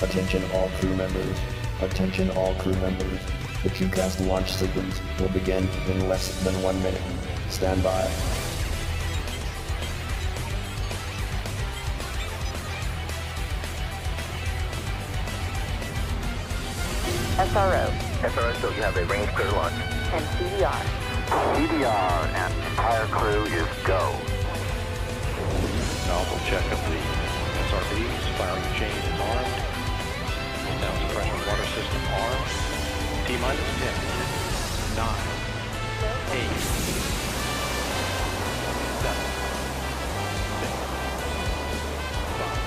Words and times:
Attention 0.00 0.44
all 0.52 0.68
crew 0.78 0.94
members. 0.94 1.36
Attention 1.80 2.30
all 2.30 2.54
crew 2.54 2.74
members. 2.74 3.18
The 3.64 3.70
ChewCast 3.70 4.24
launch 4.28 4.52
sequence 4.52 5.00
will 5.18 5.28
begin 5.30 5.68
in 5.88 6.08
less 6.08 6.40
than 6.44 6.54
one 6.62 6.80
minute. 6.84 7.02
Stand 7.50 7.82
by. 7.82 8.08
SRO 17.38 18.08
SRO, 18.22 18.54
so 18.60 18.68
you 18.70 18.82
have 18.82 18.96
a 18.96 19.04
range 19.06 19.30
clear 19.30 19.50
launch. 19.52 19.74
and 20.12 20.24
CDR. 20.38 20.82
CDR 21.54 22.26
and 22.34 22.54
entire 22.70 23.06
crew 23.06 23.42
is 23.44 23.66
go. 23.84 24.14
Nozzle 26.06 26.38
check 26.46 26.64
of 26.70 26.78
the 26.86 26.98
SRBs. 27.66 28.38
Firing 28.38 28.74
chain 28.74 28.90
is 28.90 29.57
armed. 30.82 30.98
Sound 30.98 31.08
suppression 31.08 31.38
water 31.46 31.64
system 31.64 32.02
armed. 32.12 32.46
T 33.26 33.36
minus 33.38 33.70
10, 33.78 33.94
9, 34.96 35.08
8, 36.32 36.48
7, 39.02 39.16
6, 40.60 40.76
5, 42.38 42.58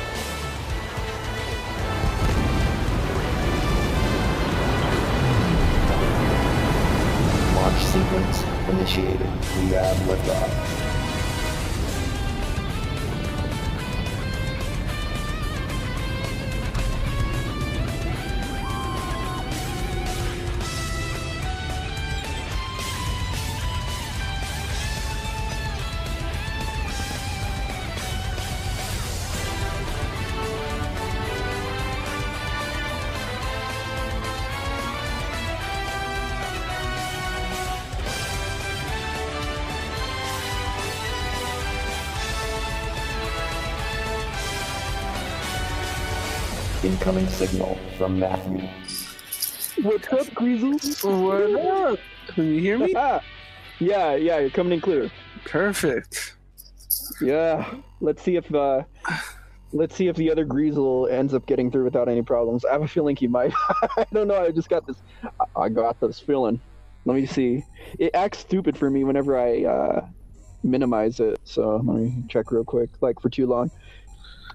Launch 7.55 7.81
sequence 7.85 8.37
initiated. 8.69 9.31
We 9.57 9.65
have 9.73 9.97
liftoff. 10.07 10.80
Incoming 47.01 47.27
signal 47.29 47.79
from 47.97 48.19
Matthew. 48.19 48.59
What's 49.81 50.07
up, 50.13 50.27
Greasel? 50.35 50.77
What 51.03 51.59
up? 51.59 51.99
Can 52.27 52.53
you 52.53 52.61
hear 52.61 52.77
me? 52.77 52.91
yeah, 53.79 54.13
yeah, 54.13 54.37
you're 54.37 54.51
coming 54.51 54.73
in 54.73 54.81
clear. 54.81 55.11
Perfect. 55.45 56.35
Yeah, 57.19 57.73
let's 58.01 58.21
see 58.21 58.35
if 58.35 58.53
uh, 58.53 58.83
let's 59.73 59.95
see 59.95 60.09
if 60.09 60.15
the 60.15 60.29
other 60.29 60.45
Greasel 60.45 61.09
ends 61.09 61.33
up 61.33 61.47
getting 61.47 61.71
through 61.71 61.85
without 61.85 62.07
any 62.07 62.21
problems. 62.21 62.65
I 62.65 62.73
have 62.73 62.83
a 62.83 62.87
feeling 62.87 63.15
he 63.15 63.25
might. 63.25 63.51
I 63.97 64.05
don't 64.13 64.27
know. 64.27 64.39
I 64.39 64.51
just 64.51 64.69
got 64.69 64.85
this. 64.85 64.97
I- 65.55 65.69
got 65.69 65.99
this 65.99 66.19
feeling. 66.19 66.61
Let 67.05 67.15
me 67.15 67.25
see. 67.25 67.65
It 67.97 68.11
acts 68.13 68.37
stupid 68.37 68.77
for 68.77 68.91
me 68.91 69.05
whenever 69.05 69.39
I 69.39 69.63
uh, 69.63 70.05
minimize 70.61 71.19
it. 71.19 71.39
So 71.45 71.77
let 71.77 71.97
me 71.97 72.23
check 72.29 72.51
real 72.51 72.63
quick. 72.63 72.91
Like 73.01 73.19
for 73.19 73.31
too 73.31 73.47
long. 73.47 73.71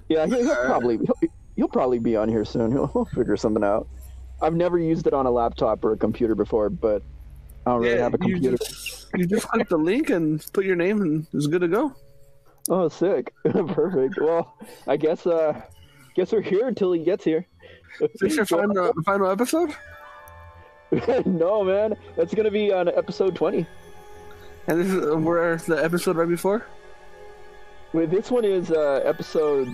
Yeah, 0.09 0.26
he'll, 0.26 0.44
he'll 0.44 0.65
probably 0.66 0.99
he'll, 0.99 1.31
he'll 1.56 1.69
probably 1.69 1.99
be 1.99 2.17
on 2.17 2.28
here 2.28 2.44
soon. 2.44 2.71
He'll 2.93 3.09
figure 3.15 3.37
something 3.37 3.65
out. 3.65 3.89
I've 4.41 4.55
never 4.55 4.78
used 4.78 5.06
it 5.06 5.15
on 5.15 5.27
a 5.27 5.31
laptop 5.31 5.84
or 5.84 5.93
a 5.93 5.97
computer 5.97 6.34
before, 6.34 6.69
but 6.71 7.03
I 7.67 7.71
don't 7.71 7.81
really 7.81 7.97
Yeah, 7.97 8.03
have 8.03 8.15
a 8.15 8.19
you 8.27 8.34
computer. 8.34 8.56
just, 8.59 9.06
you 9.17 9.27
just 9.27 9.49
click 9.49 9.69
the 9.69 9.78
link 9.78 10.11
and 10.11 10.44
put 10.53 10.65
your 10.67 10.77
name 10.77 11.00
and 11.03 11.27
it's 11.33 11.47
good 11.47 11.62
to 11.62 11.69
go. 11.69 11.94
Oh, 12.69 12.89
sick. 12.89 13.33
Perfect. 13.44 14.19
Well, 14.21 14.55
I 14.87 14.97
guess 14.97 15.27
uh 15.27 15.61
guess 16.15 16.33
we're 16.33 16.43
here 16.43 16.67
until 16.69 16.93
he 16.93 17.03
gets 17.05 17.25
here. 17.25 17.47
This 18.21 18.37
your 18.37 18.44
final, 18.44 18.93
final 19.05 19.31
episode? 19.31 19.75
no, 21.25 21.65
man. 21.65 21.97
That's 22.17 22.34
going 22.34 22.44
to 22.44 22.50
be 22.50 22.73
on 22.73 22.88
episode 22.88 23.34
20. 23.34 23.67
And 24.69 24.81
this 24.81 24.88
is 24.93 25.06
uh, 25.06 25.17
where 25.17 25.56
the 25.56 25.83
episode 25.83 26.17
right 26.17 26.28
before? 26.28 26.67
Wait, 27.93 28.11
this 28.11 28.31
one 28.31 28.44
is 28.44 28.71
uh 28.71 29.00
episode 29.05 29.69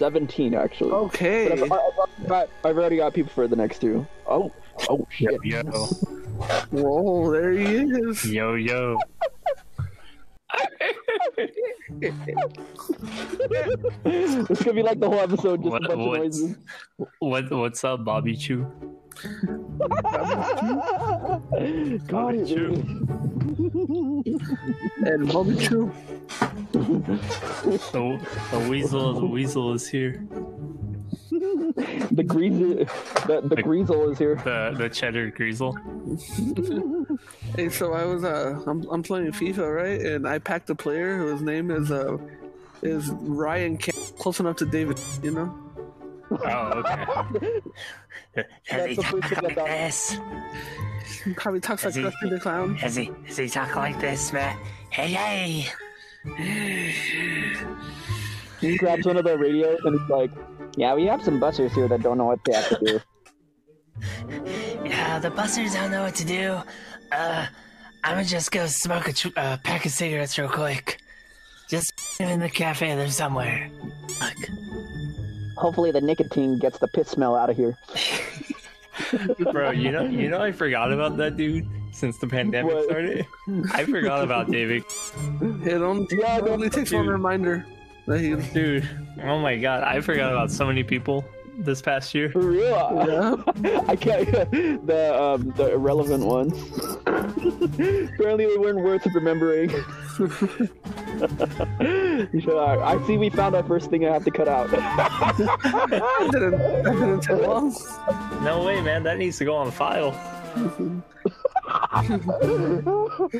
17 0.00 0.54
actually. 0.54 0.90
But 0.90 0.96
Okay. 1.12 1.52
I've, 1.52 1.62
I've, 1.64 1.70
already 1.70 2.26
got, 2.26 2.48
I've 2.64 2.78
already 2.78 2.96
got 2.96 3.12
people 3.12 3.30
for 3.32 3.46
the 3.46 3.54
next 3.54 3.80
two. 3.80 4.06
Oh, 4.26 4.50
oh 4.88 5.06
shit. 5.10 5.38
Yo, 5.44 5.62
Whoa, 6.70 7.30
there 7.30 7.52
he 7.52 7.64
is. 7.66 8.24
yo, 8.24 8.54
yo. 8.54 8.96
It's 14.04 14.62
gonna 14.62 14.74
be 14.74 14.82
like 14.82 15.00
the 15.00 15.08
whole 15.08 15.20
episode, 15.20 15.62
just 15.62 15.70
What- 15.70 15.84
a 15.84 15.88
bunch 15.88 15.98
what's- 16.08 16.40
of 16.40 16.48
noises. 16.48 16.56
What 17.18 17.50
what's 17.50 17.84
up, 17.84 18.04
Bobby 18.04 18.36
Chew? 18.36 18.66
God, 22.08 22.34
it 22.36 22.50
And 25.06 25.32
Bobby 25.32 25.56
Chew. 25.56 25.92
The, 26.72 28.20
the 28.50 28.66
weasel, 28.70 29.14
the 29.20 29.26
weasel 29.26 29.72
is 29.74 29.88
here. 29.88 30.22
the 31.30 32.24
greasy, 32.26 32.74
the, 33.26 33.40
the 33.42 33.54
The- 33.56 33.62
greasel 33.62 34.10
is 34.10 34.18
here. 34.18 34.36
The 34.36 34.74
the 34.76 34.88
cheddar 34.88 35.30
greasel. 35.30 35.76
Hey, 37.56 37.68
so 37.68 37.92
I 37.94 38.04
was 38.04 38.22
uh, 38.22 38.60
I'm, 38.66 38.84
I'm 38.90 39.02
playing 39.02 39.32
FIFA, 39.32 39.74
right? 39.76 40.00
And 40.00 40.26
I 40.26 40.38
packed 40.38 40.70
a 40.70 40.74
player 40.74 41.18
whose 41.18 41.42
name 41.42 41.70
is 41.72 41.90
uh, 41.90 42.16
is 42.82 43.10
Ryan 43.10 43.76
Camp, 43.76 43.96
close 44.18 44.38
enough 44.40 44.56
to 44.58 44.66
David, 44.66 45.00
you 45.22 45.32
know. 45.32 45.52
Oh, 46.30 46.82
okay. 47.26 47.60
Does 48.70 48.86
he 48.86 48.96
talk 48.96 49.42
like 49.42 49.58
I 49.58 49.64
this? 49.66 50.16
He 51.24 51.34
probably 51.34 51.60
talks 51.60 51.84
like 51.84 51.96
Is 51.96 52.12
he- 52.22 52.28
the 52.30 52.38
Clown. 52.40 52.76
Does 52.80 52.94
he, 52.96 53.10
does 53.26 53.36
he 53.36 53.48
talk 53.48 53.74
like 53.74 54.00
this, 54.00 54.32
man? 54.32 54.56
Hey, 54.90 55.08
hey! 55.08 55.66
He 58.60 58.76
grabs 58.76 59.06
one 59.06 59.16
of 59.16 59.24
the 59.24 59.36
radios 59.38 59.80
and 59.84 59.98
he's 59.98 60.10
like, 60.10 60.30
"Yeah, 60.76 60.94
we 60.94 61.06
have 61.06 61.22
some 61.24 61.40
bussers 61.40 61.72
here 61.72 61.88
that 61.88 62.02
don't 62.02 62.18
know 62.18 62.26
what 62.26 62.40
they 62.44 62.52
have 62.52 62.68
to 62.68 62.78
do." 62.84 63.00
Yeah, 64.84 65.18
the 65.18 65.30
busters 65.30 65.72
don't 65.74 65.90
know 65.90 66.02
what 66.04 66.14
to 66.16 66.24
do. 66.24 66.60
Uh, 67.10 67.46
I'm 68.04 68.14
gonna 68.16 68.24
just 68.24 68.50
go 68.52 68.66
smoke 68.66 69.08
a 69.08 69.12
tr- 69.12 69.28
uh, 69.36 69.56
pack 69.64 69.86
of 69.86 69.92
cigarettes 69.92 70.38
real 70.38 70.48
quick. 70.48 70.98
Just 71.68 71.92
in 72.20 72.38
the 72.40 72.48
cafe 72.50 72.94
there 72.94 73.08
somewhere. 73.10 73.70
Look. 74.20 74.69
Hopefully, 75.60 75.90
the 75.90 76.00
nicotine 76.00 76.58
gets 76.58 76.78
the 76.78 76.88
piss 76.88 77.08
smell 77.08 77.36
out 77.36 77.50
of 77.50 77.56
here. 77.56 77.76
Bro, 79.52 79.70
you 79.72 79.92
know 79.92 80.02
you 80.04 80.28
know 80.28 80.40
I 80.40 80.52
forgot 80.52 80.92
about 80.92 81.16
that 81.18 81.36
dude 81.36 81.66
since 81.92 82.18
the 82.18 82.26
pandemic 82.26 82.72
What? 82.74 82.84
started. 82.84 83.26
I 83.72 83.84
forgot 83.84 84.24
about 84.24 84.50
David. 84.50 84.84
It 85.40 85.80
only, 85.82 86.06
Yeah, 86.10 86.38
it 86.38 86.44
only 86.48 86.70
takes 86.70 86.92
one 86.92 87.04
dude. 87.04 87.12
reminder 87.12 87.66
that 88.06 88.20
he. 88.20 88.34
Dude, 88.52 88.88
oh 89.22 89.38
my 89.38 89.56
god, 89.56 89.82
I 89.84 90.00
forgot 90.00 90.32
about 90.32 90.50
so 90.50 90.66
many 90.66 90.82
people 90.82 91.24
this 91.64 91.82
past 91.82 92.14
year. 92.14 92.30
For 92.30 92.40
real? 92.40 93.44
Yeah. 93.62 93.84
I 93.88 93.96
can't. 93.96 94.28
The 94.90 95.20
um, 95.20 95.52
the 95.56 95.72
irrelevant 95.72 96.24
ones. 96.24 96.54
Apparently, 97.06 98.46
they 98.46 98.56
weren't 98.56 98.80
worth 98.80 99.06
remembering. 99.14 99.70
You 99.70 99.78
should, 102.40 102.56
uh, 102.56 102.80
I 102.80 103.06
see. 103.06 103.16
We 103.16 103.30
found 103.30 103.54
our 103.54 103.62
first 103.62 103.90
thing 103.90 104.06
I 104.06 104.12
have 104.12 104.24
to 104.24 104.30
cut 104.30 104.48
out. 104.48 104.70
That 104.70 106.28
didn't, 106.32 106.58
that 106.58 106.84
didn't 106.84 107.20
take 107.20 107.46
long. 107.46 107.74
No 108.42 108.64
way, 108.64 108.80
man, 108.80 109.02
that 109.04 109.18
needs 109.18 109.38
to 109.38 109.44
go 109.44 109.56
on 109.56 109.70
file. 109.70 110.12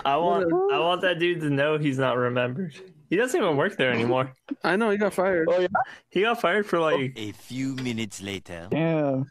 I 0.04 0.16
want 0.16 0.52
I 0.72 0.78
want 0.78 1.00
that 1.02 1.18
dude 1.18 1.40
to 1.40 1.50
know 1.50 1.78
he's 1.78 1.98
not 1.98 2.16
remembered. 2.16 2.74
He 3.10 3.16
doesn't 3.16 3.38
even 3.42 3.56
work 3.56 3.76
there 3.76 3.92
anymore. 3.92 4.32
I 4.64 4.76
know 4.76 4.90
he 4.90 4.96
got 4.96 5.12
fired. 5.12 5.48
oh 5.50 5.60
yeah. 5.60 5.66
He 6.10 6.22
got 6.22 6.40
fired 6.40 6.64
for 6.64 6.78
like 6.78 7.12
A 7.16 7.32
few 7.32 7.74
minutes 7.76 8.22
later. 8.22 8.68
Damn. 8.70 9.28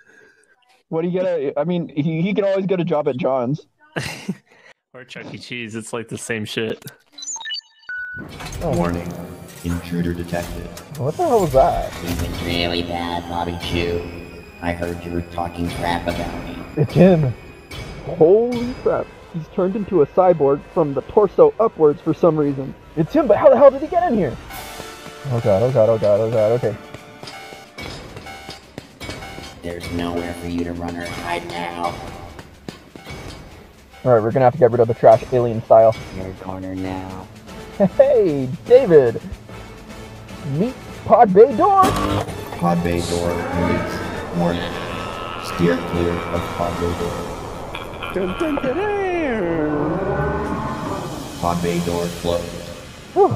What 0.90 1.04
do 1.04 1.08
you 1.08 1.20
get? 1.20 1.54
I 1.56 1.64
mean, 1.64 1.88
he, 1.88 2.22
he 2.22 2.34
can 2.34 2.44
always 2.44 2.66
get 2.66 2.80
a 2.82 2.84
job 2.84 3.08
at 3.08 3.16
John's. 3.18 3.66
or 4.94 5.06
Chuck 5.06 5.34
E. 5.34 5.38
Cheese. 5.38 5.76
It's 5.76 5.94
like 5.94 6.10
the 6.10 6.18
same 6.18 6.44
shit. 6.46 6.84
Oh. 8.62 8.76
Warning. 8.76 9.12
Intruder 9.64 10.14
detected. 10.14 10.68
What 10.98 11.16
the 11.16 11.28
hell 11.28 11.42
was 11.42 11.54
that? 11.54 11.94
Something's 11.94 12.44
really 12.44 12.84
bad, 12.84 13.24
Bobby 13.30 13.58
Chew. 13.62 14.02
I 14.62 14.74
heard 14.74 15.02
you 15.06 15.12
were 15.12 15.22
talking 15.22 15.70
crap 15.70 16.04
about 16.04 16.46
me. 16.46 16.58
It's 16.76 16.94
him. 16.94 17.34
Holy 18.06 18.74
crap. 18.82 19.08
He's 19.34 19.48
turned 19.50 19.76
into 19.76 20.02
a 20.02 20.08
cyborg 20.08 20.62
from 20.74 20.94
the 20.94 21.02
torso 21.04 21.54
upwards 21.60 22.02
for 22.02 22.14
some 22.14 22.36
reason. 22.36 22.74
It's 22.96 23.14
him, 23.14 23.28
but 23.28 23.38
how 23.38 23.50
the 23.50 23.58
hell 23.58 23.72
did 23.72 23.82
he 23.82 23.88
get 23.88 24.10
in 24.12 24.18
here? 24.18 24.36
Oh 25.32 25.40
god, 25.44 25.64
oh 25.64 25.72
god, 25.72 25.90
oh 25.90 25.98
god, 25.98 26.20
oh 26.20 26.32
god, 26.32 26.52
okay. 26.54 26.76
There's 29.62 29.92
nowhere 29.92 30.34
for 30.36 30.48
you 30.48 30.64
to 30.64 30.74
run 30.74 30.96
or 30.96 31.06
hide 31.06 31.48
now. 31.50 31.94
All 34.06 34.14
right, 34.14 34.24
we're 34.24 34.32
gonna 34.32 34.46
have 34.46 34.54
to 34.54 34.60
get 34.60 34.72
rid 34.72 34.80
of 34.80 34.88
the 34.88 34.94
trash, 34.94 35.24
alien 35.34 35.62
style. 35.64 35.96
Your 36.16 36.34
corner 36.42 36.76
now. 36.76 37.28
Hey, 37.96 38.50
David. 38.66 39.22
Meet 40.58 40.76
Pod 41.06 41.34
Bay 41.34 41.56
Door. 41.56 41.84
Pod 42.60 42.84
bay 42.84 43.00
door 43.00 43.30
release. 43.30 44.00
Warning. 44.36 44.74
Steer 45.46 45.78
clear 45.92 46.12
of 46.12 46.42
pod 46.58 46.74
bay 46.78 46.94
door. 47.00 47.18
Dun, 48.14 48.38
dun, 48.38 48.56
dun, 48.56 48.78
dun. 48.78 50.00
Pod 51.40 51.64
bay 51.64 51.80
door 51.86 52.06
closed. 52.20 52.59
Whew. 53.20 53.36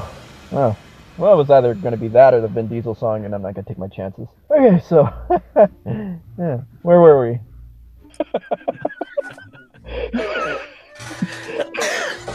Oh. 0.52 0.76
Well, 1.18 1.34
it 1.34 1.36
was 1.36 1.50
either 1.50 1.74
going 1.74 1.92
to 1.92 1.98
be 2.00 2.08
that 2.08 2.32
or 2.32 2.40
the 2.40 2.48
Vin 2.48 2.68
Diesel 2.68 2.94
song, 2.94 3.26
and 3.26 3.34
I'm 3.34 3.42
not 3.42 3.52
going 3.54 3.64
to 3.66 3.68
take 3.70 3.76
my 3.78 3.86
chances. 3.88 4.26
Okay, 4.50 4.80
so. 4.80 5.12
yeah. 6.38 6.60
Where 6.82 7.00
were 7.00 7.28
we? 7.28 7.38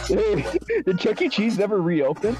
Hey, 0.06 0.46
Did 0.86 0.98
Chuck 1.00 1.20
E. 1.22 1.28
Cheese 1.28 1.58
never 1.58 1.82
reopen? 1.82 2.36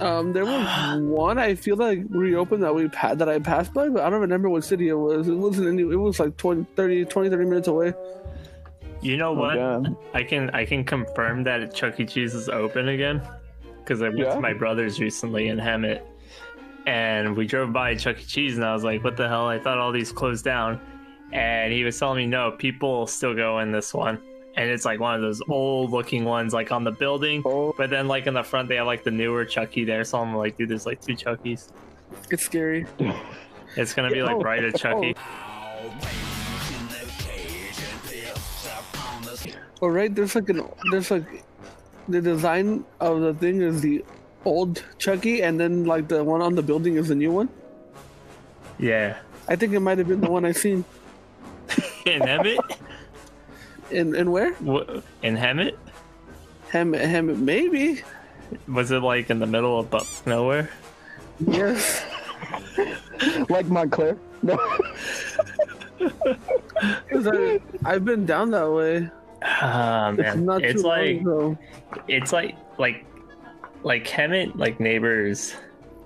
Um, 0.00 0.32
there 0.32 0.46
was 0.46 1.00
one 1.02 1.38
I 1.38 1.54
feel 1.54 1.76
like 1.76 2.00
reopened 2.08 2.62
that 2.62 2.74
we 2.74 2.88
had 2.94 3.18
that 3.18 3.28
I 3.28 3.38
passed 3.38 3.74
by, 3.74 3.88
but 3.90 4.02
I 4.02 4.08
don't 4.08 4.22
remember 4.22 4.48
what 4.48 4.64
city 4.64 4.88
it 4.88 4.94
was. 4.94 5.28
It 5.28 5.34
wasn't 5.34 5.68
any. 5.68 5.82
It 5.82 5.96
was 5.96 6.18
like 6.18 6.38
20, 6.38 6.66
30, 6.74 7.04
20, 7.04 7.28
30 7.28 7.44
minutes 7.44 7.68
away. 7.68 7.92
You 9.02 9.18
know 9.18 9.30
Oh, 9.30 9.34
what? 9.34 9.54
damn. 9.56 9.96
I 10.14 10.22
can 10.22 10.48
I 10.50 10.64
can 10.64 10.84
confirm 10.84 11.44
that 11.44 11.74
Chuck 11.74 12.00
E. 12.00 12.06
Cheese 12.06 12.34
is 12.34 12.48
open 12.48 12.88
again 12.88 13.20
because 13.84 14.02
I 14.02 14.08
went 14.08 14.18
Yeah? 14.20 14.34
to 14.34 14.40
my 14.40 14.52
brother's 14.52 15.00
recently 15.00 15.48
in 15.48 15.58
Hemet, 15.58 16.02
and 16.86 17.36
we 17.36 17.46
drove 17.46 17.72
by 17.72 17.94
Chuck 17.94 18.20
E. 18.20 18.24
Cheese, 18.24 18.56
and 18.56 18.64
I 18.64 18.72
was 18.72 18.84
like, 18.84 19.02
"What 19.04 19.16
the 19.16 19.28
hell? 19.28 19.46
I 19.48 19.58
thought 19.58 19.78
all 19.78 19.92
these 19.92 20.12
closed 20.12 20.44
down," 20.44 20.80
and 21.32 21.72
he 21.72 21.84
was 21.84 21.98
telling 21.98 22.16
me, 22.18 22.26
"No, 22.26 22.52
people 22.52 23.06
still 23.06 23.34
go 23.34 23.58
in 23.60 23.72
this 23.72 23.92
one." 23.94 24.18
And 24.56 24.68
it's 24.68 24.84
like 24.84 24.98
one 24.98 25.14
of 25.14 25.20
those 25.20 25.40
old 25.48 25.92
looking 25.92 26.24
ones, 26.24 26.52
like 26.52 26.72
on 26.72 26.82
the 26.82 26.90
building. 26.90 27.42
Oh. 27.44 27.72
But 27.78 27.88
then, 27.90 28.08
like 28.08 28.26
in 28.26 28.34
the 28.34 28.42
front, 28.42 28.68
they 28.68 28.76
have 28.76 28.86
like 28.86 29.04
the 29.04 29.10
newer 29.10 29.44
Chucky 29.44 29.84
there. 29.84 30.02
So 30.04 30.18
I'm 30.20 30.34
like, 30.34 30.56
dude, 30.56 30.68
there's 30.68 30.86
like 30.86 31.00
two 31.00 31.14
Chuckies. 31.14 31.68
It's 32.30 32.42
scary. 32.42 32.84
It's 33.76 33.94
gonna 33.94 34.10
be 34.10 34.22
like 34.22 34.36
Oh. 34.36 34.40
right 34.40 34.64
at 34.64 34.74
Chucky. 34.76 35.14
Oh 39.82 39.88
right, 39.88 40.14
there's 40.14 40.34
like 40.34 40.48
an 40.50 40.62
there's 40.90 41.10
like 41.10 41.24
the 42.10 42.20
design 42.20 42.84
of 43.00 43.20
the 43.20 43.34
thing 43.34 43.60
is 43.62 43.80
the 43.80 44.04
old 44.44 44.82
Chucky, 44.98 45.42
and 45.42 45.58
then 45.60 45.84
like 45.84 46.08
the 46.08 46.22
one 46.24 46.40
on 46.42 46.54
the 46.54 46.62
building 46.62 46.96
is 46.96 47.08
the 47.08 47.14
new 47.14 47.32
one. 47.32 47.48
Yeah. 48.78 49.16
I 49.48 49.56
think 49.56 49.72
it 49.72 49.80
might 49.80 49.98
have 49.98 50.08
been 50.08 50.20
the 50.20 50.30
one 50.30 50.44
I 50.44 50.52
seen. 50.52 50.84
In 52.06 52.22
Hemet? 52.22 52.58
In 53.90 54.14
in 54.14 54.30
where? 54.30 54.52
Wh- 54.54 55.02
in 55.22 55.36
Hemet? 55.36 55.74
Hem 56.70 56.92
hem 56.94 57.44
maybe. 57.44 58.02
Was 58.68 58.90
it 58.90 59.02
like 59.02 59.30
in 59.30 59.38
the 59.40 59.46
middle 59.46 59.78
of 59.80 59.90
bu- 59.90 60.06
nowhere? 60.26 60.70
Yes. 61.38 62.02
Like 63.50 63.66
Montclair? 63.66 64.16
No. 64.42 64.56
'Cause 67.10 67.26
I, 67.28 67.60
I've 67.84 68.04
been 68.06 68.24
down 68.24 68.50
that 68.52 68.70
way. 68.70 69.10
Ah 69.42 70.10
It's 70.10 70.18
man, 70.18 70.44
not 70.44 70.62
it's 70.62 70.82
too 70.82 70.88
like 70.88 71.22
long 71.22 71.52
ago. 71.52 71.58
it's 72.08 72.32
like 72.32 72.56
like 72.78 73.04
like 73.82 74.06
Hemet 74.06 74.56
like 74.56 74.78
neighbors 74.80 75.54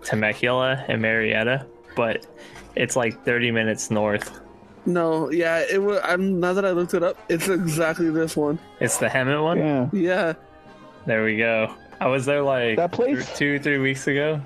Temecula 0.03 0.85
and 0.89 1.03
Murrieta, 1.03 1.67
but 1.97 2.27
it's 2.77 2.95
like 2.97 3.25
30 3.25 3.51
minutes 3.51 3.91
north. 3.91 4.41
No, 4.87 5.31
yeah, 5.31 5.65
it 5.71 5.83
was. 5.83 5.99
I'm 6.05 6.39
now 6.41 6.53
that 6.53 6.65
I 6.65 6.71
looked 6.73 6.93
it 6.95 7.03
up, 7.03 7.17
it's 7.31 7.49
exactly 7.49 8.11
this 8.11 8.37
one. 8.37 8.59
It's 8.81 8.99
the 8.99 9.07
Hemet 9.09 9.43
one. 9.43 9.59
Yeah. 9.59 9.89
Yeah, 9.93 10.33
There 11.07 11.25
we 11.25 11.39
go. 11.39 11.73
I 12.01 12.07
was 12.09 12.27
there 12.27 12.43
like 12.43 12.77
That 12.77 12.93
place? 12.93 13.25
th- 13.27 13.37
two 13.39 13.59
three 13.59 13.79
weeks 13.79 14.07
ago. 14.09 14.41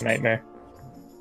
Nightmare. 0.00 0.42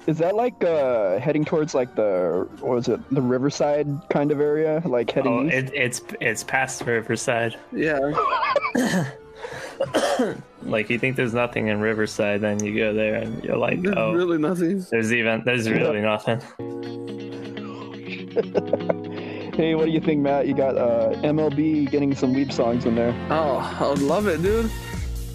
Is 0.07 0.17
that 0.17 0.35
like 0.35 0.63
uh 0.63 1.19
heading 1.19 1.45
towards 1.45 1.73
like 1.75 1.95
the 1.95 2.47
what 2.59 2.75
was 2.75 2.87
it 2.87 2.99
the 3.13 3.21
Riverside 3.21 3.87
kind 4.09 4.31
of 4.31 4.39
area, 4.41 4.81
like 4.85 5.11
heading 5.11 5.51
Oh, 5.51 5.55
it, 5.57 5.71
it's 5.73 6.01
it's 6.19 6.43
past 6.43 6.83
Riverside. 6.85 7.55
yeah. 7.71 7.99
Like 10.63 10.91
you 10.91 10.99
think 10.99 11.15
there's 11.15 11.33
nothing 11.33 11.67
in 11.67 11.81
Riverside, 11.81 12.41
then 12.41 12.63
you 12.63 12.77
go 12.77 12.93
there 12.93 13.15
and 13.15 13.43
you're 13.43 13.57
like, 13.57 13.81
There's 13.81 13.95
oh, 13.97 14.13
really 14.13 14.37
nothing. 14.37 14.85
there's 14.91 15.11
even 15.11 15.41
there's 15.43 15.67
really 15.79 16.01
nothing. 16.01 16.39
hey, 19.55 19.75
what 19.75 19.85
do 19.85 19.91
you 19.91 19.99
think, 19.99 20.21
Matt? 20.21 20.47
You 20.47 20.53
got 20.55 20.77
uh 20.77 21.09
MLB 21.23 21.89
getting 21.89 22.13
some 22.15 22.33
weeb 22.33 22.51
songs 22.51 22.85
in 22.85 22.95
there. 22.95 23.13
Oh, 23.31 23.57
I 23.79 23.89
would 23.89 23.99
love 24.01 24.27
it, 24.27 24.41
dude. 24.43 24.69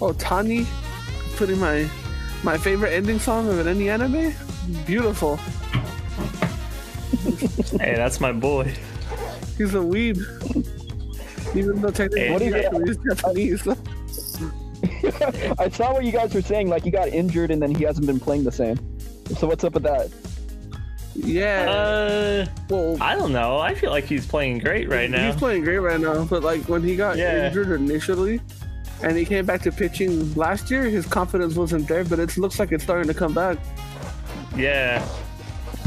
Oh, 0.01 0.13
Tani, 0.13 0.65
putting 1.35 1.59
my 1.59 1.89
my 2.43 2.57
favorite 2.57 2.91
ending 2.93 3.19
song 3.19 3.47
of 3.49 3.65
any 3.67 3.89
anime. 3.89 4.33
Beautiful. 4.85 5.37
hey, 7.79 7.95
that's 7.95 8.19
my 8.19 8.31
boy. 8.31 8.73
He's 9.57 9.73
a 9.73 9.77
weeb. 9.79 10.17
Even 11.55 11.81
though 11.81 11.89
technically 11.91 12.29
What 12.31 12.39
do 12.39 12.45
you 12.45 12.51
get- 12.51 12.73
he's 12.85 12.97
Japanese. 12.97 13.67
I 15.59 15.69
saw 15.69 15.93
what 15.93 16.03
you 16.05 16.11
guys 16.11 16.33
were 16.33 16.41
saying, 16.41 16.69
like 16.69 16.83
he 16.83 16.91
got 16.91 17.07
injured 17.09 17.51
and 17.51 17.61
then 17.61 17.73
he 17.73 17.83
hasn't 17.83 18.05
been 18.05 18.19
playing 18.19 18.43
the 18.43 18.51
same. 18.51 18.77
So 19.37 19.47
what's 19.47 19.63
up 19.63 19.73
with 19.73 19.83
that? 19.83 20.09
Yeah. 21.15 21.69
Uh, 21.69 22.45
well, 22.69 22.97
I 23.01 23.15
don't 23.15 23.31
know. 23.33 23.57
I 23.57 23.73
feel 23.73 23.89
like 23.89 24.03
he's 24.05 24.25
playing 24.27 24.59
great 24.59 24.87
right 24.89 25.09
now. 25.09 25.25
He's 25.31 25.35
playing 25.39 25.63
great 25.63 25.79
right 25.79 25.99
now, 25.99 26.25
but 26.25 26.43
like 26.43 26.67
when 26.69 26.83
he 26.83 26.95
got 26.95 27.17
Yeah. 27.17 27.47
injured 27.47 27.71
initially, 27.71 28.39
and 29.01 29.17
he 29.17 29.25
came 29.25 29.45
back 29.45 29.61
to 29.63 29.71
pitching 29.71 30.31
last 30.35 30.69
year, 30.69 30.83
his 30.83 31.05
confidence 31.07 31.55
wasn't 31.55 31.87
there. 31.87 32.03
But 32.03 32.19
it 32.19 32.37
looks 32.37 32.59
like 32.59 32.71
it's 32.71 32.83
starting 32.83 33.07
to 33.07 33.13
come 33.13 33.33
back. 33.33 33.57
Yeah, 34.57 35.07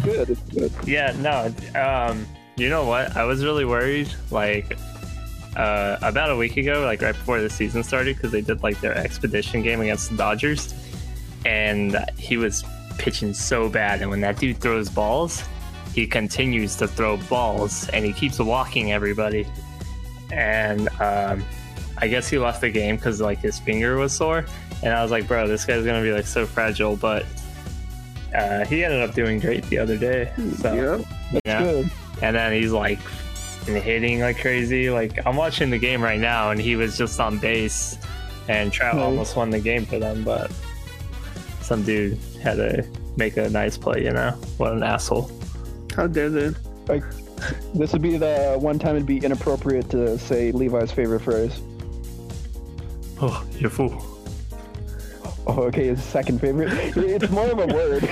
Good, 0.05 0.39
good. 0.55 0.73
yeah. 0.87 1.15
No, 1.19 1.53
um, 1.79 2.27
you 2.57 2.69
know 2.69 2.85
what? 2.87 3.17
I 3.17 3.25
was 3.25 3.45
really 3.45 3.65
worried. 3.65 4.09
Like, 4.31 4.79
uh, 5.57 5.97
about 6.03 6.31
a 6.31 6.37
week 6.37 6.57
ago, 6.57 6.83
like 6.85 7.03
right 7.03 7.15
before 7.15 7.41
the 7.41 7.51
season 7.51 7.83
started, 7.83 8.17
because 8.17 8.31
they 8.33 8.41
did 8.41 8.63
like 8.63 8.81
their 8.81 8.95
expedition 8.97 9.63
game 9.63 9.81
against 9.81 10.11
the 10.11 10.17
Dodgers, 10.17 10.73
and 11.45 11.97
he 12.17 12.37
was 12.37 12.65
pitching 12.99 13.35
so 13.35 13.69
bad. 13.69 14.01
And 14.03 14.11
when 14.11 14.21
that 14.21 14.39
dude 14.39 14.59
throws 14.59 14.89
balls, 14.89 15.43
he 15.95 16.07
continues 16.07 16.77
to 16.77 16.87
throw 16.87 17.17
balls, 17.17 17.89
and 17.91 18.05
he 18.05 18.13
keeps 18.13 18.39
walking 18.39 18.93
everybody. 18.93 19.47
And 20.33 20.89
um, 21.01 21.45
I 21.99 22.07
guess 22.09 22.29
he 22.29 22.39
left 22.39 22.61
the 22.61 22.71
game 22.71 22.97
because 22.97 23.21
like 23.21 23.39
his 23.41 23.59
finger 23.59 23.97
was 23.97 24.13
sore. 24.13 24.47
And 24.83 24.95
I 24.95 25.03
was 25.03 25.11
like, 25.11 25.27
bro, 25.27 25.47
this 25.49 25.65
guy's 25.65 25.85
gonna 25.85 26.03
be 26.03 26.13
like 26.13 26.27
so 26.27 26.47
fragile, 26.47 26.97
but 26.97 27.27
uh, 28.35 28.65
he 28.67 28.85
ended 28.85 29.03
up 29.03 29.15
doing 29.15 29.39
great 29.41 29.65
the 29.65 29.79
other 29.79 29.97
day. 29.97 30.33
So 30.59 30.73
Yep. 30.75 31.07
That's 31.33 31.41
yeah. 31.45 31.63
good. 31.63 31.91
and 32.23 32.37
then 32.37 32.53
he's 32.53 32.73
like 32.73 32.99
hitting 33.67 34.21
like 34.21 34.39
crazy. 34.41 34.91
Like 34.91 35.25
I'm 35.27 35.37
watching 35.37 35.71
the 35.71 35.79
game 35.79 36.03
right 36.03 36.21
now, 36.21 36.51
and 36.51 36.61
he 36.61 36.77
was 36.77 36.97
just 36.99 37.19
on 37.21 37.39
base, 37.39 37.97
and 38.49 38.73
Trout 38.73 38.97
Nice. 38.97 39.05
almost 39.05 39.37
won 39.37 39.51
the 39.51 39.61
game 39.61 39.85
for 39.87 39.99
them, 39.99 40.25
but 40.25 40.51
some 41.61 41.83
dude 41.83 42.19
had 42.43 42.55
to 42.57 42.85
make 43.17 43.37
a 43.37 43.49
nice 43.51 43.77
play. 43.77 44.03
You 44.05 44.13
know, 44.13 44.31
what 44.57 44.73
an 44.73 44.83
asshole. 44.83 45.31
How 45.97 46.07
dare 46.07 46.31
they? 46.31 46.51
Like 46.89 47.05
this 47.75 47.93
would 47.93 48.03
be 48.03 48.17
the 48.19 48.57
one 48.59 48.79
time 48.79 48.97
it'd 48.97 49.07
be 49.07 49.19
inappropriate 49.19 49.89
to 49.91 50.19
say 50.19 50.53
Levi's 50.53 50.91
favorite 50.93 51.21
phrase. 51.21 51.61
Oh, 53.23 53.45
you 53.59 53.69
fool. 53.69 54.03
Oh, 55.51 55.65
okay, 55.65 55.89
his 55.89 56.01
second 56.01 56.41
favorite. 56.41 56.71
It's 56.97 57.29
more 57.29 57.51
of 57.51 57.59
a 57.59 57.67
word. 57.67 58.05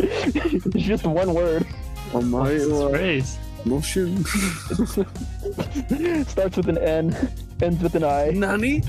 it's 0.00 0.86
just 0.86 1.04
one 1.04 1.34
word. 1.34 1.66
Oh 2.14 2.22
my 2.22 2.54
What's 2.54 2.90
phrase? 2.96 3.38
motion. 3.66 4.24
Starts 6.24 6.56
with 6.56 6.70
an 6.70 6.78
N, 6.78 7.14
ends 7.60 7.82
with 7.82 7.94
an 7.94 8.04
I. 8.04 8.30
Nani? 8.30 8.82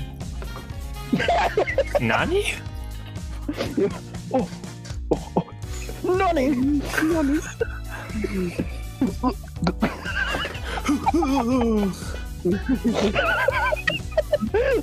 Nani? 2.00 2.54
Oh, 4.32 4.48
oh, 5.12 5.32
oh. 5.36 5.50
Nani? 6.02 6.80
Nani? 7.02 7.38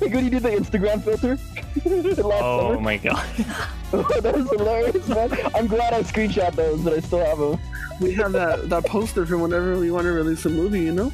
like 0.00 0.12
when 0.12 0.24
you 0.24 0.30
did 0.30 0.42
the 0.44 0.50
Instagram 0.50 1.02
filter 1.02 1.36
last 1.36 1.55
Oh 2.18 2.72
summer. 2.72 2.80
my 2.80 2.96
god. 2.96 3.26
that 3.90 4.32
was 4.34 4.50
hilarious, 4.50 5.06
man. 5.08 5.30
I'm 5.54 5.66
glad 5.66 5.92
I 5.92 6.02
screenshot 6.02 6.54
those, 6.54 6.80
but 6.80 6.92
I 6.94 7.00
still 7.00 7.24
have 7.24 7.38
them. 7.38 7.58
We 8.00 8.12
have 8.14 8.32
that 8.32 8.68
that 8.70 8.84
poster 8.86 9.26
for 9.26 9.38
whenever 9.38 9.78
we 9.78 9.90
want 9.90 10.04
to 10.04 10.12
release 10.12 10.44
a 10.46 10.48
movie. 10.50 10.80
You 10.82 10.92
know? 10.92 11.12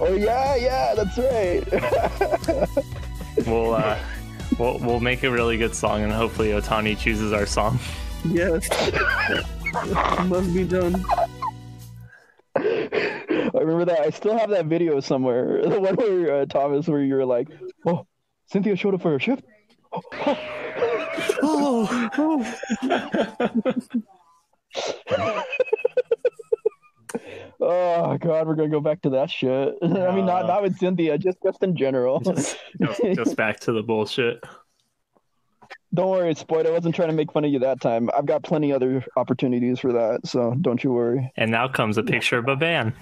Oh 0.00 0.14
yeah, 0.14 0.56
yeah, 0.56 0.94
that's 0.94 1.18
right. 1.18 2.68
We'll 3.46 3.74
uh, 3.74 3.96
we'll 4.58 4.78
we'll 4.78 5.00
make 5.00 5.22
a 5.22 5.30
really 5.30 5.56
good 5.56 5.74
song, 5.74 6.02
and 6.02 6.12
hopefully 6.12 6.48
Otani 6.48 6.98
chooses 6.98 7.32
our 7.32 7.46
song. 7.46 7.78
Yes. 8.24 8.68
Must 10.26 10.52
be 10.52 10.64
done. 10.64 11.04
I 12.56 13.50
remember 13.54 13.84
that. 13.84 14.00
I 14.00 14.10
still 14.10 14.36
have 14.36 14.50
that 14.50 14.66
video 14.66 14.98
somewhere. 15.00 15.62
The 15.68 15.80
one 15.80 15.94
where 15.94 16.40
uh, 16.42 16.46
Thomas, 16.46 16.88
where 16.88 17.02
you're 17.02 17.24
like, 17.24 17.48
"Oh, 17.86 18.06
Cynthia 18.50 18.76
showed 18.76 18.94
up 18.94 19.02
for 19.02 19.10
her 19.10 19.18
shift." 19.20 19.44
Oh, 21.42 21.88
Oh 26.60 26.94
Oh, 27.60 28.16
God, 28.18 28.46
we're 28.46 28.54
gonna 28.54 28.68
go 28.68 28.80
back 28.80 29.02
to 29.02 29.10
that 29.10 29.30
shit. 29.30 29.74
I 29.82 29.86
mean, 30.14 30.26
not 30.26 30.46
not 30.46 30.62
with 30.62 30.78
Cynthia, 30.78 31.18
just 31.18 31.38
just 31.42 31.62
in 31.62 31.74
general. 31.76 32.20
just, 32.20 32.56
just, 32.80 33.02
just 33.14 33.36
back 33.36 33.58
to 33.60 33.72
the 33.72 33.82
bullshit. 33.82 34.44
don't 35.94 36.10
worry, 36.10 36.34
Spoid. 36.34 36.66
I 36.66 36.70
wasn't 36.70 36.94
trying 36.94 37.08
to 37.08 37.14
make 37.14 37.32
fun 37.32 37.44
of 37.44 37.50
you 37.50 37.58
that 37.60 37.80
time. 37.80 38.10
I've 38.16 38.26
got 38.26 38.42
plenty 38.44 38.72
other 38.72 39.04
opportunities 39.16 39.80
for 39.80 39.92
that, 39.92 40.20
so 40.24 40.54
don't 40.60 40.84
you 40.84 40.92
worry. 40.92 41.32
And 41.36 41.50
now 41.50 41.66
comes 41.68 41.98
a 41.98 42.02
picture 42.02 42.38
of 42.38 42.46
a 42.48 42.56
van. 42.56 42.94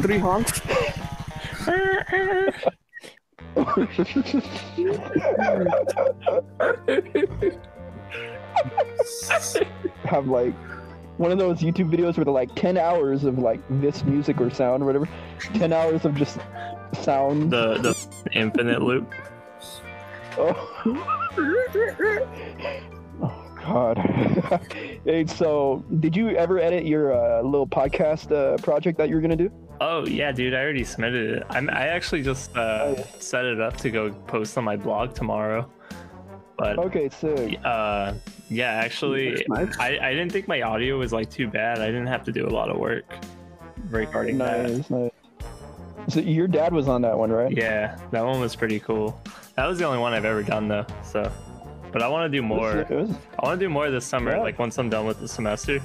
three 0.00 0.18
honks. 0.18 0.60
Have 10.04 10.28
like 10.28 10.54
one 11.18 11.30
of 11.32 11.38
those 11.38 11.60
YouTube 11.60 11.92
videos 11.92 12.16
where 12.16 12.24
they're 12.24 12.32
like 12.32 12.54
ten 12.54 12.78
hours 12.78 13.24
of 13.24 13.38
like 13.38 13.60
this 13.82 14.04
music 14.04 14.40
or 14.40 14.50
sound 14.50 14.82
or 14.82 14.86
whatever. 14.86 15.08
Ten 15.54 15.72
hours 15.72 16.04
of 16.04 16.14
just 16.14 16.38
sound. 17.02 17.52
The 17.52 17.78
the 17.78 17.96
infinite 18.32 18.82
loop. 18.82 19.12
Oh. 20.40 20.54
Oh, 23.68 23.94
God. 23.94 24.60
hey, 25.04 25.26
so 25.26 25.84
did 26.00 26.16
you 26.16 26.30
ever 26.30 26.58
edit 26.58 26.86
your 26.86 27.12
uh, 27.12 27.42
little 27.42 27.66
podcast 27.66 28.32
uh, 28.32 28.56
project 28.62 28.98
that 28.98 29.08
you 29.08 29.14
were 29.14 29.20
gonna 29.20 29.36
do? 29.36 29.50
Oh 29.80 30.06
yeah, 30.06 30.32
dude, 30.32 30.54
I 30.54 30.58
already 30.60 30.84
submitted 30.84 31.38
it. 31.38 31.42
I'm 31.50 31.70
I 31.70 31.86
actually 31.88 32.22
just 32.22 32.56
uh, 32.56 33.04
set 33.20 33.44
it 33.44 33.60
up 33.60 33.76
to 33.78 33.90
go 33.90 34.10
post 34.10 34.58
on 34.58 34.64
my 34.64 34.76
blog 34.76 35.14
tomorrow. 35.14 35.70
But 36.56 36.78
Okay, 36.78 37.08
sick. 37.08 37.60
uh, 37.64 38.14
yeah, 38.50 38.72
actually, 38.72 39.44
nice. 39.48 39.78
I, 39.78 39.98
I 40.02 40.10
didn't 40.12 40.32
think 40.32 40.48
my 40.48 40.62
audio 40.62 40.98
was 40.98 41.12
like 41.12 41.30
too 41.30 41.46
bad. 41.46 41.80
I 41.80 41.86
didn't 41.86 42.08
have 42.08 42.24
to 42.24 42.32
do 42.32 42.46
a 42.46 42.50
lot 42.50 42.68
of 42.70 42.78
work 42.78 43.04
regarding 43.90 44.38
that. 44.38 44.68
Nice, 44.68 44.90
nice. 44.90 45.10
So 46.08 46.20
your 46.20 46.48
dad 46.48 46.72
was 46.72 46.88
on 46.88 47.02
that 47.02 47.16
one, 47.16 47.30
right? 47.30 47.54
Yeah, 47.56 47.96
that 48.10 48.24
one 48.24 48.40
was 48.40 48.56
pretty 48.56 48.80
cool. 48.80 49.20
That 49.54 49.66
was 49.66 49.78
the 49.78 49.84
only 49.84 49.98
one 49.98 50.12
I've 50.14 50.24
ever 50.24 50.42
done 50.42 50.66
though. 50.66 50.86
So, 51.04 51.30
but 51.92 52.02
I 52.02 52.08
want 52.08 52.30
to 52.30 52.36
do 52.36 52.42
more. 52.42 52.78
It 52.78 52.90
was- 52.90 53.10
I 53.38 53.46
want 53.46 53.60
to 53.60 53.66
do 53.66 53.70
more 53.70 53.90
this 53.90 54.04
summer, 54.06 54.32
Yeah. 54.32 54.40
like 54.42 54.58
once 54.58 54.78
I'm 54.78 54.90
done 54.90 55.06
with 55.06 55.20
the 55.20 55.28
semester, 55.28 55.80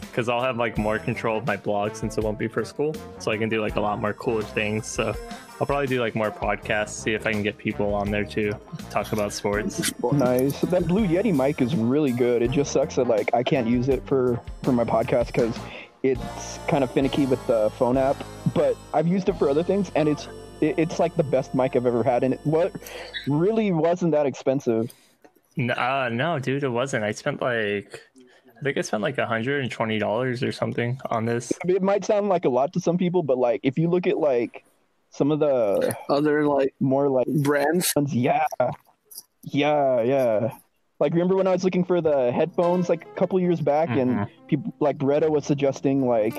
because 0.00 0.28
I'll 0.28 0.42
have 0.42 0.56
like 0.58 0.76
more 0.78 0.98
control 0.98 1.38
of 1.38 1.46
my 1.46 1.56
blog 1.56 1.94
since 1.94 2.18
it 2.18 2.24
won't 2.24 2.38
be 2.38 2.48
for 2.48 2.64
school, 2.64 2.94
so 3.18 3.30
I 3.30 3.36
can 3.38 3.48
do 3.48 3.60
like 3.60 3.76
a 3.76 3.80
lot 3.80 4.00
more 4.00 4.12
cooler 4.12 4.42
things. 4.42 4.86
So 4.86 5.14
I'll 5.60 5.66
probably 5.66 5.86
do 5.86 6.00
like 6.00 6.14
more 6.14 6.30
podcasts, 6.30 6.90
see 6.90 7.14
if 7.14 7.26
I 7.26 7.32
can 7.32 7.42
get 7.42 7.56
people 7.56 7.94
on 7.94 8.10
there 8.10 8.24
to 8.24 8.52
talk 8.90 9.12
about 9.12 9.32
sports. 9.32 9.92
Nice. 10.12 10.60
That 10.62 10.86
Blue 10.86 11.06
Yeti 11.06 11.34
mic 11.34 11.62
is 11.62 11.74
really 11.74 12.12
good. 12.12 12.42
It 12.42 12.50
just 12.50 12.72
sucks 12.72 12.96
that 12.96 13.06
like 13.06 13.30
I 13.34 13.42
can't 13.42 13.66
use 13.66 13.88
it 13.88 14.02
for 14.06 14.38
for 14.62 14.72
my 14.72 14.84
podcast 14.84 15.26
because 15.28 15.58
it's 16.02 16.58
kind 16.66 16.82
of 16.82 16.90
finicky 16.90 17.26
with 17.26 17.44
the 17.46 17.70
phone 17.78 17.96
app. 17.96 18.16
But 18.54 18.76
I've 18.92 19.06
used 19.06 19.28
it 19.28 19.36
for 19.38 19.48
other 19.48 19.62
things, 19.62 19.90
and 19.94 20.08
it's 20.08 20.28
it's 20.60 20.98
like 21.00 21.16
the 21.16 21.24
best 21.24 21.54
mic 21.54 21.74
I've 21.74 21.86
ever 21.86 22.02
had, 22.04 22.22
and 22.22 22.34
it 22.34 22.40
what 22.44 22.72
really 23.26 23.72
wasn't 23.72 24.12
that 24.12 24.26
expensive. 24.26 24.92
N- 25.58 25.70
Uh, 25.70 26.08
no, 26.10 26.38
dude, 26.38 26.62
it 26.64 26.68
wasn't. 26.68 27.04
I 27.04 27.12
spent 27.12 27.40
like, 27.42 28.00
I 28.58 28.62
think 28.64 28.78
I 28.78 28.80
spent 28.82 29.02
like 29.02 29.16
$120 29.16 30.42
or 30.48 30.52
something 30.52 30.98
on 31.10 31.24
this. 31.26 31.52
I 31.62 31.66
mean, 31.66 31.76
it 31.76 31.82
might 31.82 32.04
sound 32.04 32.28
like 32.28 32.44
a 32.44 32.48
lot 32.48 32.72
to 32.74 32.80
some 32.80 32.96
people, 32.98 33.22
but 33.22 33.38
like 33.38 33.60
if 33.62 33.78
you 33.78 33.88
look 33.90 34.06
at 34.06 34.18
like 34.18 34.64
some 35.10 35.30
of 35.30 35.40
the 35.40 35.94
Other 36.08 36.46
like 36.46 36.74
more 36.80 37.08
like 37.08 37.26
brands. 37.42 37.92
ones, 37.96 38.14
yeah, 38.14 38.44
yeah, 39.42 40.00
yeah. 40.02 40.50
Like 41.00 41.12
remember 41.12 41.34
when 41.36 41.46
I 41.46 41.50
was 41.52 41.64
looking 41.64 41.84
for 41.84 42.00
the 42.00 42.30
headphones 42.30 42.88
like 42.88 43.04
a 43.04 43.14
couple 43.18 43.38
years 43.40 43.60
back, 43.60 43.88
and 43.90 44.10
Mhm. 44.10 44.28
people 44.46 44.72
like 44.78 44.96
Retta 45.02 45.30
was 45.30 45.44
suggesting 45.44 46.06
like 46.06 46.34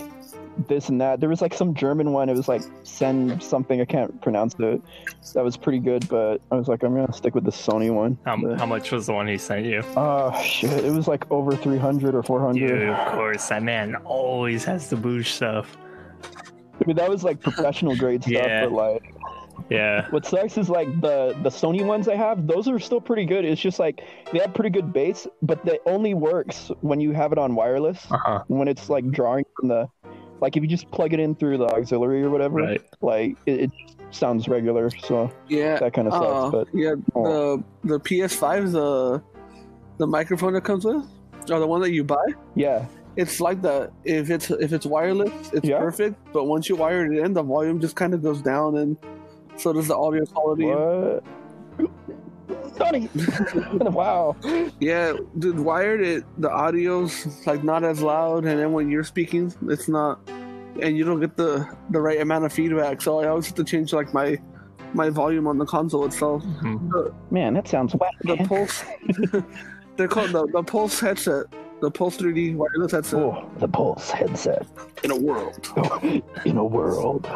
this 0.67 0.89
and 0.89 0.99
that. 1.01 1.19
There 1.19 1.29
was 1.29 1.41
like 1.41 1.53
some 1.53 1.73
German 1.73 2.11
one. 2.11 2.29
It 2.29 2.35
was 2.35 2.47
like 2.47 2.61
send 2.83 3.41
something. 3.41 3.81
I 3.81 3.85
can't 3.85 4.21
pronounce 4.21 4.55
it. 4.59 4.81
That 5.33 5.43
was 5.43 5.57
pretty 5.57 5.79
good, 5.79 6.07
but 6.09 6.41
I 6.51 6.55
was 6.55 6.67
like, 6.67 6.83
I'm 6.83 6.93
gonna 6.95 7.11
stick 7.13 7.35
with 7.35 7.43
the 7.43 7.51
Sony 7.51 7.93
one. 7.93 8.17
How, 8.25 8.37
But- 8.37 8.59
how 8.59 8.65
much 8.65 8.91
was 8.91 9.07
the 9.07 9.13
one 9.13 9.27
he 9.27 9.37
sent 9.37 9.65
you? 9.65 9.81
Oh 9.97 10.39
shit! 10.41 10.83
It 10.85 10.91
was 10.91 11.07
like 11.07 11.29
over 11.31 11.55
300 11.55 12.15
or 12.15 12.23
400. 12.23 12.67
Dude, 12.67 12.89
of 12.89 13.11
course, 13.13 13.47
that 13.49 13.63
man 13.63 13.95
always 14.05 14.63
has 14.65 14.89
the 14.89 14.95
boosh 14.95 15.27
stuff. 15.27 15.75
I 16.23 16.85
mean, 16.85 16.95
that 16.97 17.09
was 17.09 17.23
like 17.23 17.39
professional 17.39 17.95
grade 17.95 18.23
stuff, 18.23 18.33
Yeah. 18.33 18.65
but 18.65 18.71
like. 18.73 19.13
Yeah. 19.69 20.09
What 20.09 20.25
sucks 20.25 20.57
is 20.57 20.67
like 20.69 20.87
the 20.99 21.37
the 21.41 21.49
Sony 21.49 21.85
ones 21.85 22.07
I 22.07 22.15
have; 22.15 22.47
those 22.47 22.67
are 22.67 22.79
still 22.79 22.99
pretty 22.99 23.23
good. 23.25 23.45
It's 23.45 23.61
just 23.61 23.79
like 23.79 24.01
they 24.31 24.39
have 24.39 24.53
pretty 24.53 24.71
good 24.71 24.91
bass, 24.91 25.25
but 25.41 25.63
they 25.63 25.79
only 25.85 26.13
works 26.15 26.69
when 26.81 26.99
you 26.99 27.11
have 27.11 27.31
it 27.31 27.37
on 27.37 27.55
wireless. 27.55 28.05
Uh 28.11 28.17
huh. 28.17 28.43
When 28.47 28.67
it's 28.67 28.89
like 28.89 29.09
drawing 29.11 29.45
from 29.57 29.69
the, 29.69 29.87
like 30.43 30.57
if 30.57 30.61
you 30.63 30.69
just 30.69 30.91
plug 30.91 31.13
it 31.13 31.19
in 31.25 31.33
through 31.35 31.57
the 31.57 31.65
auxiliary 31.75 32.21
or 32.21 32.29
whatever, 32.29 32.57
Right. 32.57 32.81
like 33.01 33.37
it, 33.45 33.55
it 33.65 33.71
sounds 34.11 34.47
regular. 34.49 34.89
So 35.09 35.31
Yeah. 35.47 35.79
that 35.79 35.93
kind 35.93 36.07
of 36.09 36.13
sucks. 36.13 36.25
Uh, 36.25 36.49
but 36.51 36.67
yeah, 36.73 36.95
Oh. 37.15 37.23
the 37.23 37.63
the 37.91 37.99
PS5, 38.07 38.71
the 38.73 39.21
the 39.97 40.07
microphone 40.17 40.53
that 40.53 40.63
comes 40.65 40.83
with, 40.85 41.01
or 41.49 41.59
the 41.59 41.67
one 41.73 41.81
that 41.81 41.91
you 41.91 42.03
buy, 42.03 42.25
yeah, 42.55 42.85
it's 43.15 43.39
like 43.47 43.61
that. 43.61 43.91
If 44.03 44.29
it's 44.29 44.51
if 44.65 44.73
it's 44.73 44.85
wireless, 44.85 45.31
it's 45.53 45.65
Yeah. 45.71 45.79
perfect. 45.79 46.15
But 46.33 46.43
once 46.53 46.67
you 46.69 46.75
wire 46.75 47.01
it 47.11 47.17
in, 47.25 47.33
the 47.33 47.43
volume 47.43 47.79
just 47.79 47.95
kind 47.95 48.13
of 48.13 48.21
goes 48.21 48.41
down, 48.41 48.69
and 48.81 48.97
so 49.55 49.71
does 49.71 49.87
the 49.87 49.95
audio 49.95 50.25
quality. 50.25 50.65
what? 50.65 51.23
Sony. 52.47 53.09
wow. 53.91 54.35
Yeah, 54.79 55.13
dude, 55.39 55.59
wired 55.59 56.01
it. 56.01 56.23
The 56.41 56.49
audio's 56.49 57.45
like 57.45 57.63
not 57.63 57.83
as 57.83 58.01
loud, 58.01 58.45
and 58.45 58.59
then 58.59 58.73
when 58.73 58.89
you're 58.89 59.03
speaking, 59.03 59.53
it's 59.69 59.87
not, 59.87 60.19
and 60.81 60.97
you 60.97 61.03
don't 61.05 61.19
get 61.19 61.35
the 61.37 61.67
the 61.91 61.99
right 62.01 62.19
amount 62.21 62.45
of 62.45 62.53
feedback. 62.53 63.01
So 63.01 63.19
I 63.19 63.27
always 63.27 63.45
have 63.47 63.55
to 63.55 63.63
change 63.63 63.93
like 63.93 64.13
my 64.13 64.37
my 64.93 65.09
volume 65.09 65.47
on 65.47 65.57
the 65.57 65.65
console 65.65 66.05
itself. 66.05 66.43
Mhm. 66.43 67.13
Man, 67.31 67.53
that 67.55 67.67
sounds 67.67 67.93
whack. 67.95 68.13
The 68.21 68.37
Pulse, 68.37 68.83
they're 69.97 70.07
called 70.07 70.31
the 70.31 70.45
the 70.47 70.63
Pulse 70.63 70.99
headset, 70.99 71.45
the 71.81 71.89
Pulse 71.91 72.17
3D 72.17 72.55
wireless 72.55 72.91
headset. 72.91 73.19
Oh, 73.19 73.49
the 73.57 73.67
Pulse 73.67 74.09
headset 74.11 74.65
In 75.03 75.11
a 75.11 75.15
world. 75.17 75.67
in 76.45 76.57
a 76.57 76.63
world. 76.63 77.27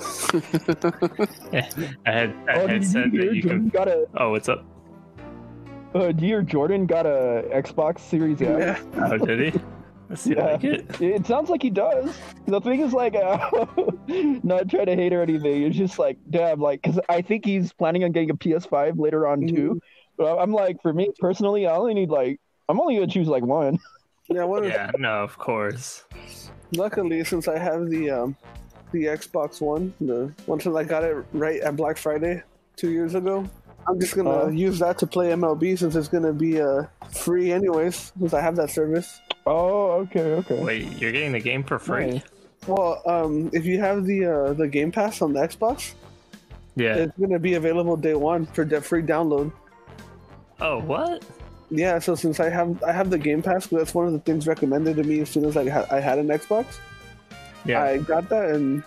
I 1.52 2.10
had 2.10 2.34
Oh, 2.48 2.64
a 2.64 2.68
did 2.68 2.70
headset 2.70 3.12
you 3.12 3.20
hear 3.20 3.28
that 3.30 3.34
you 3.36 3.42
Jordan 3.42 3.60
can. 3.60 3.68
got 3.68 3.88
a? 3.88 4.06
Oh, 4.16 4.30
what's 4.30 4.48
up? 4.48 4.64
Uh, 5.94 6.12
dear 6.12 6.42
Jordan 6.42 6.86
got 6.86 7.06
a 7.06 7.44
Xbox 7.52 7.98
Series 8.00 8.40
X. 8.40 8.50
Yeah. 8.58 9.08
Oh, 9.10 9.18
did 9.18 9.54
he? 9.54 9.60
Let's 10.08 10.22
see 10.22 10.34
Yeah. 10.36 10.44
like 10.52 10.64
it. 10.64 11.00
It 11.00 11.26
sounds 11.26 11.50
like 11.50 11.62
he 11.62 11.70
does. 11.70 12.16
The 12.46 12.60
thing 12.60 12.80
is, 12.80 12.92
like, 12.92 13.14
uh, 13.14 13.50
not 14.42 14.68
trying 14.68 14.86
to 14.86 14.96
hate 14.96 15.12
or 15.12 15.22
anything. 15.22 15.62
It's 15.62 15.76
just 15.76 15.98
like, 15.98 16.18
damn, 16.30 16.60
like, 16.60 16.82
because 16.82 16.98
I 17.08 17.22
think 17.22 17.44
he's 17.44 17.72
planning 17.72 18.04
on 18.04 18.12
getting 18.12 18.30
a 18.30 18.36
PS5 18.36 18.98
later 18.98 19.26
on 19.26 19.46
too. 19.46 19.80
But 20.16 20.38
I'm 20.38 20.52
like, 20.52 20.80
for 20.82 20.92
me 20.92 21.10
personally, 21.18 21.66
I 21.66 21.74
only 21.76 21.94
need 21.94 22.10
like, 22.10 22.40
I'm 22.68 22.80
only 22.80 22.94
gonna 22.96 23.06
choose 23.08 23.28
like 23.28 23.44
one. 23.44 23.78
Yeah, 24.32 24.44
what 24.44 24.64
is- 24.64 24.72
Yeah, 24.72 24.92
no, 24.96 25.24
of 25.24 25.36
course. 25.38 26.04
luckily 26.76 27.24
since 27.24 27.48
I 27.48 27.58
have 27.58 27.90
the 27.90 28.10
um 28.10 28.36
the 28.92 29.04
Xbox 29.04 29.60
One, 29.60 29.92
the 30.00 30.32
one 30.46 30.60
since 30.60 30.76
I 30.76 30.84
got 30.84 31.04
it 31.04 31.16
right 31.32 31.60
at 31.60 31.76
Black 31.76 31.96
Friday 31.96 32.42
two 32.76 32.90
years 32.90 33.14
ago. 33.14 33.48
I'm 33.88 33.98
just 33.98 34.14
gonna 34.14 34.44
Uh. 34.44 34.48
use 34.48 34.78
that 34.80 34.98
to 34.98 35.06
play 35.06 35.30
MLB 35.32 35.76
since 35.78 35.96
it's 35.96 36.08
gonna 36.08 36.32
be 36.32 36.60
uh 36.60 36.84
free 37.12 37.50
anyways, 37.52 38.12
since 38.18 38.34
I 38.34 38.40
have 38.40 38.56
that 38.56 38.70
service. 38.70 39.20
Oh, 39.46 39.92
okay, 40.02 40.34
okay. 40.34 40.62
Wait, 40.62 40.98
you're 41.00 41.12
getting 41.12 41.32
the 41.32 41.40
game 41.40 41.62
for 41.64 41.78
free? 41.78 42.06
Nice. 42.10 42.22
Well, 42.66 43.00
um, 43.06 43.48
if 43.54 43.64
you 43.64 43.78
have 43.80 44.04
the 44.04 44.26
uh, 44.26 44.52
the 44.52 44.68
Game 44.68 44.92
Pass 44.92 45.22
on 45.22 45.32
the 45.32 45.40
Xbox, 45.40 45.94
Yeah. 46.76 46.94
it's 46.96 47.16
gonna 47.18 47.38
be 47.38 47.54
available 47.54 47.96
day 47.96 48.14
one 48.14 48.44
for 48.46 48.64
the 48.66 48.80
free 48.82 49.02
download. 49.02 49.50
Oh, 50.60 50.78
what? 50.80 51.24
Yeah, 51.70 51.98
so 52.00 52.14
since 52.14 52.38
I 52.38 52.50
have 52.50 52.82
I 52.84 52.92
have 52.92 53.08
the 53.10 53.18
Game 53.18 53.42
Pass, 53.42 53.66
that's 53.68 53.94
one 53.94 54.06
of 54.06 54.12
the 54.12 54.18
things 54.20 54.46
recommended 54.46 54.96
to 54.96 55.04
me 55.04 55.20
as 55.20 55.30
soon 55.30 55.46
as 55.46 55.56
I 55.56 55.68
ha- 55.70 55.86
I 55.90 56.00
had 56.00 56.18
an 56.18 56.28
Xbox. 56.28 56.66
Yeah. 57.64 57.82
I 57.82 57.98
got 57.98 58.28
that, 58.28 58.50
and 58.50 58.82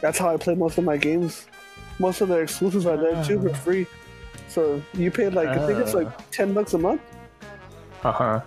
that's 0.00 0.18
how 0.18 0.32
I 0.32 0.36
play 0.36 0.54
most 0.54 0.78
of 0.78 0.84
my 0.84 0.96
games. 0.96 1.46
Most 1.98 2.20
of 2.20 2.28
their 2.28 2.42
exclusives 2.42 2.86
are 2.86 2.96
there 2.96 3.22
too 3.24 3.40
for 3.40 3.50
ah. 3.50 3.54
free. 3.54 3.86
So 4.48 4.82
you 4.94 5.10
pay 5.10 5.28
like 5.28 5.48
I 5.48 5.66
think 5.66 5.78
it's 5.78 5.94
like 5.94 6.08
ah. 6.08 6.24
ten 6.30 6.52
bucks 6.52 6.74
a 6.74 6.78
month, 6.78 7.02
Uh 8.02 8.12
huh. 8.12 8.40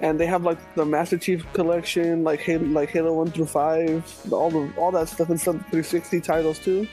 and 0.00 0.18
they 0.18 0.26
have 0.26 0.44
like 0.44 0.58
the 0.74 0.84
Master 0.84 1.18
Chief 1.18 1.44
Collection, 1.52 2.24
like 2.24 2.40
Halo, 2.40 2.64
like 2.66 2.90
Halo 2.90 3.12
One 3.12 3.30
through 3.30 3.46
Five, 3.46 4.04
all 4.32 4.50
the 4.50 4.72
all 4.76 4.90
that 4.92 5.08
stuff 5.08 5.30
and 5.30 5.40
some 5.40 5.58
360 5.70 6.20
titles 6.20 6.58
too. 6.58 6.88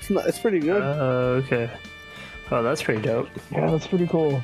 It's, 0.00 0.10
not, 0.10 0.26
it's 0.26 0.38
pretty 0.38 0.58
good. 0.58 0.82
Oh, 0.82 1.42
okay. 1.44 1.70
Oh, 2.50 2.62
that's 2.62 2.82
pretty 2.82 3.00
dope. 3.00 3.28
Yeah, 3.52 3.70
that's 3.70 3.86
pretty 3.86 4.06
cool. 4.06 4.42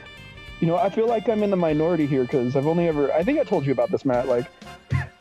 You 0.61 0.67
know, 0.67 0.77
I 0.77 0.89
feel 0.89 1.07
like 1.07 1.29
I'm 1.29 1.43
in 1.43 1.51
the 1.51 1.57
minority 1.57 2.07
here 2.07 2.23
because 2.23 2.57
I've 2.57 2.67
only 2.67 2.89
ever, 2.89 3.13
I 3.13 3.23
think 3.23 3.39
I 3.39 3.45
told 3.45 3.67
you 3.67 3.73
about 3.73 3.91
this, 3.91 4.05
Matt. 4.05 4.29
Like, 4.29 4.47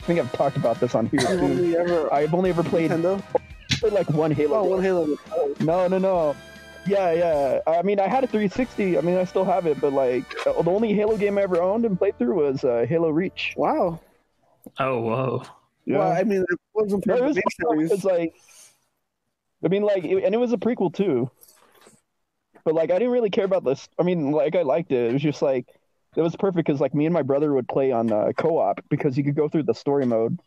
think 0.07 0.19
I've 0.19 0.31
talked 0.31 0.57
about 0.57 0.79
this 0.79 0.95
on 0.95 1.05
here 1.07 1.19
You've 1.21 1.29
too. 1.29 1.39
only 1.45 1.77
ever 1.77 2.11
I've 2.13 2.33
only 2.33 2.49
ever 2.49 2.63
played, 2.63 2.89
Nintendo. 2.91 3.21
played 3.79 3.93
like 3.93 4.09
one 4.09 4.31
Halo. 4.31 4.57
Oh, 4.59 4.63
one 4.63 4.81
Halo. 4.81 5.17
No, 5.59 5.87
no, 5.87 5.97
no. 5.97 6.35
Yeah, 6.87 7.11
yeah. 7.11 7.59
I 7.67 7.81
mean, 7.81 7.99
I 7.99 8.07
had 8.07 8.23
a 8.23 8.27
360. 8.27 8.97
I 8.97 9.01
mean, 9.01 9.17
I 9.17 9.25
still 9.25 9.43
have 9.43 9.65
it, 9.67 9.79
but 9.81 9.91
like 9.93 10.23
uh, 10.47 10.61
the 10.61 10.71
only 10.71 10.93
Halo 10.93 11.17
game 11.17 11.37
I 11.37 11.41
ever 11.43 11.61
owned 11.61 11.85
and 11.85 11.97
played 11.97 12.17
through 12.17 12.35
was 12.45 12.63
uh, 12.63 12.85
Halo 12.87 13.09
Reach. 13.09 13.53
Wow. 13.57 13.99
Oh 14.79 14.99
whoa. 15.01 15.43
Well, 15.85 16.11
I 16.11 16.23
mean, 16.23 16.43
it 16.49 16.59
wasn't 16.73 17.05
No, 17.05 17.13
part 17.13 17.19
it 17.19 17.23
of 17.23 17.27
was, 17.27 17.35
the 17.35 17.41
big 17.41 17.67
series. 17.69 17.91
it's 17.91 18.03
like, 18.03 18.33
I 19.63 19.67
mean, 19.69 19.83
like, 19.83 20.03
it- 20.03 20.23
and 20.23 20.33
it 20.35 20.37
was 20.37 20.51
a 20.53 20.57
prequel 20.57 20.93
too. 20.93 21.29
But 22.65 22.75
like, 22.75 22.91
I 22.91 22.95
didn't 22.99 23.11
really 23.13 23.29
care 23.29 23.45
about 23.45 23.63
this. 23.63 23.87
I 23.97 24.03
mean, 24.03 24.31
like, 24.31 24.55
I 24.55 24.63
liked 24.63 24.91
it. 24.91 25.09
It 25.09 25.13
was 25.13 25.21
just 25.21 25.41
like, 25.41 25.65
it 26.17 26.21
was 26.21 26.35
perfect 26.35 26.65
because 26.67 26.81
like 26.81 26.95
me 26.95 27.05
and 27.05 27.13
my 27.13 27.21
brother 27.21 27.53
would 27.53 27.67
play 27.67 27.91
on 27.91 28.11
uh, 28.11 28.31
co-op 28.35 28.81
because 28.89 29.17
you 29.17 29.23
could 29.23 29.35
go 29.35 29.47
through 29.47 29.63
the 29.63 29.73
story 29.73 30.05
mode. 30.05 30.37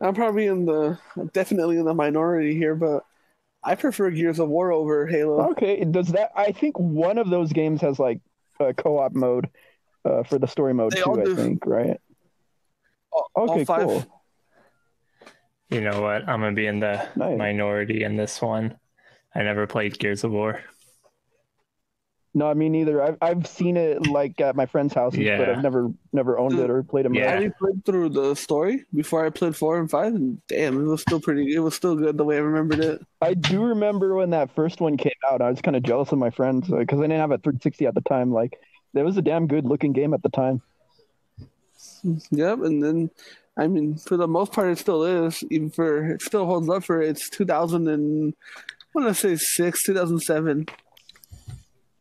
I'm 0.00 0.14
probably 0.14 0.46
in 0.46 0.64
the 0.64 0.98
definitely 1.32 1.76
in 1.78 1.84
the 1.84 1.94
minority 1.94 2.54
here, 2.56 2.74
but 2.74 3.04
I 3.62 3.74
prefer 3.76 4.10
Gears 4.10 4.40
of 4.40 4.48
War 4.48 4.72
over 4.72 5.06
Halo. 5.06 5.50
Okay, 5.50 5.84
does 5.84 6.08
that? 6.08 6.30
I 6.34 6.52
think 6.52 6.78
one 6.78 7.18
of 7.18 7.28
those 7.30 7.52
games 7.52 7.82
has 7.82 7.98
like 7.98 8.20
a 8.58 8.72
co-op 8.74 9.12
mode 9.12 9.50
uh, 10.04 10.22
for 10.24 10.38
the 10.38 10.48
story 10.48 10.72
mode 10.74 10.92
They 10.92 11.02
too. 11.02 11.20
I 11.20 11.34
think, 11.36 11.66
right? 11.66 12.00
All- 13.12 13.30
all 13.34 13.50
Okay, 13.50 13.64
five. 13.66 13.86
cool. 13.86 14.04
You 15.68 15.82
know 15.82 16.00
what? 16.02 16.28
I'm 16.28 16.40
gonna 16.40 16.52
be 16.52 16.66
in 16.66 16.80
the 16.80 17.06
Nice. 17.14 17.38
minority 17.38 18.04
in 18.04 18.16
this 18.16 18.40
one. 18.42 18.78
I 19.34 19.42
never 19.42 19.66
played 19.66 19.98
Gears 19.98 20.24
of 20.24 20.32
War. 20.32 20.60
No, 22.34 22.52
me 22.54 22.70
neither. 22.70 23.02
I've 23.02 23.18
I've 23.20 23.46
seen 23.46 23.76
it 23.76 24.06
like 24.06 24.40
at 24.40 24.56
my 24.56 24.64
friends' 24.64 24.94
houses, 24.94 25.20
but 25.20 25.50
I've 25.50 25.62
never 25.62 25.92
never 26.14 26.38
owned 26.38 26.58
it 26.58 26.70
or 26.70 26.82
played 26.82 27.04
it. 27.04 27.14
Yeah. 27.14 27.32
I 27.32 27.36
only 27.36 27.50
played 27.50 27.84
through 27.84 28.08
the 28.08 28.34
story 28.34 28.86
before 28.94 29.26
I 29.26 29.30
played 29.30 29.54
four 29.54 29.78
and 29.78 29.90
five, 29.90 30.14
and 30.14 30.40
damn, 30.46 30.80
it 30.80 30.84
was 30.84 31.02
still 31.02 31.20
pretty. 31.20 31.54
It 31.54 31.58
was 31.58 31.74
still 31.74 31.94
good 31.94 32.16
the 32.16 32.24
way 32.24 32.36
I 32.36 32.40
remembered 32.40 32.80
it. 32.80 33.04
I 33.20 33.34
do 33.34 33.62
remember 33.62 34.14
when 34.14 34.30
that 34.30 34.54
first 34.54 34.80
one 34.80 34.96
came 34.96 35.12
out. 35.30 35.42
I 35.42 35.50
was 35.50 35.60
kind 35.60 35.76
of 35.76 35.82
jealous 35.82 36.10
of 36.10 36.18
my 36.18 36.30
friends 36.30 36.72
uh, 36.72 36.76
because 36.76 37.00
I 37.00 37.02
didn't 37.02 37.20
have 37.20 37.32
a 37.32 37.38
360 37.38 37.86
at 37.86 37.94
the 37.94 38.00
time. 38.00 38.32
Like, 38.32 38.58
that 38.94 39.04
was 39.04 39.18
a 39.18 39.22
damn 39.22 39.46
good 39.46 39.66
looking 39.66 39.92
game 39.92 40.14
at 40.14 40.22
the 40.22 40.30
time. 40.30 40.62
Yep, 42.30 42.60
and 42.60 42.82
then 42.82 43.10
I 43.58 43.66
mean, 43.66 43.96
for 43.96 44.16
the 44.16 44.28
most 44.28 44.52
part, 44.52 44.70
it 44.70 44.78
still 44.78 45.04
is. 45.04 45.44
Even 45.50 45.70
for 45.70 46.12
it 46.12 46.22
still 46.22 46.46
holds 46.46 46.70
up 46.70 46.84
for 46.84 47.02
its 47.02 47.28
2000 47.28 47.88
and 47.88 48.34
I 48.94 48.98
want 48.98 49.08
to 49.08 49.14
say 49.14 49.36
six, 49.36 49.82
2007. 49.84 50.66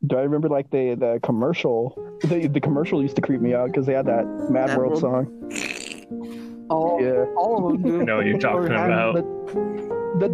Do 0.07 0.17
I 0.17 0.21
remember 0.21 0.49
like 0.49 0.69
the 0.71 0.95
the 0.95 1.19
commercial? 1.23 1.95
The 2.23 2.47
the 2.47 2.59
commercial 2.59 3.01
used 3.01 3.15
to 3.17 3.21
creep 3.21 3.39
me 3.41 3.53
out 3.53 3.67
because 3.67 3.85
they 3.85 3.93
had 3.93 4.07
that 4.07 4.25
Mad, 4.49 4.69
Mad 4.69 4.77
World, 4.77 5.01
World? 5.01 5.01
song. 5.01 6.67
All, 6.69 6.99
Yeah. 7.01 7.25
all 7.35 7.67
of 7.67 7.73
them 7.73 7.83
do. 7.83 8.01
I 8.01 8.03
know 8.05 8.17
what 8.17 8.25
you're 8.25 8.39
talking 8.39 8.71
about. 8.71 9.15
The 9.15 10.27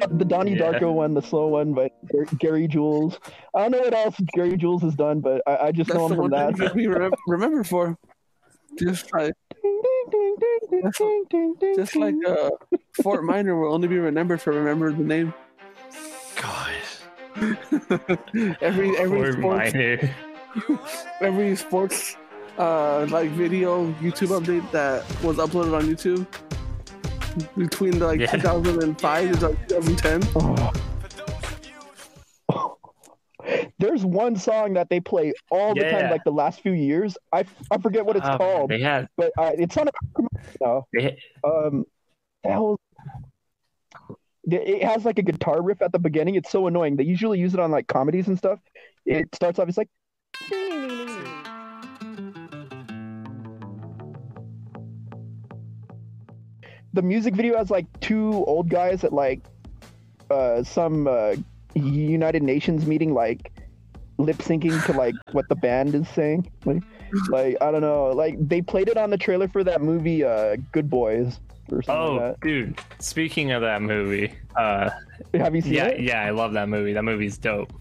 the, 0.00 0.08
the 0.18 0.24
Donnie 0.24 0.52
Yeah. 0.56 0.72
Darko 0.72 0.92
one, 0.92 1.14
the 1.14 1.22
slow 1.22 1.46
one, 1.48 1.72
but 1.72 1.92
Gary 2.38 2.68
Jules. 2.68 3.18
I 3.54 3.62
don't 3.62 3.70
know 3.70 3.78
what 3.80 3.94
else 3.94 4.16
Gary 4.34 4.56
Jules 4.58 4.82
has 4.82 4.94
done, 4.94 5.20
but 5.20 5.40
I, 5.46 5.68
I 5.68 5.72
just 5.72 5.88
That's 5.88 5.98
know 5.98 6.08
the 6.08 6.14
him 6.14 6.20
from 6.20 6.30
one 6.30 6.30
that. 6.32 6.58
thing 6.58 6.70
we 6.74 6.86
remember, 6.86 7.16
remember 7.26 7.64
for. 7.64 7.96
Just 8.78 9.10
like, 9.14 9.32
just 11.76 11.96
like 11.96 12.14
uh, 12.28 12.50
Fort 13.02 13.24
Minor 13.24 13.58
will 13.58 13.72
only 13.72 13.88
be 13.88 13.98
remembered 13.98 14.42
for 14.42 14.52
remember 14.52 14.92
the 14.92 15.02
name. 15.02 15.32
God. 16.36 16.72
Every 18.60 18.96
every 18.98 19.20
Or 19.20 19.32
sports 19.32 19.74
minor. 19.74 20.14
every 21.20 21.54
sports 21.56 22.16
uh 22.58 23.06
like 23.10 23.30
video 23.32 23.92
YouTube 24.00 24.28
update 24.38 24.68
that 24.70 25.04
was 25.22 25.36
uploaded 25.36 25.76
on 25.76 25.82
YouTube 25.84 26.26
between 27.58 27.98
the, 27.98 28.06
like 28.06 28.20
Yeah. 28.20 28.30
2005 28.32 29.30
and 29.30 29.42
like 29.42 29.68
2010. 29.68 30.22
Oh. 30.36 30.72
There's 33.78 34.04
one 34.04 34.36
song 34.36 34.72
that 34.74 34.88
they 34.88 35.00
play 35.00 35.32
all 35.50 35.74
the 35.74 35.82
Yeah. 35.82 36.00
time, 36.00 36.10
like 36.10 36.24
the 36.24 36.30
last 36.32 36.60
few 36.62 36.72
years. 36.72 37.16
I, 37.32 37.44
I 37.70 37.76
forget 37.78 38.04
what 38.06 38.16
it's 38.16 38.26
Um, 38.26 38.38
called, 38.38 38.70
They 38.70 38.80
had 38.80 39.06
but 39.18 39.30
uh, 39.38 39.52
it's 39.54 39.76
on 39.76 39.88
a 39.88 39.90
no. 40.62 40.86
they, 40.94 41.18
Um, 41.44 41.84
the 42.42 42.50
hell- 42.50 42.80
it 44.46 44.82
has 44.82 45.04
like 45.04 45.18
a 45.18 45.22
guitar 45.22 45.62
riff 45.62 45.82
at 45.82 45.92
the 45.92 45.98
beginning. 45.98 46.36
It's 46.36 46.50
so 46.50 46.66
annoying. 46.66 46.96
They 46.96 47.04
usually 47.04 47.38
use 47.38 47.54
it 47.54 47.60
on 47.60 47.70
like 47.70 47.88
comedies 47.88 48.28
and 48.28 48.38
stuff. 48.38 48.60
It 49.04 49.26
starts 49.34 49.58
off. 49.58 49.68
It's 49.68 49.78
like. 49.78 49.90
The 56.92 57.02
music 57.02 57.34
video 57.34 57.58
has 57.58 57.70
like 57.70 57.86
two 58.00 58.44
old 58.46 58.70
guys 58.70 59.04
at 59.04 59.12
like 59.12 59.42
uh, 60.30 60.62
some 60.62 61.06
uh, 61.06 61.36
United 61.74 62.42
Nations 62.42 62.86
meeting, 62.86 63.12
like 63.12 63.52
lip 64.18 64.38
syncing 64.38 64.82
to 64.86 64.92
like 64.92 65.14
what 65.32 65.46
the 65.48 65.56
band 65.56 65.94
is 65.94 66.08
saying. 66.08 66.50
Like, 66.64 66.82
like 67.28 67.56
I 67.60 67.70
don't 67.70 67.82
know. 67.82 68.12
Like 68.12 68.36
they 68.38 68.62
played 68.62 68.88
it 68.88 68.96
on 68.96 69.10
the 69.10 69.18
trailer 69.18 69.48
for 69.48 69.62
that 69.64 69.82
movie, 69.82 70.24
uh, 70.24 70.56
Good 70.72 70.88
Boys, 70.88 71.38
or 71.70 71.82
something 71.82 71.94
Oh, 71.94 72.28
like 72.28 72.40
dude. 72.40 72.80
Speaking 73.00 73.52
of 73.52 73.62
that 73.62 73.82
movie, 73.82 74.32
uh. 74.56 74.90
Have 75.34 75.54
you 75.54 75.62
seen 75.62 75.72
yeah, 75.74 75.86
it? 75.86 76.00
yeah, 76.00 76.22
I 76.22 76.30
love 76.30 76.52
that 76.54 76.68
movie. 76.68 76.92
That 76.92 77.04
movie's 77.04 77.38
dope. 77.38 77.72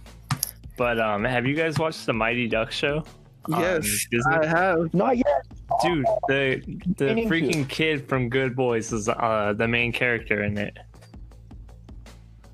But 0.77 0.99
um, 0.99 1.23
have 1.23 1.45
you 1.45 1.55
guys 1.55 1.77
watched 1.79 2.05
the 2.05 2.13
Mighty 2.13 2.47
Duck 2.47 2.71
show? 2.71 3.03
Yes, 3.47 3.83
Disney? 4.09 4.33
I 4.33 4.45
have. 4.45 4.93
Not 4.93 5.17
yet. 5.17 5.45
Dude, 5.83 6.05
the 6.27 6.61
the 6.97 7.13
Meaning 7.13 7.29
to. 7.29 7.35
freaking 7.35 7.69
kid 7.69 8.07
from 8.07 8.27
Good 8.29 8.55
Boys 8.55 8.91
is 8.91 9.07
uh 9.07 9.53
the 9.55 9.67
main 9.67 9.91
character 9.91 10.43
in 10.43 10.57
it. 10.57 10.77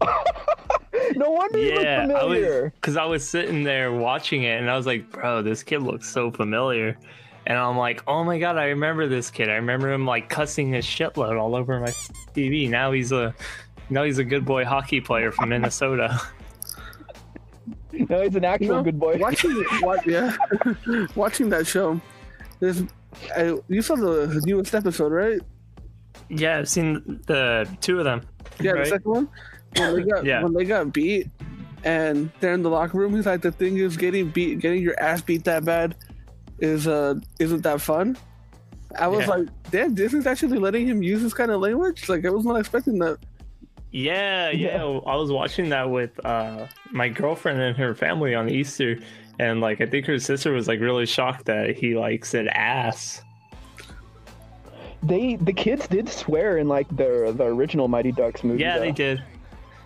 No 1.16 1.30
wonder 1.32 1.60
you 1.60 1.76
look 1.76 1.84
familiar. 1.86 2.64
was 2.64 2.72
because 2.74 2.98
I 2.98 3.04
was 3.06 3.28
sitting 3.28 3.64
there 3.64 3.92
watching 3.92 4.44
it, 4.44 4.60
and 4.60 4.70
I 4.70 4.78
was 4.78 4.86
like, 4.86 5.10
"Bro, 5.12 5.42
this 5.44 5.62
kid 5.62 5.80
looks 5.84 6.10
so 6.10 6.32
familiar." 6.32 6.98
And 7.48 7.58
I'm 7.58 7.78
like, 7.78 8.04
"Oh 8.08 8.24
my 8.24 8.38
god, 8.40 8.58
I 8.58 8.66
remember 8.66 9.08
this 9.08 9.32
kid. 9.32 9.50
I 9.50 9.56
remember 9.56 9.92
him 9.92 10.06
like 10.06 10.30
cussing 10.30 10.74
his 10.74 10.86
shitload 10.86 11.40
all 11.40 11.56
over 11.56 11.80
my 11.80 11.90
TV. 12.36 12.70
Now 12.70 12.92
he's 12.92 13.12
a 13.12 13.34
now 13.90 14.04
he's 14.04 14.20
a 14.20 14.24
good 14.24 14.46
boy 14.46 14.64
hockey 14.66 15.02
player 15.02 15.32
from 15.32 15.50
Minnesota." 15.50 16.20
No, 18.10 18.22
he's 18.24 18.36
an 18.36 18.46
actual 18.46 18.66
You 18.68 18.72
know, 18.74 18.84
good 18.84 19.00
boy. 19.00 19.18
Watching, 19.18 19.52
what, 19.82 20.08
yeah, 20.08 20.36
watching 21.16 21.50
that 21.50 21.68
show. 21.68 22.00
There's, 22.60 22.84
I, 23.36 23.58
you 23.68 23.82
saw 23.82 23.96
the 23.96 24.42
newest 24.46 24.74
episode, 24.74 25.12
right? 25.12 25.42
yeah, 26.30 26.60
I've 26.60 26.70
seen 26.70 27.22
the 27.28 27.68
two 27.82 28.00
of 28.00 28.06
them. 28.06 28.22
Yeah, 28.62 28.72
right? 28.72 28.84
the 28.86 28.90
second 28.92 29.12
one. 29.12 29.30
When 29.78 29.96
they 29.96 30.04
got 30.04 30.26
Yeah. 30.26 30.42
when 30.42 30.54
they 30.54 30.64
got 30.64 30.94
beat, 30.94 31.28
and 31.84 32.32
they're 32.40 32.54
in 32.54 32.64
the 32.64 32.70
locker 32.70 32.98
room. 32.98 33.14
He's 33.14 33.26
like, 33.26 33.42
the 33.42 33.52
thing 33.52 33.78
is, 33.78 33.98
getting 33.98 34.30
beat, 34.30 34.60
getting 34.60 34.82
your 34.82 34.98
ass 35.00 35.22
beat 35.22 35.44
that 35.44 35.66
bad, 35.66 35.96
is 36.62 36.88
uh, 36.88 37.16
isn't 37.40 37.64
that 37.64 37.82
fun? 37.82 38.18
I 39.00 39.08
was 39.08 39.22
Yeah. 39.22 39.28
like, 39.28 39.48
damn, 39.72 39.94
Disney's 39.96 40.28
actually 40.28 40.60
letting 40.60 40.86
him 40.88 41.02
use 41.02 41.22
this 41.22 41.34
kind 41.34 41.50
of 41.52 41.62
language. 41.62 42.08
Like, 42.10 42.26
I 42.26 42.30
was 42.30 42.46
not 42.46 42.60
expecting 42.60 43.00
that. 43.00 43.18
Yeah, 43.92 44.50
yeah. 44.52 44.84
I 44.84 45.16
was 45.16 45.32
watching 45.32 45.70
that 45.70 45.90
with 45.90 46.12
uh, 46.26 46.68
my 46.92 47.10
girlfriend 47.10 47.60
and 47.62 47.76
her 47.78 47.94
family 47.96 48.34
on 48.36 48.50
Easter, 48.50 49.00
and 49.40 49.60
like 49.60 49.82
I 49.82 49.86
think 49.86 50.06
her 50.06 50.18
sister 50.20 50.54
was 50.54 50.68
like 50.70 50.80
really 50.80 51.06
shocked 51.06 51.46
that 51.46 51.76
he 51.78 51.96
like 51.96 52.24
said 52.24 52.48
ass. 52.48 53.22
They 55.04 55.36
the 55.38 55.54
kids 55.54 55.88
did 55.88 56.08
swear 56.10 56.58
in 56.58 56.68
like 56.68 56.88
the 56.96 57.34
the 57.36 57.46
original 57.46 57.88
Mighty 57.88 58.12
Ducks 58.12 58.44
movie. 58.44 58.62
Yeah, 58.62 58.78
they 58.78 58.92
did. 58.92 59.22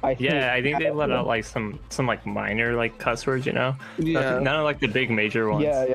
I 0.03 0.13
think. 0.13 0.29
Yeah, 0.29 0.53
I 0.53 0.61
think 0.61 0.77
they 0.79 0.91
let 0.91 1.09
out 1.09 1.25
like 1.25 1.45
some 1.45 1.79
some 1.89 2.05
like 2.05 2.25
minor 2.25 2.73
like 2.75 2.97
cuss 2.99 3.25
words, 3.25 3.45
you 3.45 3.53
know. 3.53 3.75
Yeah, 3.97 4.19
Nothing- 4.21 4.43
none 4.43 4.55
of 4.57 4.63
like 4.65 4.79
the 4.79 4.87
big 4.87 5.09
major 5.09 5.49
ones. 5.49 5.63
Yeah, 5.63 5.85
yeah, 5.85 5.93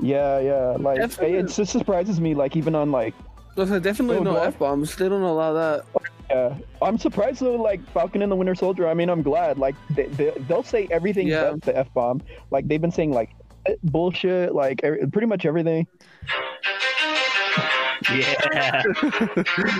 yeah, 0.00 0.38
yeah. 0.40 0.76
Like 0.78 0.98
That's 0.98 1.18
it, 1.18 1.34
it 1.34 1.48
just 1.48 1.72
surprises 1.72 2.20
me. 2.20 2.34
Like 2.34 2.56
even 2.56 2.74
on 2.74 2.90
like 2.92 3.14
There's 3.56 3.70
definitely 3.82 4.18
Oh, 4.18 4.22
no 4.22 4.36
f 4.36 4.58
bombs. 4.58 4.96
They 4.96 5.08
don't 5.08 5.22
allow 5.22 5.52
that. 5.54 5.84
yeah, 6.30 6.54
I'm 6.82 6.98
surprised 6.98 7.40
though. 7.40 7.56
Like 7.56 7.80
Falcon 7.92 8.22
and 8.22 8.30
the 8.30 8.36
Winter 8.36 8.54
Soldier. 8.54 8.88
I 8.88 8.94
mean, 8.94 9.08
I'm 9.08 9.22
glad. 9.22 9.58
Like 9.58 9.74
they, 9.90 10.06
they 10.06 10.30
they'll 10.48 10.62
say 10.62 10.88
everything 10.90 11.28
Yeah. 11.28 11.52
but 11.52 11.62
the 11.62 11.76
f 11.76 11.92
bomb. 11.94 12.22
Like 12.50 12.68
they've 12.68 12.80
been 12.80 12.90
saying 12.92 13.12
like 13.12 13.30
bullshit. 13.84 14.54
Like 14.54 14.80
every, 14.82 15.06
pretty 15.08 15.26
much 15.26 15.46
everything. 15.46 15.86
Yeah. 18.12 18.82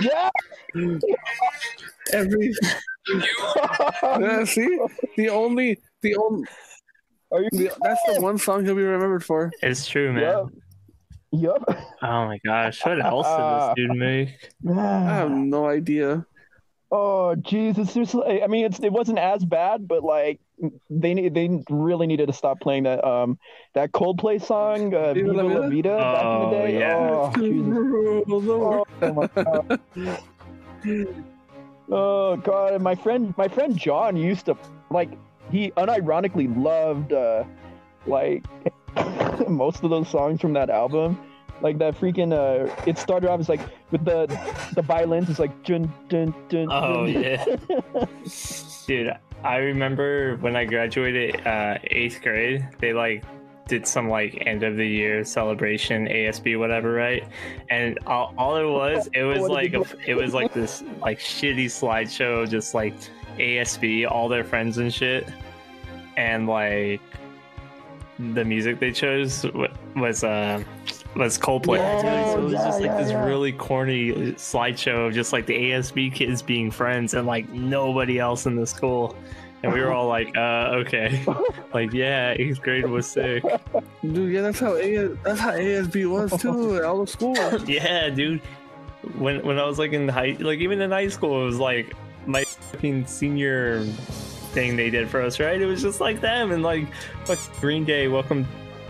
Yeah. 0.01 0.29
Every 2.13 2.53
yeah, 3.09 4.43
see 4.45 4.79
the 5.17 5.29
only 5.29 5.77
the 6.01 6.15
only 6.15 6.45
Are 7.31 7.41
you? 7.43 7.49
that's 7.81 8.01
the 8.15 8.21
one 8.21 8.37
song 8.37 8.63
he'll 8.65 8.75
be 8.75 8.83
remembered 8.83 9.23
for. 9.25 9.51
it's 9.61 9.85
true, 9.87 10.13
man. 10.13 10.23
Yup. 10.23 10.49
Yup. 11.31 11.63
Oh 12.01 12.25
my 12.25 12.39
gosh, 12.45 12.83
what 12.85 13.03
else 13.03 13.27
did 13.27 13.87
this 13.87 13.89
dude 13.89 13.97
make? 13.99 14.29
I 14.77 15.13
have 15.13 15.29
no 15.31 15.67
idea. 15.67 16.25
Oh 16.89 17.35
Jesus! 17.35 17.93
There's, 17.93 18.15
I 18.15 18.47
mean, 18.47 18.63
it's 18.63 18.79
it 18.79 18.93
wasn't 18.93 19.19
as 19.19 19.43
bad, 19.43 19.89
but 19.89 20.03
like 20.03 20.39
they 20.89 21.13
need 21.13 21.33
they 21.33 21.49
really 21.69 22.07
needed 22.07 22.27
to 22.27 22.33
stop 22.33 22.61
playing 22.61 22.83
that 22.83 23.03
um 23.03 23.37
that 23.75 23.91
Coldplay 23.91 24.41
song 24.41 24.93
uh, 24.95 25.13
Viva 25.13 25.31
Viva 25.31 25.43
la 25.43 25.53
La 25.59 25.67
Vida? 25.67 25.69
Vida 25.69 25.97
back 25.97 26.21
in 26.21 26.27
Oh, 26.27 26.49
the 26.49 26.55
day. 26.55 26.79
yeah. 26.79 26.95
Oh, 26.97 27.31
Jesus. 27.35 28.85
Oh, 29.01 29.13
my 29.13 29.29
God. 29.43 29.79
Oh 31.89 32.35
god, 32.37 32.81
my 32.81 32.95
friend 32.95 33.33
my 33.37 33.47
friend 33.47 33.77
John 33.77 34.17
used 34.17 34.45
to 34.47 34.57
like 34.89 35.09
he 35.51 35.71
unironically 35.71 36.47
loved 36.61 37.13
uh 37.13 37.43
like 38.05 38.43
most 39.49 39.83
of 39.83 39.89
those 39.89 40.09
songs 40.09 40.41
from 40.41 40.53
that 40.53 40.69
album. 40.69 41.19
Like 41.61 41.79
that 41.79 41.95
freaking 41.95 42.33
uh 42.33 42.71
it 42.85 42.97
started 42.97 43.29
off 43.29 43.39
as 43.39 43.49
like 43.49 43.61
with 43.91 44.05
the 44.05 44.27
the 44.75 44.81
violins 44.81 45.29
it's 45.29 45.39
like 45.39 45.63
dun 45.63 45.91
dun 46.07 46.33
dun 46.49 46.67
Oh, 46.71 47.05
dun. 47.05 47.23
yeah. 47.23 47.45
Dude, 48.87 49.11
I 49.43 49.57
remember 49.57 50.37
when 50.37 50.55
I 50.55 50.65
graduated 50.65 51.45
uh, 51.47 51.77
eighth 51.85 52.21
grade, 52.21 52.67
they 52.79 52.93
like 52.93 53.23
did 53.67 53.85
some 53.85 54.07
like 54.07 54.43
end 54.45 54.63
of 54.63 54.77
the 54.77 54.87
year 54.87 55.23
celebration, 55.25 56.07
ASB, 56.07 56.57
whatever, 56.57 56.93
right? 56.93 57.27
And 57.69 57.99
all, 58.07 58.33
all 58.37 58.55
it 58.55 58.63
was, 58.63 59.09
it 59.13 59.23
was 59.23 59.41
like 59.49 59.73
a, 59.73 59.83
it 60.05 60.15
was 60.15 60.33
like 60.33 60.53
this 60.53 60.83
like 61.01 61.19
shitty 61.19 61.65
slideshow, 61.65 62.47
just 62.49 62.73
like 62.73 62.93
ASB, 63.37 64.09
all 64.09 64.27
their 64.27 64.43
friends 64.43 64.77
and 64.77 64.93
shit, 64.93 65.27
and 66.17 66.47
like 66.47 67.01
the 68.19 68.43
music 68.43 68.79
they 68.79 68.91
chose 68.91 69.45
was 69.95 70.23
uh 70.23 70.63
was 71.15 71.37
Coldplay. 71.37 71.77
Yeah, 71.77 72.33
so 72.33 72.39
it 72.39 72.43
was 72.43 72.53
just 72.53 72.81
yeah, 72.81 72.87
like 72.87 72.99
this 72.99 73.11
yeah, 73.11 73.19
yeah. 73.19 73.25
really 73.25 73.51
corny 73.51 74.11
slideshow 74.33 75.07
of 75.07 75.13
just 75.13 75.33
like 75.33 75.45
the 75.45 75.55
ASB 75.55 76.13
kids 76.13 76.41
being 76.41 76.71
friends 76.71 77.13
and 77.13 77.25
like 77.25 77.49
nobody 77.49 78.19
else 78.19 78.45
in 78.45 78.55
the 78.55 78.67
school. 78.67 79.15
And 79.63 79.73
we 79.73 79.81
were 79.81 79.91
all 79.91 80.07
like, 80.07 80.37
uh, 80.37 80.69
okay. 80.85 81.25
like, 81.73 81.91
yeah, 81.91 82.35
eighth 82.37 82.61
grade 82.61 82.85
was 82.85 83.07
sick. 83.07 83.43
Dude, 84.03 84.31
yeah, 84.31 84.41
that's 84.41 84.59
how 84.59 84.75
A- 84.75 85.07
that's 85.23 85.39
how 85.39 85.51
ASB 85.51 86.09
was 86.09 86.39
too 86.39 86.75
at 86.77 86.83
all 86.83 87.01
the 87.03 87.07
schools. 87.07 87.67
yeah, 87.67 88.09
dude. 88.09 88.41
When 89.17 89.43
when 89.45 89.57
I 89.57 89.65
was 89.65 89.79
like 89.79 89.93
in 89.93 90.07
high 90.07 90.37
like 90.39 90.59
even 90.59 90.81
in 90.81 90.91
high 90.91 91.07
school, 91.07 91.41
it 91.41 91.45
was 91.45 91.57
like 91.57 91.95
my 92.27 92.43
fucking 92.43 93.05
senior 93.07 93.83
thing 94.53 94.75
they 94.75 94.89
did 94.89 95.09
for 95.09 95.21
us, 95.21 95.39
right? 95.39 95.59
It 95.61 95.65
was 95.65 95.81
just 95.81 95.99
like 96.01 96.21
them 96.21 96.51
and 96.51 96.63
like 96.63 96.87
like 97.27 97.39
Green 97.59 97.85
Day, 97.85 98.07
welcome 98.07 98.45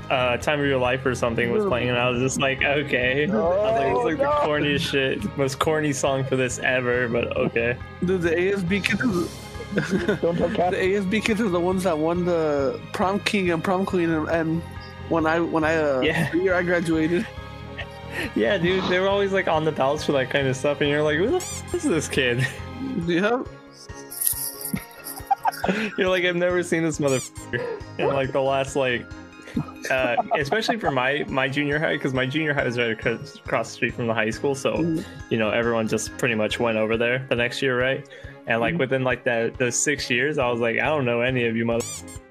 uh 0.09 0.37
time 0.37 0.59
of 0.61 0.65
your 0.65 0.77
life 0.79 1.05
or 1.05 1.13
something 1.13 1.51
was 1.51 1.65
playing 1.65 1.89
and 1.89 1.97
I 1.97 2.09
was 2.09 2.21
just 2.21 2.39
like, 2.39 2.63
okay. 2.63 3.27
I 3.29 3.35
was 3.35 3.77
like, 3.77 3.95
it's 3.95 4.03
like 4.05 4.17
the 4.17 4.29
Oh, 4.29 4.47
corniest 4.47 4.89
shit, 4.91 5.37
most 5.37 5.59
corny 5.59 5.91
song 5.93 6.23
for 6.23 6.35
this 6.37 6.59
ever, 6.59 7.07
but 7.09 7.35
okay. 7.37 7.77
Dude, 8.05 8.21
the 8.21 8.29
ASB 8.31 8.83
kids, 8.85 10.21
Don't 10.21 10.37
tell 10.37 10.47
the 10.71 10.77
ASB 10.77 11.23
kids 11.25 11.41
are 11.41 11.49
the 11.49 11.59
ones 11.59 11.83
that 11.83 11.97
won 11.97 12.23
the 12.25 12.79
prom 12.93 13.19
king 13.19 13.51
and 13.51 13.61
prom 13.63 13.85
queen, 13.85 14.09
and, 14.09 14.29
and 14.29 14.61
when 15.09 15.25
I 15.25 15.39
when 15.41 15.63
I 15.65 15.75
uh, 15.75 15.99
Yeah. 16.01 16.31
the 16.31 16.37
year 16.39 16.53
I 16.55 16.63
graduated, 16.63 17.27
Yeah, 18.35 18.57
dude, 18.57 18.83
they 18.85 18.99
were 18.99 19.09
always 19.09 19.33
like 19.33 19.47
on 19.49 19.65
the 19.65 19.71
ballots 19.73 20.05
for 20.05 20.13
that 20.13 20.29
kind 20.29 20.47
of 20.47 20.55
stuff, 20.55 20.79
and 20.81 20.89
you're 20.89 21.03
like, 21.03 21.17
who 21.17 21.29
the 21.29 21.35
f- 21.37 21.73
is 21.75 21.83
this 21.83 22.07
kid? 22.07 22.47
yeah, 23.05 23.43
You're 25.97 26.09
like, 26.09 26.23
I've 26.23 26.35
never 26.35 26.63
seen 26.63 26.83
this 26.83 26.99
motherfucker 26.99 27.81
in 27.97 28.07
like 28.07 28.31
the 28.31 28.41
last 28.41 28.75
like, 28.75 29.05
uh, 29.89 30.15
especially 30.37 30.77
for 30.77 30.91
my 30.91 31.25
my 31.27 31.47
junior 31.49 31.79
high, 31.79 31.93
because 31.93 32.13
my 32.13 32.25
junior 32.25 32.53
high 32.53 32.65
was 32.65 32.77
right 32.77 32.91
across, 32.91 33.35
across 33.35 33.69
the 33.69 33.73
street 33.73 33.93
from 33.93 34.07
the 34.07 34.13
high 34.13 34.29
school, 34.29 34.55
so 34.55 34.79
you 35.29 35.37
know 35.37 35.49
everyone 35.49 35.87
just 35.87 36.15
pretty 36.17 36.35
much 36.35 36.59
went 36.59 36.77
over 36.77 36.97
there 36.97 37.25
the 37.29 37.35
next 37.35 37.61
year, 37.61 37.79
right? 37.79 38.07
And 38.45 38.61
like 38.61 38.77
within 38.77 39.03
like 39.03 39.23
that 39.25 39.57
those 39.57 39.77
six 39.77 40.09
years, 40.09 40.37
I 40.37 40.49
was 40.49 40.59
like, 40.59 40.79
I 40.79 40.85
don't 40.85 41.05
know 41.05 41.21
any 41.21 41.45
of 41.47 41.55
you 41.55 41.65
mother. 41.65 41.85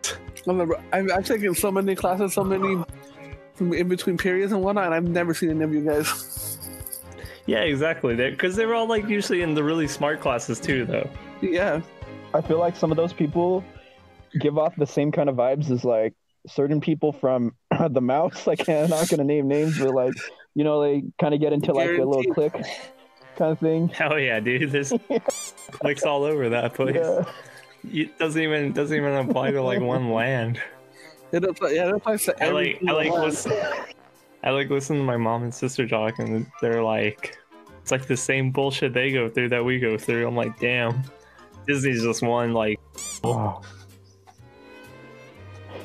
I 0.04 0.50
remember 0.50 0.82
I've, 0.92 1.11
I've 1.11 1.26
taken 1.26 1.54
so 1.54 1.70
many 1.70 1.94
classes, 1.94 2.35
so 2.35 2.44
many 2.44 2.82
in 3.59 3.88
between 3.88 4.16
periods 4.16 4.52
and 4.52 4.62
whatnot, 4.62 4.87
and 4.87 4.94
I've 4.94 5.09
never 5.09 5.35
seen 5.35 5.50
any 5.50 5.64
of 5.64 5.72
you 5.72 5.85
guys. 5.85 6.56
Yeah, 7.46 7.61
exactly. 7.61 8.16
Because 8.16 8.56
they 8.56 8.66
were 8.66 8.74
all 8.74 8.88
like 8.88 9.09
usually 9.09 9.42
in 9.42 9.54
the 9.54 9.62
really 9.62 9.87
smart 9.88 10.20
classes 10.20 10.59
too, 10.61 10.85
though. 10.85 11.09
Yeah, 11.40 11.80
I 12.35 12.40
feel 12.40 12.59
like 12.59 12.76
some 12.76 12.90
of 12.90 12.96
those 12.96 13.12
people 13.12 13.64
give 14.38 14.59
off 14.59 14.74
the 14.76 14.87
same 14.87 15.12
kind 15.12 15.28
of 15.28 15.37
vibes 15.37 15.70
as 15.70 15.85
like 15.85 16.14
certain 16.46 16.80
people 16.80 17.12
from 17.12 17.54
the 17.90 18.00
mouse. 18.00 18.46
Like 18.46 18.68
I'm 18.68 18.90
not 18.90 19.09
gonna 19.09 19.24
name 19.24 19.48
names, 19.48 19.78
but 19.78 19.94
like 19.94 20.14
you 20.54 20.64
know 20.64 20.82
they 20.82 21.04
kind 21.20 21.35
of 21.35 21.40
get 21.40 21.52
into 21.52 21.72
like 21.72 21.90
a 21.90 22.04
little 22.04 22.22
Guaranteed. 22.22 22.52
clique 22.52 22.66
kind 23.37 23.52
of 23.52 23.59
thing. 23.59 23.88
Hell 23.88 24.12
oh, 24.14 24.16
yeah, 24.16 24.40
dude! 24.40 24.70
There's 24.70 24.92
clicks 25.70 26.02
all 26.04 26.24
over 26.24 26.48
that 26.48 26.74
place. 26.74 26.96
Yeah. 26.96 27.24
It 27.88 28.18
doesn't 28.18 28.40
even 28.40 28.72
doesn't 28.72 28.96
even 28.96 29.14
apply 29.14 29.52
to 29.52 29.62
like 29.62 29.80
one 29.80 30.11
land. 30.11 30.61
it 31.30 31.44
applies, 31.44 31.74
yeah, 31.74 31.88
it 31.88 31.94
applies 31.94 32.24
to 32.24 32.42
I 32.42 32.46
every 32.48 32.80
like 32.80 32.88
I 32.88 32.92
like 32.92 33.12
one. 33.12 33.32
Listen 34.46 34.48
I 34.48 34.50
like 34.50 34.70
listen 34.70 34.96
to 34.96 35.02
my 35.02 35.16
mom 35.16 35.42
and 35.42 35.54
sister 35.54 35.87
talk 35.88 36.18
and 36.18 36.46
they're 36.61 36.82
like 36.82 37.38
it's 37.87 37.92
like 37.92 38.06
the 38.06 38.16
same 38.16 38.50
bullshit 38.50 38.92
they 38.92 39.12
go 39.12 39.28
through 39.28 39.50
that 39.50 39.64
we 39.64 39.78
go 39.78 39.96
through. 39.96 40.26
I'm 40.26 40.35
like, 40.35 40.59
damn. 40.59 41.04
Disney's 41.68 42.02
just 42.02 42.20
one 42.20 42.52
like 42.52 42.80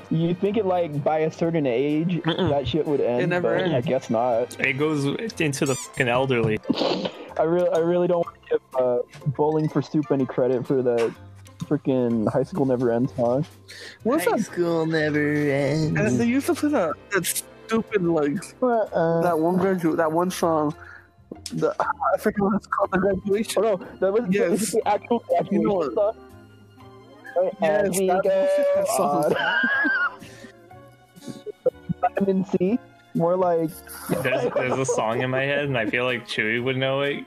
You 0.09 0.33
think 0.33 0.57
it 0.57 0.65
like 0.65 1.03
by 1.03 1.19
a 1.19 1.31
certain 1.31 1.67
age 1.67 2.13
Mm-mm. 2.23 2.49
that 2.49 2.67
shit 2.67 2.87
would 2.87 3.01
end? 3.01 3.21
It 3.21 3.27
never 3.27 3.55
but 3.55 3.75
I 3.75 3.81
guess 3.81 4.09
not. 4.09 4.59
it 4.59 4.79
goes 4.79 5.05
into 5.39 5.67
the 5.67 5.75
fucking 5.75 6.07
elderly. 6.07 6.59
I 7.39 7.43
really, 7.43 7.69
I 7.69 7.79
really 7.79 8.07
don't 8.07 8.25
want 8.25 8.35
to 8.35 8.49
give 8.49 8.81
uh, 8.81 8.99
Bowling 9.27 9.69
for 9.69 9.83
Soup 9.83 10.11
any 10.11 10.25
credit 10.25 10.65
for 10.65 10.81
the 10.81 11.13
freaking 11.65 12.27
High 12.31 12.43
School 12.43 12.65
Never 12.65 12.91
Ends 12.91 13.13
song. 13.15 13.45
What's 14.01 14.25
that? 14.25 14.39
school 14.39 14.87
never 14.87 15.33
ends. 15.33 15.99
And 15.99 16.19
they 16.19 16.25
used 16.25 16.47
to 16.47 16.55
play 16.55 16.69
that, 16.69 16.93
that 17.11 17.43
stupid 17.71 18.03
like 18.03 18.37
Uh, 18.61 19.21
that 19.21 19.37
one 19.39 19.57
gradu- 19.57 19.95
that 19.95 20.11
one 20.11 20.29
song. 20.31 20.73
The 21.53 21.73
I 21.79 22.17
forget 22.17 22.41
what 22.41 22.55
it's 22.55 22.67
called. 22.67 22.91
The 22.91 22.97
graduation. 22.99 23.63
oh 23.65 23.75
no, 23.75 23.87
that 23.99 24.11
was 24.13 24.23
Yes. 24.29 24.61
is 24.61 24.71
the 24.71 24.87
actual 24.87 25.19
graduation 25.19 25.61
You 25.61 25.67
know 25.67 25.93
song. 25.93 26.15
Right, 27.37 27.53
Yes, 27.61 27.99
we 27.99 28.07
that- 28.07 28.23
go 28.23 28.29
that 28.29 28.87
song. 28.97 29.23
on. 29.25 29.35
Vitamin 32.01 32.45
C, 32.45 32.79
more 33.15 33.35
like 33.37 33.69
There's 34.23 34.51
there's 34.55 34.77
a 34.77 34.85
song 34.85 35.21
in 35.21 35.29
my 35.29 35.43
head 35.43 35.65
and 35.65 35.77
I 35.77 35.85
feel 35.85 36.03
like 36.05 36.27
Chewy 36.27 36.61
would 36.63 36.77
know 36.77 37.01
it 37.01 37.23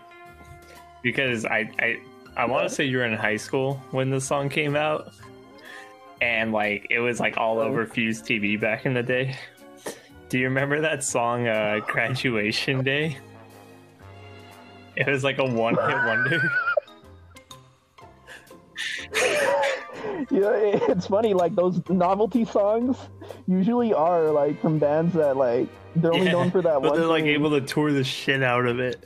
because 1.03 1.45
I 1.45 1.71
I 1.79 1.99
I 2.37 2.45
want 2.47 2.69
to 2.69 2.75
say 2.75 2.85
you 2.85 2.99
were 2.99 3.05
in 3.05 3.17
high 3.17 3.37
school 3.37 3.81
when 3.93 4.11
the 4.11 4.21
song 4.21 4.49
came 4.49 4.75
out 4.77 5.13
and 6.21 6.53
like 6.53 6.87
it 6.91 6.99
was 7.01 7.21
like 7.21 7.37
all 7.37 7.59
over 7.61 7.87
Fuse 7.87 8.21
TV 8.21 8.61
back 8.61 8.85
in 8.87 8.95
the 8.95 9.03
day. 9.03 9.37
Do 10.29 10.39
you 10.39 10.45
remember 10.47 10.81
that 10.81 11.05
song 11.05 11.47
uh 11.47 11.81
Graduation 11.87 12.83
Day? 12.83 13.19
It 14.97 15.07
was 15.07 15.25
like 15.25 15.39
a 15.39 15.45
one 15.45 15.75
hit 15.75 16.05
wonder. 16.05 16.41
yeah, 20.31 20.51
it- 20.51 20.83
it's 20.89 21.07
funny. 21.07 21.35
Like 21.35 21.55
those 21.55 21.81
novelty 21.89 22.45
songs 22.45 22.97
usually 23.47 23.93
are 23.93 24.31
like 24.31 24.61
from 24.61 24.79
bands 24.79 25.15
that 25.15 25.37
like 25.37 25.69
they're 25.97 26.13
only 26.13 26.27
Yeah, 26.27 26.33
known 26.33 26.51
for 26.51 26.63
that 26.63 26.81
but 26.83 26.91
one. 26.91 26.99
they're 26.99 27.09
like 27.09 27.25
thing. 27.25 27.33
able 27.35 27.51
to 27.51 27.61
tour 27.61 27.93
the 27.93 28.05
shit 28.05 28.43
out 28.43 28.67
of 28.67 28.79
it. 28.81 29.05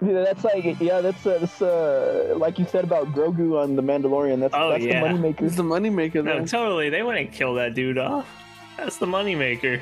Yeah, 0.00 0.22
that's 0.22 0.44
like 0.44 0.78
yeah, 0.80 1.00
that's 1.00 1.26
uh, 1.26 1.38
that's 1.38 1.60
uh, 1.60 2.34
like 2.38 2.58
you 2.58 2.64
said 2.66 2.84
about 2.84 3.12
Grogu 3.12 3.60
on 3.60 3.74
the 3.74 3.82
Mandalorian. 3.82 4.38
That's 4.40 4.54
Oh, 4.56 4.70
that's 4.70 4.84
yeah. 4.84 5.00
the 5.02 5.08
moneymaker. 5.08 5.42
It's 5.42 5.56
the 5.56 5.64
moneymaker 5.64 6.22
No, 6.24 6.44
totally. 6.46 6.88
They 6.88 7.02
wouldn't 7.02 7.32
kill 7.32 7.54
that 7.54 7.74
dude 7.74 7.98
off. 7.98 8.26
That's 8.78 8.96
the 8.96 9.06
moneymaker. 9.06 9.80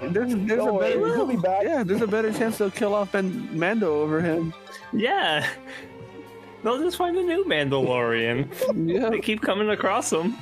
There's, 0.00 0.34
there's 0.34 0.34
a 0.34 0.56
Don't 0.56 0.80
better, 0.80 1.14
he'll 1.14 1.26
be 1.26 1.36
back. 1.36 1.62
yeah, 1.62 1.82
there's 1.84 2.02
a 2.02 2.06
better 2.06 2.32
chance 2.32 2.58
they'll 2.58 2.70
kill 2.70 2.94
off 2.94 3.12
ben, 3.12 3.56
Mando 3.56 4.02
over 4.02 4.20
him. 4.20 4.52
Yeah. 4.92 5.48
They'll 6.62 6.78
just 6.78 6.96
find 6.96 7.16
a 7.16 7.22
new 7.22 7.44
Mandalorian. 7.44 8.48
Yeah, 8.88 9.10
they 9.10 9.20
keep 9.20 9.40
coming 9.40 9.70
across 9.70 10.10
them. 10.10 10.36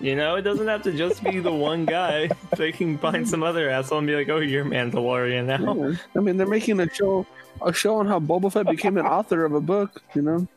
You 0.00 0.14
know, 0.14 0.36
it 0.36 0.42
doesn't 0.42 0.68
have 0.68 0.82
to 0.82 0.92
just 0.92 1.24
be 1.24 1.40
the 1.40 1.52
one 1.52 1.84
guy. 1.84 2.30
They 2.56 2.70
can 2.72 2.96
find 2.98 3.28
some 3.28 3.42
other 3.42 3.68
asshole 3.68 3.98
and 3.98 4.06
be 4.06 4.14
like, 4.14 4.28
"Oh, 4.28 4.38
you're 4.38 4.64
Mandalorian 4.64 5.46
now." 5.46 5.74
Yeah. 5.74 5.96
I 6.16 6.20
mean, 6.20 6.36
they're 6.36 6.46
making 6.46 6.78
a 6.80 6.88
show, 6.88 7.26
a 7.60 7.72
show 7.72 7.96
on 7.96 8.06
how 8.06 8.20
Boba 8.20 8.52
Fett 8.52 8.66
became 8.66 8.96
an 8.96 9.06
author 9.06 9.44
of 9.44 9.54
a 9.54 9.60
book. 9.60 10.00
You 10.14 10.22
know, 10.22 10.48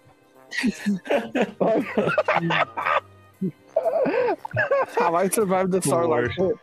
how 4.98 5.16
I 5.16 5.30
survived 5.30 5.72
the 5.72 5.80
Sarlacc 5.80 6.36
pit. 6.36 6.56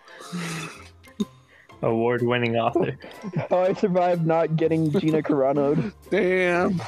Award-winning 1.82 2.56
author. 2.56 2.98
How 3.50 3.58
I 3.58 3.72
survived 3.72 4.26
not 4.26 4.56
getting 4.56 4.90
Gina 4.90 5.22
Caranoed. 5.22 5.92
Damn. 6.10 6.80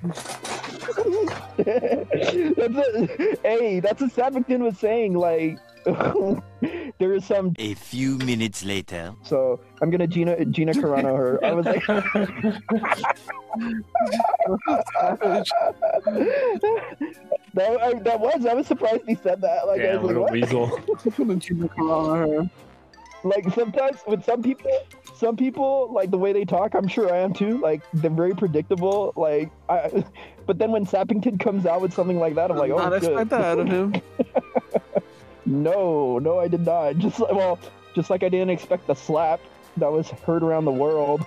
that's 1.56 2.76
a, 2.76 3.36
hey, 3.42 3.80
that's 3.80 4.00
what 4.00 4.12
Sappington 4.12 4.60
was 4.60 4.78
saying. 4.78 5.14
Like 5.14 5.58
there 6.98 7.14
is 7.14 7.24
some. 7.24 7.54
A 7.58 7.74
few 7.74 8.18
minutes 8.18 8.64
later. 8.64 9.14
So 9.22 9.60
I'm 9.80 9.90
gonna 9.90 10.06
Gina 10.06 10.44
Gina 10.46 10.72
Carano 10.72 11.16
her. 11.16 11.44
I 11.44 11.52
was 11.52 11.66
like, 11.66 11.84
that, 17.54 17.80
I, 17.82 17.94
that 18.00 18.20
was. 18.20 18.46
I 18.46 18.54
was 18.54 18.66
surprised 18.66 19.02
he 19.06 19.14
said 19.16 19.40
that. 19.42 19.66
Like, 19.66 19.80
I 19.80 19.84
Yeah, 19.84 19.96
was 19.96 20.02
like, 20.02 20.06
little 20.08 20.22
what? 20.22 20.32
weasel. 20.32 20.80
like 23.24 23.50
sometimes 23.52 23.98
with 24.06 24.24
some 24.24 24.40
people 24.42 24.70
some 25.16 25.36
people 25.36 25.90
like 25.92 26.08
the 26.12 26.16
way 26.16 26.32
they 26.32 26.44
talk 26.44 26.72
i'm 26.74 26.86
sure 26.86 27.12
i 27.12 27.18
am 27.18 27.32
too 27.32 27.58
like 27.58 27.82
they're 27.94 28.12
very 28.12 28.32
predictable 28.32 29.12
like 29.16 29.50
i 29.68 30.04
but 30.46 30.56
then 30.58 30.70
when 30.70 30.86
sappington 30.86 31.38
comes 31.40 31.66
out 31.66 31.80
with 31.80 31.92
something 31.92 32.20
like 32.20 32.36
that 32.36 32.48
i'm 32.48 32.56
like 32.56 32.70
oh 32.70 32.76
Not 32.76 32.92
shit. 33.02 33.10
expect 33.10 33.30
that 33.30 33.40
out 33.40 33.58
of 33.58 33.66
him. 33.66 33.92
No 35.48 36.18
no 36.18 36.38
i 36.38 36.46
did 36.46 36.64
not 36.64 36.96
just 37.04 37.18
like 37.18 37.32
well 37.32 37.58
just 37.94 38.10
like 38.10 38.22
i 38.22 38.28
didn't 38.28 38.50
expect 38.50 38.86
the 38.86 38.94
slap 38.94 39.40
that 39.78 39.90
was 39.90 40.08
heard 40.10 40.42
around 40.42 40.64
the 40.64 40.70
world 40.72 41.24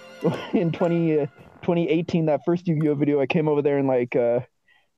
in 0.52 0.72
20 0.72 1.20
uh, 1.20 1.26
2018 1.62 2.26
that 2.26 2.40
first 2.44 2.66
yu-gi-oh 2.66 2.94
video 2.94 3.20
i 3.20 3.26
came 3.26 3.46
over 3.48 3.60
there 3.62 3.78
and 3.78 3.86
like 3.86 4.16
uh 4.16 4.40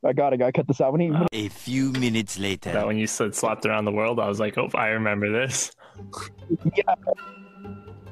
i 0.06 0.12
got 0.12 0.32
it 0.32 0.38
gotta 0.38 0.52
cut 0.52 0.68
this 0.68 0.80
out 0.80 0.92
when 0.92 1.00
he 1.00 1.10
when 1.10 1.26
A 1.32 1.48
few 1.48 1.92
minutes 1.92 2.38
later. 2.38 2.72
That 2.72 2.86
when 2.86 2.96
you 2.96 3.06
said 3.06 3.34
slapped 3.34 3.66
around 3.66 3.84
the 3.84 3.92
world, 3.92 4.18
I 4.20 4.28
was 4.28 4.38
like, 4.40 4.56
oh, 4.56 4.70
I 4.74 4.88
remember 4.88 5.30
this. 5.30 5.72
yeah 6.74 6.94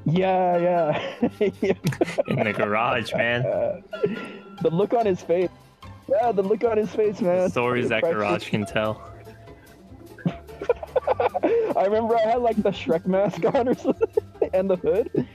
yeah 0.05 0.59
yeah 0.59 1.73
In 2.29 2.45
the 2.45 2.53
garage, 2.55 3.13
man. 3.15 3.43
the 4.63 4.71
look 4.71 4.93
on 4.93 5.07
his 5.07 5.23
face. 5.23 5.51
Yeah, 6.09 6.33
the 6.33 6.43
look 6.43 6.65
on 6.65 6.77
his 6.79 6.91
face, 6.91 7.21
man. 7.21 7.51
Stories 7.51 7.89
that 7.91 8.01
Priceless. 8.01 8.19
garage 8.23 8.49
can 8.51 8.65
tell. 8.67 9.03
I 11.77 11.85
remember 11.85 12.17
I 12.17 12.23
had 12.23 12.43
like 12.43 12.57
the 12.57 12.71
Shrek 12.71 13.07
mask 13.07 13.45
on 13.45 13.69
or 13.69 13.75
something, 13.75 14.09
and 14.53 14.71
the 14.71 14.77
hood, 14.77 15.27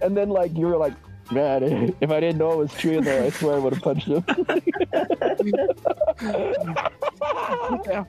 and 0.00 0.16
then 0.16 0.28
like 0.28 0.56
you 0.56 0.66
were 0.66 0.76
like, 0.76 0.94
man, 1.30 1.94
if 2.00 2.10
I 2.10 2.20
didn't 2.20 2.38
know 2.38 2.52
it 2.52 2.58
was 2.58 2.74
true 2.74 2.98
in 2.98 3.04
there, 3.04 3.22
I 3.22 3.30
swear 3.30 3.56
I 3.56 3.58
would 3.58 3.74
have 3.74 3.82
punched 3.82 4.08
him. 4.08 4.24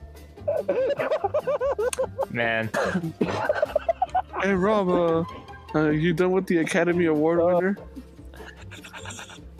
Man, 2.30 2.70
Hey 4.42 4.52
Rob, 4.52 4.88
uh, 4.88 5.24
uh, 5.74 5.90
you 5.90 6.12
done 6.12 6.32
with 6.32 6.46
the 6.46 6.58
Academy 6.58 7.06
Award 7.06 7.42
winner? 7.42 7.78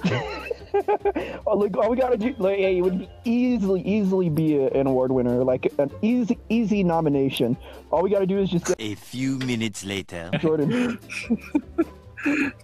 oh, 1.47 1.57
look, 1.57 1.77
all 1.77 1.91
we 1.91 1.97
gotta 1.97 2.17
do, 2.17 2.35
like, 2.39 2.59
hey, 2.59 2.79
it 2.79 2.83
would 2.83 2.99
be 2.99 3.09
easily, 3.25 3.81
easily 3.83 4.29
be 4.29 4.57
a, 4.57 4.69
an 4.71 4.87
award 4.87 5.13
winner, 5.13 5.45
like 5.45 5.73
an 5.79 5.91
easy, 6.03 6.39
easy 6.49 6.83
nomination. 6.83 7.57
All 7.91 8.03
we 8.03 8.11
gotta 8.11 8.27
do 8.27 8.39
is 8.39 8.51
just 8.51 8.67
get 8.67 8.81
A 8.81 8.95
few 8.95 9.39
minutes 9.39 9.85
later. 9.85 10.31
Jordan. 10.41 10.99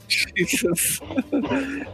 Jesus. 0.09 1.01
and 1.33 1.45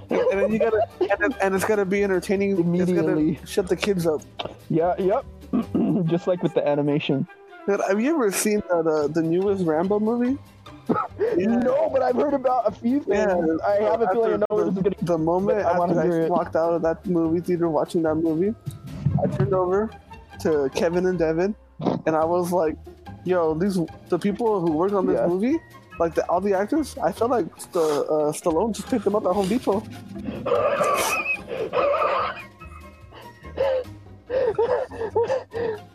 then 0.08 0.52
you 0.52 0.58
gotta, 0.58 0.82
and, 1.00 1.10
then- 1.18 1.34
and 1.42 1.54
it's 1.54 1.64
gotta 1.64 1.84
be 1.84 2.02
entertaining. 2.04 2.52
It's 2.52 2.60
Immediately. 2.60 3.32
gotta 3.34 3.46
shut 3.46 3.68
the 3.68 3.76
kids 3.76 4.06
up. 4.06 4.22
Yeah, 4.70 4.94
yep. 4.98 5.24
just 6.06 6.26
like 6.26 6.42
with 6.42 6.54
the 6.54 6.66
animation. 6.66 7.26
Have 7.66 8.00
you 8.00 8.14
ever 8.14 8.30
seen 8.30 8.62
that, 8.70 8.86
uh, 8.86 9.08
the 9.08 9.22
newest 9.22 9.64
Rambo 9.64 9.98
movie? 9.98 10.38
No, 11.36 11.88
but 11.92 12.02
I've 12.02 12.16
heard 12.16 12.34
about 12.34 12.66
a 12.68 12.70
few 12.72 13.00
things. 13.00 13.26
Yeah, 13.26 13.56
I 13.66 13.74
have 13.82 14.02
a 14.02 14.08
feeling 14.08 14.34
I 14.34 14.44
know 14.50 14.64
the, 14.64 14.70
this 14.70 14.76
is 14.76 14.82
gonna. 14.82 14.96
the 15.02 15.18
moment 15.18 15.58
I 15.66 15.72
after 15.72 16.24
I 16.24 16.28
walked 16.28 16.56
out 16.56 16.72
of 16.74 16.82
that 16.82 17.04
movie 17.06 17.40
theater 17.40 17.68
watching 17.68 18.02
that 18.02 18.14
movie, 18.16 18.54
I 19.22 19.26
turned 19.36 19.52
over 19.54 19.90
to 20.40 20.70
Kevin 20.74 21.06
and 21.06 21.18
Devin, 21.18 21.54
and 22.06 22.14
I 22.16 22.24
was 22.24 22.52
like, 22.52 22.76
"Yo, 23.24 23.54
these 23.54 23.78
the 24.08 24.18
people 24.18 24.60
who 24.60 24.72
worked 24.72 24.94
on 24.94 25.06
this 25.06 25.18
Yeah. 25.20 25.26
movie, 25.26 25.58
like 25.98 26.14
the, 26.14 26.24
all 26.30 26.40
the 26.40 26.54
actors, 26.54 26.96
I 26.98 27.10
felt 27.12 27.30
like 27.30 27.46
the 27.72 27.80
uh, 27.80 28.32
Stallone 28.32 28.74
just 28.74 28.88
picked 28.88 29.04
them 29.04 29.14
up 29.16 29.26
at 29.26 29.32
Home 29.32 29.48
Depot." 29.48 29.82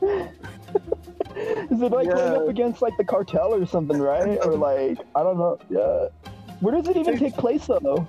Is 1.71 1.81
it 1.81 1.91
like 1.91 2.07
going 2.09 2.35
up 2.35 2.47
against 2.47 2.81
like 2.81 2.95
the 2.97 3.03
cartel 3.03 3.53
or 3.53 3.65
something, 3.65 3.99
right? 3.99 4.37
or 4.45 4.55
like 4.55 4.99
I 5.15 5.23
don't 5.23 5.37
know. 5.37 5.57
Yeah. 5.69 6.07
Where 6.59 6.75
does 6.75 6.87
it 6.87 6.97
even 6.97 7.17
take 7.17 7.33
place 7.35 7.65
though? 7.67 8.07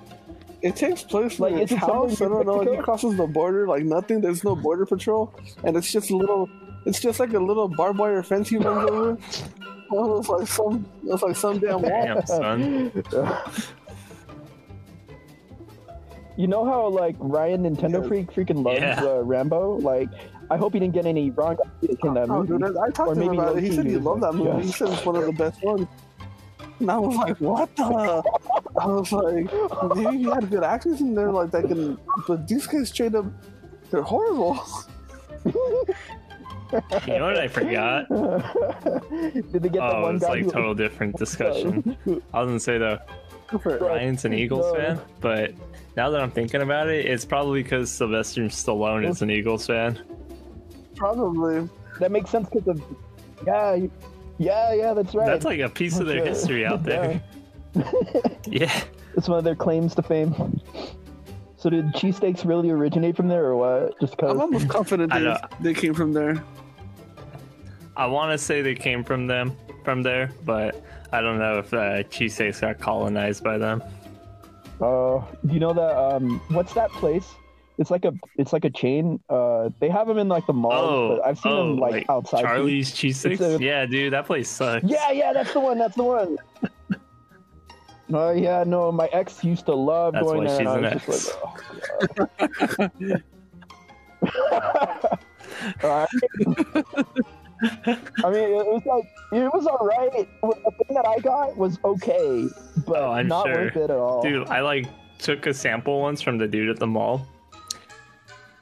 It 0.61 0.75
takes 0.77 1.03
place 1.03 1.39
Like, 1.39 1.53
like 1.53 1.63
is 1.63 1.69
his 1.71 1.77
it 1.77 1.81
house. 1.81 2.21
I 2.21 2.25
don't 2.29 2.45
know. 2.45 2.61
He 2.61 2.77
crosses 2.81 3.17
the 3.17 3.27
border 3.27 3.67
like 3.67 3.83
nothing. 3.83 4.21
There's 4.21 4.43
no 4.43 4.55
border 4.55 4.85
patrol, 4.85 5.33
and 5.63 5.75
it's 5.75 5.91
just 5.91 6.09
a 6.11 6.15
little. 6.15 6.49
It's 6.85 6.99
just 6.99 7.19
like 7.19 7.33
a 7.33 7.39
little 7.39 7.67
barbed 7.67 7.99
wire 7.99 8.21
fence 8.23 8.49
he 8.49 8.57
runs 8.57 8.89
over. 8.89 9.17
Well, 9.91 10.17
it's 10.19 10.29
like 10.29 10.47
some. 10.47 10.85
It's 11.05 11.21
like 11.21 11.35
some 11.35 11.59
damn 11.59 11.81
wall. 11.83 11.91
damn, 11.91 12.25
son. 12.25 13.03
You 16.35 16.47
know 16.47 16.65
how 16.65 16.87
like 16.87 17.15
Ryan 17.19 17.63
Nintendo 17.63 18.01
Yeah. 18.01 18.07
Freak 18.07 18.31
freaking 18.33 18.63
loves 18.65 18.79
Yeah. 18.79 19.03
uh, 19.03 19.21
Rambo? 19.21 19.77
Like, 19.77 20.09
I 20.51 20.57
hope 20.57 20.73
he 20.73 20.79
didn't 20.79 20.93
get 20.93 21.05
any 21.05 21.29
wrong 21.31 21.57
ideas 21.83 21.97
in 22.03 22.13
that 22.15 22.29
Oh, 22.29 22.43
movie. 22.43 22.47
dude, 22.65 22.77
I 22.77 22.81
I 22.81 22.87
Or 22.87 22.91
to 22.91 23.11
him 23.11 23.17
maybe 23.19 23.37
about 23.37 23.57
it. 23.57 23.63
He 23.63 23.71
said 23.71 23.85
he 23.85 23.91
he 23.93 23.97
loved 23.97 24.21
that 24.23 24.33
like, 24.35 24.43
movie. 24.53 24.65
He 24.67 24.71
said 24.71 24.89
it's 24.89 25.05
one 25.05 25.15
of 25.15 25.25
the 25.25 25.31
best 25.33 25.63
ones. 25.63 25.87
And 26.79 26.91
I 26.91 26.97
was 26.97 27.15
like, 27.15 27.37
what 27.39 27.75
the? 27.75 28.23
I 28.79 28.85
was 28.87 29.11
like, 29.11 29.95
maybe 29.95 30.17
he 30.17 30.23
had 30.23 30.49
good 30.49 30.63
actors 30.63 30.99
in 31.01 31.13
there 31.15 31.31
like 31.31 31.51
that 31.51 31.67
can, 31.67 31.97
but 32.27 32.47
these 32.47 32.65
guys 32.67 32.89
straight 32.89 33.15
up, 33.15 33.25
they're 33.91 34.01
horrible. 34.01 34.59
You 35.45 37.19
know 37.19 37.25
what 37.25 37.37
I 37.37 37.47
forgot? 37.47 38.09
Did 39.33 39.51
they 39.53 39.69
get 39.69 39.73
the 39.73 39.95
Oh, 39.95 40.01
one 40.01 40.15
it's 40.15 40.25
guy 40.25 40.31
like 40.31 40.43
who- 40.45 40.51
total 40.51 40.73
different 40.73 41.15
discussion. 41.23 41.95
I 42.33 42.41
was 42.41 42.47
gonna 42.49 42.59
say 42.59 42.79
though, 42.79 42.97
Ryan's 43.63 44.25
an 44.25 44.33
Eagles 44.33 44.73
No. 44.73 44.79
fan, 44.79 44.99
but 45.21 45.51
now 45.95 46.09
that 46.09 46.19
I'm 46.19 46.31
thinking 46.31 46.61
about 46.63 46.89
it, 46.89 47.05
it's 47.05 47.25
probably 47.25 47.61
because 47.61 47.91
Sylvester 47.91 48.41
Stallone 48.45 49.07
is 49.07 49.21
an 49.21 49.29
Eagles 49.29 49.67
fan. 49.67 49.99
Probably. 50.95 51.67
That 51.99 52.11
makes 52.11 52.29
sense 52.29 52.49
because 52.49 52.67
of 52.67 52.81
yeah, 53.45 53.77
yeah, 54.37 54.73
yeah. 54.73 54.93
That's 54.93 55.13
right. 55.15 55.25
That's 55.25 55.45
like 55.45 55.59
a 55.59 55.69
piece 55.69 55.99
of 55.99 56.07
their 56.07 56.21
Okay. 56.21 56.29
history 56.29 56.65
out 56.65 56.83
there. 56.85 57.21
Yeah. 58.47 58.83
It's 59.15 59.27
one 59.29 59.37
of 59.37 59.43
their 59.43 59.55
claims 59.55 59.93
to 59.95 60.01
fame. 60.01 60.33
So 61.57 61.69
did 61.69 61.85
cheesesteaks 61.93 62.45
really 62.45 62.69
originate 62.71 63.15
from 63.15 63.27
there, 63.27 63.45
or 63.45 63.55
what? 63.55 63.99
Just 63.99 64.17
cause? 64.17 64.31
I'm 64.31 64.41
almost 64.41 64.67
confident 64.67 65.13
they, 65.13 65.35
they 65.61 65.73
came 65.73 65.93
from 65.93 66.13
there. 66.13 66.43
I 67.95 68.05
want 68.07 68.31
to 68.31 68.37
say 68.43 68.61
they 68.61 68.75
came 68.75 69.03
from 69.03 69.27
them, 69.27 69.55
from 69.85 70.01
there, 70.03 70.31
but 70.45 70.83
I 71.11 71.21
don't 71.21 71.37
know 71.37 71.59
if 71.59 71.73
uh, 71.73 72.03
cheesesteaks 72.03 72.61
got 72.61 72.79
colonized 72.79 73.43
by 73.43 73.57
them. 73.57 73.83
Uh, 74.81 75.21
do 75.45 75.53
you 75.53 75.59
know 75.59 75.73
that? 75.73 75.95
Um, 75.95 76.41
what's 76.49 76.73
that 76.73 76.89
place? 76.91 77.27
It's 77.77 77.89
like 77.89 78.05
a, 78.05 78.13
it's 78.37 78.53
like 78.53 78.65
a 78.65 78.69
chain. 78.69 79.19
Uh, 79.29 79.69
they 79.79 79.89
have 79.89 80.07
them 80.07 80.17
in 80.19 80.27
like 80.27 80.45
the 80.45 80.53
mall, 80.53 80.71
Oh, 80.73 81.15
but 81.15 81.25
I've 81.25 81.39
seen 81.39 81.51
oh, 81.51 81.69
them 81.69 81.77
like, 81.77 82.05
outside. 82.09 82.41
Charley's 82.43 83.25
a- 83.25 83.57
yeah, 83.59 83.85
dude, 83.85 84.13
that 84.13 84.25
place 84.27 84.47
sucks. 84.49 84.85
Yeah, 84.85 85.11
yeah, 85.11 85.33
that's 85.33 85.53
the 85.53 85.59
one. 85.59 85.79
That's 85.79 85.95
the 85.95 86.03
one. 86.03 86.37
Oh 88.13 88.31
yeah, 88.31 88.63
no, 88.65 88.91
my 88.91 89.07
ex 89.07 89.43
used 89.43 89.65
to 89.65 89.73
love 89.73 90.13
That's 90.13 90.25
going 90.25 90.43
there, 90.43 90.59
and 90.59 90.85
I 90.85 90.97
she's 90.97 91.07
was 91.07 91.29
an 91.29 91.31
just 92.61 92.79
like, 92.81 92.91
oh. 93.01 93.17
Uh, 95.81 96.05
I 98.23 98.29
mean, 98.29 98.49
it 98.51 98.65
was 98.65 98.81
like 98.85 99.05
it 99.31 99.53
was 99.53 99.65
alright. 99.65 100.11
The 100.41 100.71
thing 100.85 100.95
that 100.95 101.07
I 101.07 101.19
got 101.19 101.57
was 101.57 101.79
okay, 101.83 102.47
but 102.85 102.97
Oh, 103.01 103.11
I'm 103.11 103.27
not 103.27 103.45
sure. 103.47 103.55
worth 103.55 103.75
it 103.77 103.83
at 103.83 103.91
all. 103.91 104.21
Dude, 104.21 104.47
I 104.49 104.59
like 104.61 104.85
took 105.17 105.45
a 105.47 105.53
sample 105.53 106.01
once 106.01 106.21
from 106.21 106.37
the 106.37 106.47
dude 106.47 106.69
at 106.69 106.79
the 106.79 106.87
mall. 106.87 107.25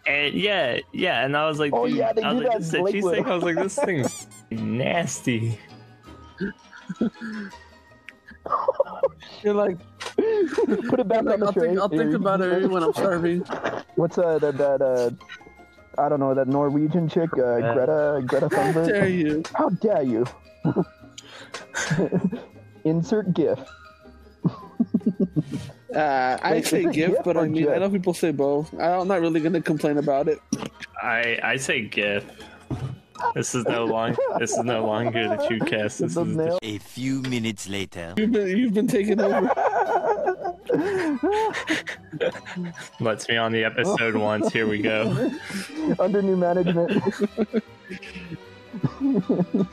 And 0.05 0.33
yeah, 0.33 0.79
yeah, 0.93 1.23
and 1.23 1.37
I 1.37 1.47
was 1.47 1.59
like, 1.59 1.73
Oh, 1.73 1.87
dude, 1.87 1.97
yeah, 1.97 2.11
they 2.13 2.23
I 2.23 2.33
was 2.33 2.39
do 2.41 2.43
like, 2.47 2.53
that 2.53 2.59
this 2.59 2.67
is 2.69 2.73
a 2.73 2.77
in 2.77 2.83
Lakewood. 2.85 3.17
cheesesteak. 3.17 3.27
I 3.27 3.35
was 3.35 3.43
like, 3.43 3.55
this 3.55 3.75
thing's 3.75 4.27
nasty. 4.51 5.59
You're 9.43 9.53
like, 9.53 9.77
Put 10.87 10.99
it 10.99 11.07
back 11.07 11.23
like 11.23 11.33
on 11.35 11.39
the 11.41 11.45
I'll, 11.47 11.53
tray. 11.53 11.67
think, 11.69 11.79
I'll 11.79 11.89
think 11.89 12.13
about 12.15 12.41
it 12.41 12.69
when 12.69 12.83
I'm 12.83 12.93
starving. 12.93 13.39
What's 13.95 14.17
uh 14.17 14.39
that 14.39 14.57
that 14.57 14.81
uh 14.81 15.11
I 16.01 16.09
don't 16.09 16.19
know 16.19 16.33
that 16.33 16.47
Norwegian 16.47 17.07
chick 17.07 17.29
uh, 17.37 17.57
Yeah. 17.57 17.73
Greta 17.73 18.21
Greta 18.25 18.49
How 18.51 18.71
Thunberg. 18.71 18.87
dare 18.87 19.07
you? 19.07 19.43
How 19.53 19.69
dare 19.69 20.03
you? 20.03 20.25
Insert 22.83 23.33
GIF. 23.33 23.59
Uh, 25.95 26.38
I 26.41 26.62
say 26.62 26.84
gift, 26.91 26.93
GIF 26.95 27.23
but 27.23 27.38
I 27.38 27.41
or 27.41 27.47
mean, 27.47 27.67
I 27.67 27.73
GIF? 27.73 27.80
know 27.82 27.89
people 27.89 28.13
say 28.13 28.32
both. 28.32 28.73
I'm 28.80 29.08
not 29.08 29.19
really 29.21 29.39
gonna 29.41 29.62
complain 29.62 29.97
about 29.97 30.27
it. 30.27 30.39
I 31.01 31.39
I 31.43 31.58
say 31.58 31.82
GIF. 31.82 32.23
This 33.36 33.54
is 33.54 33.65
no 33.65 33.86
long. 33.86 34.15
This 34.39 34.51
is 34.51 34.63
no 34.63 34.86
longer 34.86 35.27
the 35.30 35.36
ChewCast. 35.38 35.99
This 36.01 36.15
The 36.15 36.21
is 36.25 36.36
the, 36.36 36.60
A 36.63 36.77
few 36.80 37.21
minutes 37.21 37.69
later. 37.69 38.13
You've 38.17 38.32
been 38.32 38.58
you've 38.58 38.73
been 38.73 38.88
taken 38.88 39.19
over. 39.19 39.51
lets 42.99 43.27
me 43.30 43.38
on 43.38 43.51
the 43.51 43.63
episode 43.63 44.15
once. 44.15 44.51
Here 44.51 44.67
we 44.67 44.82
go. 44.82 45.32
Under 45.99 46.21
new 46.21 46.36
management. 46.38 46.91
It'd 49.03 49.67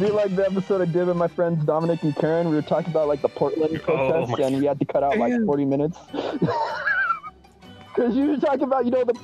be 0.00 0.10
like 0.10 0.34
the 0.36 0.44
episode 0.46 0.82
I 0.82 0.86
did 0.86 1.06
with 1.06 1.16
my 1.16 1.28
friends 1.28 1.64
Dominic 1.64 2.02
and 2.02 2.14
Karen. 2.16 2.48
We 2.48 2.54
were 2.56 2.62
talking 2.62 2.90
about 2.90 3.08
like 3.08 3.22
the 3.22 3.28
Portland 3.28 3.80
protests, 3.82 4.30
my 4.38 4.46
and 4.46 4.58
we 4.58 4.66
had 4.66 4.78
to 4.80 4.84
cut 4.84 5.02
out 5.02 5.16
like 5.18 5.32
40 5.44 5.64
minutes. 5.64 5.98
Because 7.94 8.16
you 8.16 8.26
were 8.26 8.36
talking 8.38 8.64
about, 8.64 8.84
you 8.86 8.90
know, 8.90 9.04
the, 9.04 9.14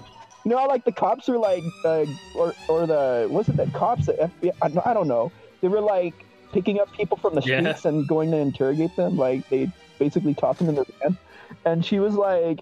you 0.45 0.51
know 0.53 0.59
how 0.59 0.69
like 0.69 0.85
the 0.85 0.93
cops 0.93 1.29
are 1.29 1.37
like, 1.37 1.65
uh, 1.85 2.07
or 2.37 2.55
or 2.69 2.87
the 2.87 3.27
was 3.29 3.49
it 3.49 3.57
the 3.57 3.67
cops, 3.73 4.07
the 4.07 4.13
FBI? 4.13 4.53
I, 4.63 4.69
don't- 4.69 4.87
I 4.87 4.95
don't 4.95 5.09
know. 5.09 5.33
They 5.61 5.67
were 5.67 5.81
like 5.81 6.15
picking 6.53 6.79
up 6.79 6.93
people 6.93 7.17
from 7.17 7.35
the 7.35 7.43
Yeah. 7.45 7.63
streets 7.63 7.85
and 7.85 8.07
going 8.07 8.31
to 8.31 8.37
interrogate 8.37 8.95
them. 8.95 9.17
Like 9.17 9.49
they 9.49 9.69
basically 9.99 10.35
toss 10.35 10.59
them 10.59 10.69
in 10.69 10.77
their 10.77 10.85
van, 11.03 11.19
and 11.65 11.85
she 11.85 11.99
was 11.99 12.15
like. 12.15 12.61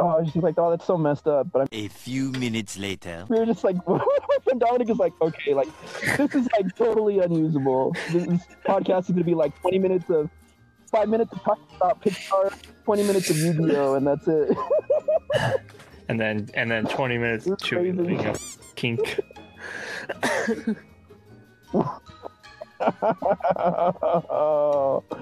Oh, 0.00 0.24
she's 0.24 0.42
like, 0.42 0.54
oh, 0.58 0.70
that's 0.70 0.84
so 0.84 0.96
messed 0.96 1.26
up. 1.28 1.50
But 1.52 1.62
I'm 1.62 1.68
A 1.72 1.88
few 1.88 2.30
minutes 2.32 2.76
later. 2.78 3.24
we 3.28 3.38
were 3.38 3.46
just 3.46 3.62
like, 3.64 3.76
and 4.50 4.60
Dominic 4.60 4.90
is 4.90 4.98
like, 4.98 5.12
okay, 5.22 5.54
like 5.54 5.68
this 6.16 6.34
is 6.34 6.48
like 6.58 6.74
totally 6.76 7.20
unusable. 7.20 7.94
This, 8.10 8.26
this 8.26 8.42
podcast 8.66 9.02
is 9.04 9.10
gonna 9.10 9.24
be 9.24 9.34
like 9.34 9.58
20 9.60 9.78
minutes 9.78 10.10
of, 10.10 10.28
five 10.90 11.08
minutes 11.08 11.32
of 11.32 11.42
talking 11.42 11.64
about 11.76 12.00
Pixar, 12.02 12.52
20 12.84 13.02
minutes 13.04 13.30
of 13.30 13.36
Yu-Gi-Oh, 13.38 13.94
and 13.94 14.06
that's 14.06 14.26
it. 14.28 14.56
And 16.06 16.20
then 16.20 16.50
and 16.52 16.70
then 16.70 16.84
20 16.84 17.16
minutes 17.16 17.46
It's 17.46 17.62
Chewie 17.64 17.96
crazy. 17.96 18.14
living 18.14 18.26
a 18.26 18.36
kink. 18.76 19.20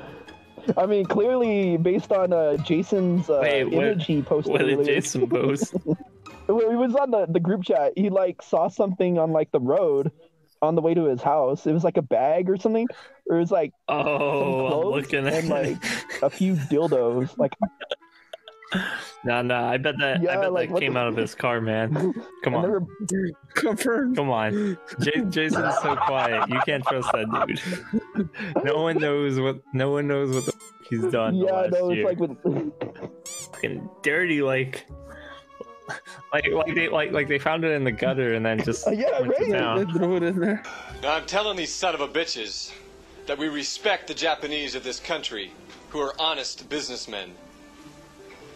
I 0.77 0.87
mean, 0.87 1.05
clearly 1.07 1.77
based 1.77 2.13
on 2.13 2.33
uh, 2.33 2.57
Jason's 2.59 3.29
uh, 3.31 3.41
Wait, 3.43 3.65
what- 3.65 3.73
image 3.85 4.07
he 4.07 4.23
posted 4.23 4.53
What 4.53 4.63
did. 4.67 4.85
Jason 4.85 5.29
post? 5.29 5.75
Well, 6.49 6.69
he 6.71 6.77
was 6.77 6.95
on 6.97 7.13
the, 7.13 7.25
the 7.27 7.39
group 7.41 7.63
chat. 7.63 7.93
He 7.97 8.11
like 8.11 8.43
saw 8.43 8.67
something 8.69 9.17
on 9.17 9.31
like 9.31 9.53
the 9.53 9.61
road 9.61 10.11
on 10.61 10.75
the 10.75 10.83
way 10.83 10.93
to 10.93 11.05
his 11.05 11.23
house. 11.23 11.67
It 11.67 11.73
was 11.73 11.85
like 11.85 11.97
a 11.97 12.03
bag 12.03 12.51
or 12.51 12.57
something, 12.57 12.89
or 13.27 13.37
it 13.37 13.41
was 13.41 13.53
like 13.53 13.73
Oh, 13.89 14.83
I'm 14.83 14.89
looking 14.89 15.27
at 15.27 15.33
and, 15.35 15.49
like, 15.49 15.77
a 16.23 16.29
few 16.29 16.55
dildos. 16.57 17.39
Like, 17.39 17.53
No, 19.25 19.41
no, 19.41 19.55
I 19.55 19.77
bet 19.77 19.95
that 20.01 20.17
I 20.29 20.35
bet 20.37 20.53
like, 20.53 20.73
that 20.73 20.81
came 20.81 20.95
the- 20.95 20.99
out 20.99 21.07
of 21.07 21.17
his 21.17 21.33
car, 21.37 21.61
man. 21.61 21.93
Come 22.43 22.55
and 22.55 22.65
they 22.65 22.69
on, 22.69 22.71
were 22.73 23.31
Confirmed. 23.55 24.17
come 24.17 24.31
on. 24.31 24.77
J- 24.99 25.25
Jason's 25.31 25.77
so 25.81 25.95
quiet. 25.95 26.49
You 26.49 26.59
can't 26.67 26.85
trust 26.85 27.09
that 27.13 27.47
dude. 27.47 28.29
No 28.65 28.83
one 28.83 28.99
knows 28.99 29.39
what. 29.39 29.61
No 29.73 29.91
one 29.93 30.09
knows 30.09 30.35
what 30.35 30.47
the 30.47 30.53
f- 30.53 30.73
he's 30.91 31.05
done. 31.13 31.39
the 31.39 31.47
yeah, 31.47 31.53
last 31.53 31.73
no, 31.73 31.91
it's 31.91 31.97
year. 31.99 32.05
like 32.09 32.19
with 32.19 32.37
fucking 33.53 33.89
dirty, 34.03 34.43
like, 34.43 34.87
like, 36.33 36.49
like 36.51 36.75
they 36.75 36.89
like 36.89 37.13
like 37.13 37.29
they 37.29 37.39
found 37.39 37.65
it 37.65 37.71
in 37.73 37.85
the 37.85 37.93
gutter 37.93 38.35
and 38.35 38.45
then 38.45 38.63
just 38.65 38.89
Uh, 38.89 38.91
yeah, 38.91 39.21
went 39.21 39.39
right. 39.39 39.51
town. 39.53 39.79
They 39.87 39.93
threw 39.93 40.17
it 40.17 40.23
in 40.25 40.41
there. 40.41 40.63
Now 41.01 41.15
I'm 41.15 41.27
telling 41.27 41.57
these 41.57 41.73
son 41.73 41.95
of 41.95 42.01
a 42.01 42.09
bitches 42.09 42.73
that 43.27 43.39
we 43.39 43.47
respect 43.49 44.09
the 44.09 44.15
Japanese 44.15 44.75
of 44.75 44.83
this 44.83 44.99
country 44.99 45.53
who 45.91 46.01
are 46.01 46.15
honest 46.21 46.69
businessmen. 46.69 47.31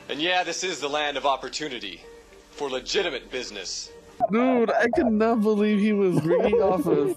And 0.08 0.20
yeah, 0.20 0.44
this 0.44 0.62
is 0.62 0.80
the 0.80 0.88
land 0.88 1.16
of 1.16 1.26
opportunity 1.26 2.00
for 2.52 2.70
legitimate 2.70 3.30
business. 3.30 3.90
Dude, 4.30 4.70
I 4.70 4.86
cannot 4.94 5.42
believe 5.42 5.78
he 5.78 5.92
was 5.92 6.22
reading 6.24 6.54
off 6.62 6.86
of 6.86 7.16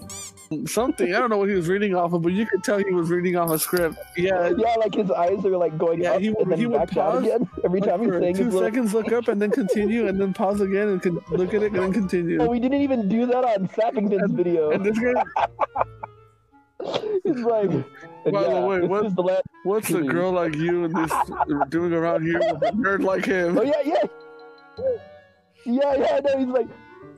something. 0.69 1.13
I 1.15 1.19
don't 1.19 1.30
know 1.30 1.38
what 1.38 1.47
he 1.47 1.56
was 1.56 1.67
reading 1.69 1.95
off 1.95 2.12
of, 2.12 2.23
but 2.23 2.34
you 2.34 2.45
could 2.45 2.62
tell 2.63 2.78
he 2.80 2.91
was 2.91 3.10
reading 3.10 3.38
off 3.38 3.52
a 3.52 3.60
script. 3.60 3.95
Yeah, 4.17 4.52
yeah, 4.58 4.73
like 4.75 4.95
his 4.95 5.10
eyes 5.12 5.45
are 5.45 5.56
like 5.56 5.78
going 5.78 6.02
Yeah, 6.02 6.13
up 6.13 6.21
he 6.21 6.30
would- 6.30 6.39
and 6.39 6.52
then 6.52 6.60
he 6.60 6.65
would 6.65 6.78
back 6.80 6.91
down 6.91 7.23
again 7.23 7.49
every 7.63 7.80
time 7.80 8.02
he's 8.02 8.10
for 8.10 8.19
saying 8.19 8.36
two 8.36 8.45
his 8.45 8.54
little. 8.54 8.67
seconds, 8.67 8.93
look 8.93 9.12
up, 9.13 9.28
and 9.30 9.41
then 9.41 9.52
continue, 9.52 10.08
and 10.08 10.19
then 10.19 10.34
pause 10.34 10.60
again, 10.60 10.89
and 10.89 11.02
con- 11.02 11.21
look 11.32 11.54
at 11.54 11.62
it, 11.63 11.71
and 11.71 11.82
then 11.84 11.93
continue. 11.93 12.41
Oh, 12.41 12.47
we 12.49 12.60
didn't 12.60 12.82
even 12.82 13.08
do 13.08 13.25
that 13.28 13.45
on 13.45 13.69
Sappington's 13.75 14.32
video. 14.32 14.71
And 14.71 14.84
this 14.84 14.97
guy, 14.99 15.23
He's 17.24 17.36
like, 17.39 17.70
and 17.70 17.86
By 18.32 18.44
the 18.44 18.62
way, 18.62 18.80
this 18.80 18.89
what- 18.89 19.06
is 19.06 19.13
the 19.15 19.22
last. 19.24 19.42
what's 19.63 19.89
a 19.92 20.02
girl 20.02 20.32
like 20.32 20.56
you 20.56 20.86
and 20.86 20.96
this 20.96 21.12
doing 21.70 21.94
around 21.94 22.24
here 22.24 22.39
with 22.39 22.62
a 22.63 22.72
nerd 22.76 23.04
like 23.04 23.26
him? 23.26 23.58
Oh 23.58 23.62
yeah, 23.63 23.74
yeah, 23.84 23.96
yeah, 25.65 25.96
yeah. 25.96 26.20
No, 26.24 26.38
he's 26.39 26.48
like, 26.48 26.68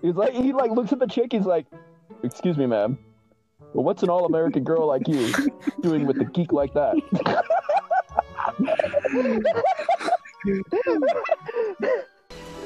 he's 0.01 0.15
like, 0.15 0.33
he 0.33 0.51
like 0.53 0.71
looks 0.71 0.91
at 0.91 0.99
the 0.99 1.07
chick. 1.07 1.31
He's 1.31 1.45
like, 1.45 1.67
"Excuse 2.23 2.57
me, 2.57 2.65
ma'am. 2.65 2.97
Well, 3.73 3.83
what's 3.85 4.01
an 4.03 4.09
all-American 4.09 4.63
girl 4.63 4.87
like 4.87 5.07
you 5.07 5.31
doing 5.81 6.05
with 6.05 6.19
a 6.19 6.25
geek 6.25 6.51
like 6.51 6.73
that?" 6.73 6.95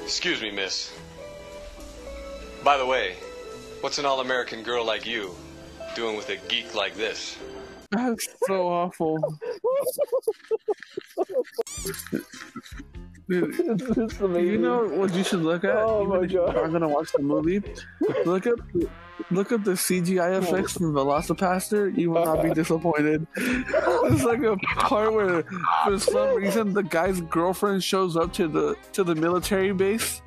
Excuse 0.03 0.41
me, 0.41 0.51
miss. 0.51 0.93
By 2.63 2.77
the 2.77 2.85
way, 2.85 3.15
what's 3.81 3.97
an 3.97 4.05
all 4.05 4.21
American 4.21 4.63
girl 4.63 4.85
like 4.85 5.05
you 5.05 5.35
doing 5.95 6.15
with 6.15 6.29
a 6.29 6.37
geek 6.47 6.75
like 6.75 6.95
this? 6.95 7.37
That's 7.91 8.27
so 8.45 8.67
awful. 8.67 9.17
Dude, 13.27 13.55
it's, 13.59 13.97
it's 13.97 14.19
amazing. 14.21 14.51
you 14.51 14.57
know 14.59 14.83
what 14.87 15.13
you 15.15 15.23
should 15.23 15.41
look 15.41 15.63
at? 15.63 15.75
Oh 15.75 16.03
even 16.03 16.09
my 16.09 16.25
if 16.25 16.31
you 16.31 16.39
God. 16.39 16.55
aren't 16.57 16.73
gonna 16.73 16.87
watch 16.87 17.11
the 17.13 17.23
movie. 17.23 17.63
Look 18.23 18.45
up, 18.45 18.59
look 19.31 19.51
up 19.51 19.63
the 19.63 19.71
CGI 19.71 20.43
effects 20.43 20.73
from 20.73 20.93
Velocipastor. 20.93 21.97
You 21.97 22.11
will 22.11 22.25
not 22.25 22.43
be 22.43 22.53
disappointed. 22.53 23.25
It's 23.35 24.23
like 24.23 24.43
a 24.43 24.57
part 24.57 25.11
where, 25.13 25.43
for 25.85 25.97
some 25.97 26.35
reason, 26.35 26.73
the 26.73 26.83
guy's 26.83 27.19
girlfriend 27.21 27.83
shows 27.83 28.15
up 28.15 28.31
to 28.33 28.47
the 28.47 28.75
to 28.93 29.03
the 29.03 29.15
military 29.15 29.73
base 29.73 30.21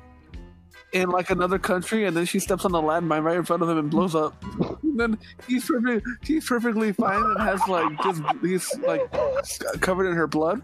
in 0.93 1.09
like 1.09 1.29
another 1.29 1.59
country, 1.59 2.05
and 2.05 2.15
then 2.15 2.25
she 2.25 2.39
steps 2.39 2.65
on 2.65 2.73
a 2.73 2.81
landmine 2.81 3.23
right 3.23 3.37
in 3.37 3.43
front 3.45 3.61
of 3.61 3.69
him 3.69 3.77
and 3.77 3.89
blows 3.89 4.15
up. 4.15 4.35
And 4.83 4.99
then 4.99 5.17
he's 5.47 5.65
perfect. 5.65 6.05
He's 6.23 6.47
perfectly 6.47 6.93
fine 6.93 7.21
and 7.21 7.39
has 7.39 7.61
like 7.67 8.01
just 8.03 8.21
he's 8.41 8.77
like 8.79 9.11
covered 9.81 10.07
in 10.09 10.15
her 10.15 10.27
blood. 10.27 10.61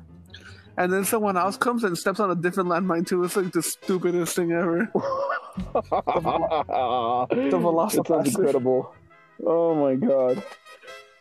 And 0.77 0.91
then 0.91 1.05
someone 1.05 1.37
else 1.37 1.55
comes 1.55 1.85
and 1.85 1.97
steps 1.97 2.19
on 2.19 2.31
a 2.31 2.35
different 2.35 2.67
landmine 2.69 3.07
too. 3.07 3.23
It's 3.23 3.37
like 3.37 3.53
the 3.53 3.63
stupidest 3.63 4.35
thing 4.35 4.51
ever. 4.51 4.91
the 5.73 7.27
It 7.93 8.07
sounds 8.07 8.35
incredible. 8.35 8.93
Oh 9.45 9.73
my 9.75 9.95
god. 9.95 10.43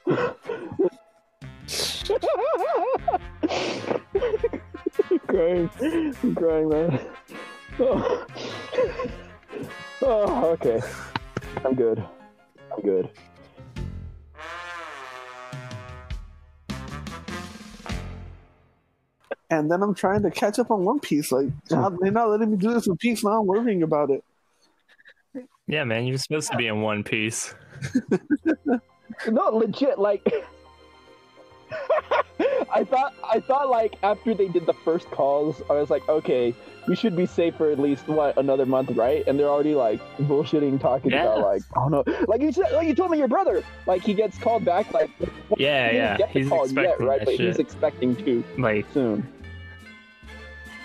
I'm 5.11 5.19
crying. 5.27 5.71
I'm 6.23 6.35
crying, 6.35 6.69
man. 6.69 7.01
Oh. 7.79 8.24
oh, 10.05 10.51
okay. 10.51 10.81
I'm 11.65 11.75
good. 11.75 12.05
I'm 12.73 12.83
good. 12.83 13.11
And 19.51 19.71
then 19.71 19.83
I'm 19.83 19.95
trying 19.95 20.23
to 20.23 20.31
catch 20.31 20.59
up 20.59 20.71
on 20.71 20.85
One 20.85 21.01
Piece. 21.01 21.31
Like 21.31 21.49
God, 21.69 21.97
they're 22.01 22.11
not 22.11 22.31
letting 22.31 22.51
me 22.51 22.57
do 22.57 22.73
this 22.73 22.87
with 22.87 22.99
Piece. 22.99 23.23
Now 23.23 23.41
I'm 23.41 23.47
worrying 23.47 23.83
about 23.83 24.11
it. 24.11 24.25
Yeah, 25.67 25.85
man, 25.85 26.07
you're 26.07 26.19
supposed 26.19 26.51
to 26.51 26.57
be 26.57 26.67
in 26.67 26.83
one 26.83 27.03
piece. 27.03 27.55
No, 29.29 29.49
legit. 29.51 29.99
Like, 29.99 30.27
I 32.73 32.85
thought, 32.85 33.15
I 33.25 33.41
thought, 33.41 33.69
like 33.71 33.95
after 34.03 34.35
they 34.35 34.49
did 34.49 34.67
the 34.67 34.73
first 34.73 35.11
calls, 35.11 35.63
I 35.71 35.75
was 35.75 35.91
like, 35.91 36.09
okay, 36.09 36.55
we 36.87 36.95
should 36.97 37.17
be 37.17 37.27
safe 37.27 37.57
for 37.57 37.71
at 37.71 37.79
least 37.79 38.07
what 38.09 38.37
another 38.37 38.67
month, 38.67 38.91
right? 38.91 39.25
And 39.27 39.39
they're 39.39 39.49
already 39.49 39.75
like 39.75 40.01
bullshitting, 40.19 40.81
talking 40.81 41.13
Yeah. 41.13 41.23
about 41.23 41.41
like, 41.41 41.63
oh 41.77 41.89
no, 41.89 42.05
like 42.29 42.41
you 42.43 42.53
said, 42.53 42.73
like 42.73 42.87
you 42.87 42.95
told 42.95 43.11
me 43.11 43.19
your 43.19 43.29
brother, 43.29 43.63
like 43.87 44.03
he 44.03 44.15
gets 44.15 44.39
called 44.39 44.65
back, 44.65 44.93
like 44.93 45.11
Yeah, 45.57 45.87
he 45.87 45.93
didn't 45.93 45.97
yeah, 45.97 46.17
get 46.17 46.29
he's 46.31 46.49
call 46.49 46.67
yet, 46.69 46.85
expecting 46.85 47.07
right? 47.07 47.19
that 47.21 47.25
But 47.27 47.35
he's 47.35 47.59
expecting 47.59 48.17
to 48.17 48.45
Like, 48.59 48.87
soon. 48.93 49.27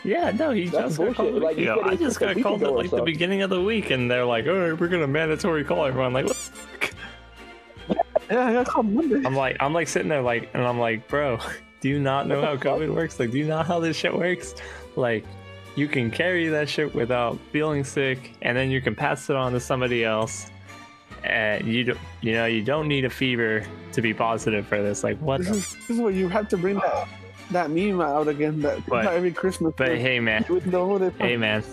yeah, 0.04 0.32
no, 0.32 0.52
he 0.52 0.65
That's 0.68 0.96
just 0.98 0.98
got 1.00 1.15
called. 1.15 1.34
Like, 1.36 1.58
week 1.58 1.65
he 1.65 1.72
ago. 1.72 1.82
said 1.84 1.92
I 1.94 1.96
just 1.96 2.20
got 2.20 2.42
called 2.42 2.63
at 2.63 2.70
or 2.70 2.78
like 2.78 2.89
the 2.89 3.02
beginning 3.04 3.42
of 3.42 3.50
the 3.50 3.62
week, 3.62 3.89
and 3.89 4.10
they're 4.10 4.26
like, 4.26 4.47
"Oh, 4.47 4.76
we're 4.80 4.88
gonna 4.88 5.08
mandatory 5.08 5.64
call 5.66 5.86
everyone." 5.86 6.14
Like, 6.14 6.26
what? 6.28 6.38
Yeah, 8.30 8.45
I 8.45 8.53
got 8.53 8.68
called 8.68 8.86
Monday. 8.93 9.24
I'm 9.26 9.36
like, 9.36 9.58
I'm 9.60 9.74
like 9.74 9.88
sitting 9.88 10.08
there, 10.08 10.22
like, 10.22 10.51
and 10.53 10.64
I'm 10.64 10.78
like, 10.80 11.08
bro, 11.08 11.39
do 11.82 11.89
you 11.89 11.99
not 11.99 12.27
know 12.27 12.41
how 12.41 12.55
COVID 12.57 12.93
works? 12.93 13.19
Like, 13.19 13.32
do 13.32 13.38
you 13.38 13.45
know 13.47 13.63
how 13.63 13.80
this 13.80 13.95
shit 13.95 14.13
works? 14.15 14.55
Like, 14.95 15.23
you 15.75 15.88
can 15.88 16.11
carry 16.11 16.47
that 16.49 16.67
shit 16.67 16.93
without 16.93 17.39
feeling 17.51 17.84
sick, 17.84 18.36
and 18.41 18.57
then 18.57 18.69
you 18.69 18.82
can 18.82 18.95
pass 18.95 19.30
it 19.30 19.36
on 19.36 19.53
to 19.53 19.59
somebody 19.59 20.03
else. 20.03 20.49
And 21.23 21.67
you 21.67 21.84
don't, 21.86 21.99
you 22.21 22.34
know, 22.34 22.45
you 22.45 22.63
don't 22.63 22.88
need 22.88 23.05
a 23.05 23.09
fever 23.09 23.65
to 23.93 24.01
be 24.01 24.13
positive 24.13 24.65
for 24.67 24.82
this. 24.82 25.03
Like, 25.03 25.17
what? 25.19 25.39
This 25.39 25.49
The? 25.49 25.55
is 25.55 25.73
this 25.75 25.89
is 25.91 25.99
where 25.99 26.11
you 26.11 26.30
have 26.30 26.47
to 26.49 26.57
bring 26.57 26.75
that 26.75 27.07
that 27.51 27.71
meme 27.71 27.99
out 28.01 28.27
again. 28.27 28.61
That 28.61 28.86
But- 28.88 29.05
every 29.07 29.32
Christmas. 29.32 29.73
But 29.75 29.97
hey, 29.97 30.19
man, 30.19 30.45
with 30.49 30.65
no 30.67 30.97
hey, 31.17 31.36
man, 31.36 31.63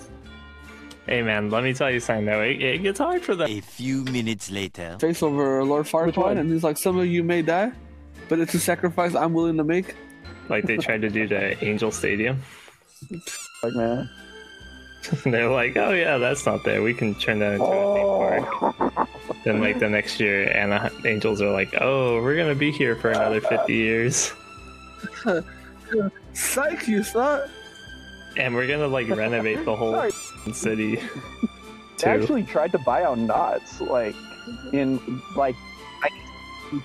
hey, 1.07 1.23
man. 1.23 1.51
Let 1.51 1.63
me 1.65 1.75
tell 1.75 1.91
you 1.91 2.01
something 2.01 2.27
though. 2.27 2.43
It, 2.43 2.61
it 2.61 2.83
gets 2.83 2.99
hard 2.99 3.23
for 3.23 3.35
them. 3.37 3.49
A 3.51 3.61
few 3.61 4.05
minutes 4.05 4.51
later. 4.51 4.97
face 5.01 5.23
over 5.23 5.63
Lord? 5.65 5.87
Farquaad, 5.87 6.39
and 6.39 6.51
he's 6.51 6.65
like, 6.65 6.79
"Some 6.79 6.99
of 6.99 7.07
you 7.07 7.23
may 7.23 7.43
die, 7.43 7.71
but 8.29 8.39
it's 8.39 8.55
a 8.55 8.61
sacrifice 8.61 9.15
I'm 9.15 9.33
willing 9.33 9.57
to 9.59 9.65
make." 9.65 9.95
Like 10.49 10.65
they 10.65 10.77
tried 10.77 11.03
to 11.03 11.11
do 11.11 11.27
to 11.29 11.65
Angel 11.65 11.91
Stadium. 11.91 12.43
Like 13.63 13.75
man, 13.75 14.09
They're 15.25 15.51
like, 15.51 15.77
oh 15.77 15.93
yeah, 15.93 16.19
that's 16.19 16.47
not 16.47 16.65
there. 16.65 16.83
We 16.83 16.95
can 16.95 17.15
turn 17.15 17.39
that 17.41 17.55
into 17.55 17.65
a 17.65 17.95
theme 17.95 18.45
park. 18.45 18.63
oh, 18.99 19.09
then 19.45 19.61
like 19.61 19.79
the 19.79 19.89
next 19.89 20.19
year, 20.21 20.49
and 20.51 20.73
the 20.73 21.09
Angels 21.09 21.41
are 21.41 21.51
like, 21.51 21.75
"Oh, 21.81 22.21
we're 22.23 22.37
gonna 22.37 22.55
be 22.55 22.73
here 22.73 22.97
for 22.97 23.11
another 23.11 23.41
50 23.41 23.73
years, 23.73 24.33
Psych, 26.33 26.89
you 26.89 27.03
thought? 27.03 27.49
and 28.37 28.55
we're 28.55 28.67
gonna 28.67 28.89
like 28.89 29.09
renovate 29.09 29.65
the 29.65 29.77
whole 29.77 30.11
city." 30.53 31.01
They 31.99 32.11
actually 32.11 32.43
tried 32.43 32.73
to 32.73 32.79
buy 32.79 33.05
out 33.05 33.19
Knott's, 33.19 33.81
like 33.81 34.15
in 34.73 35.01
like 35.37 35.57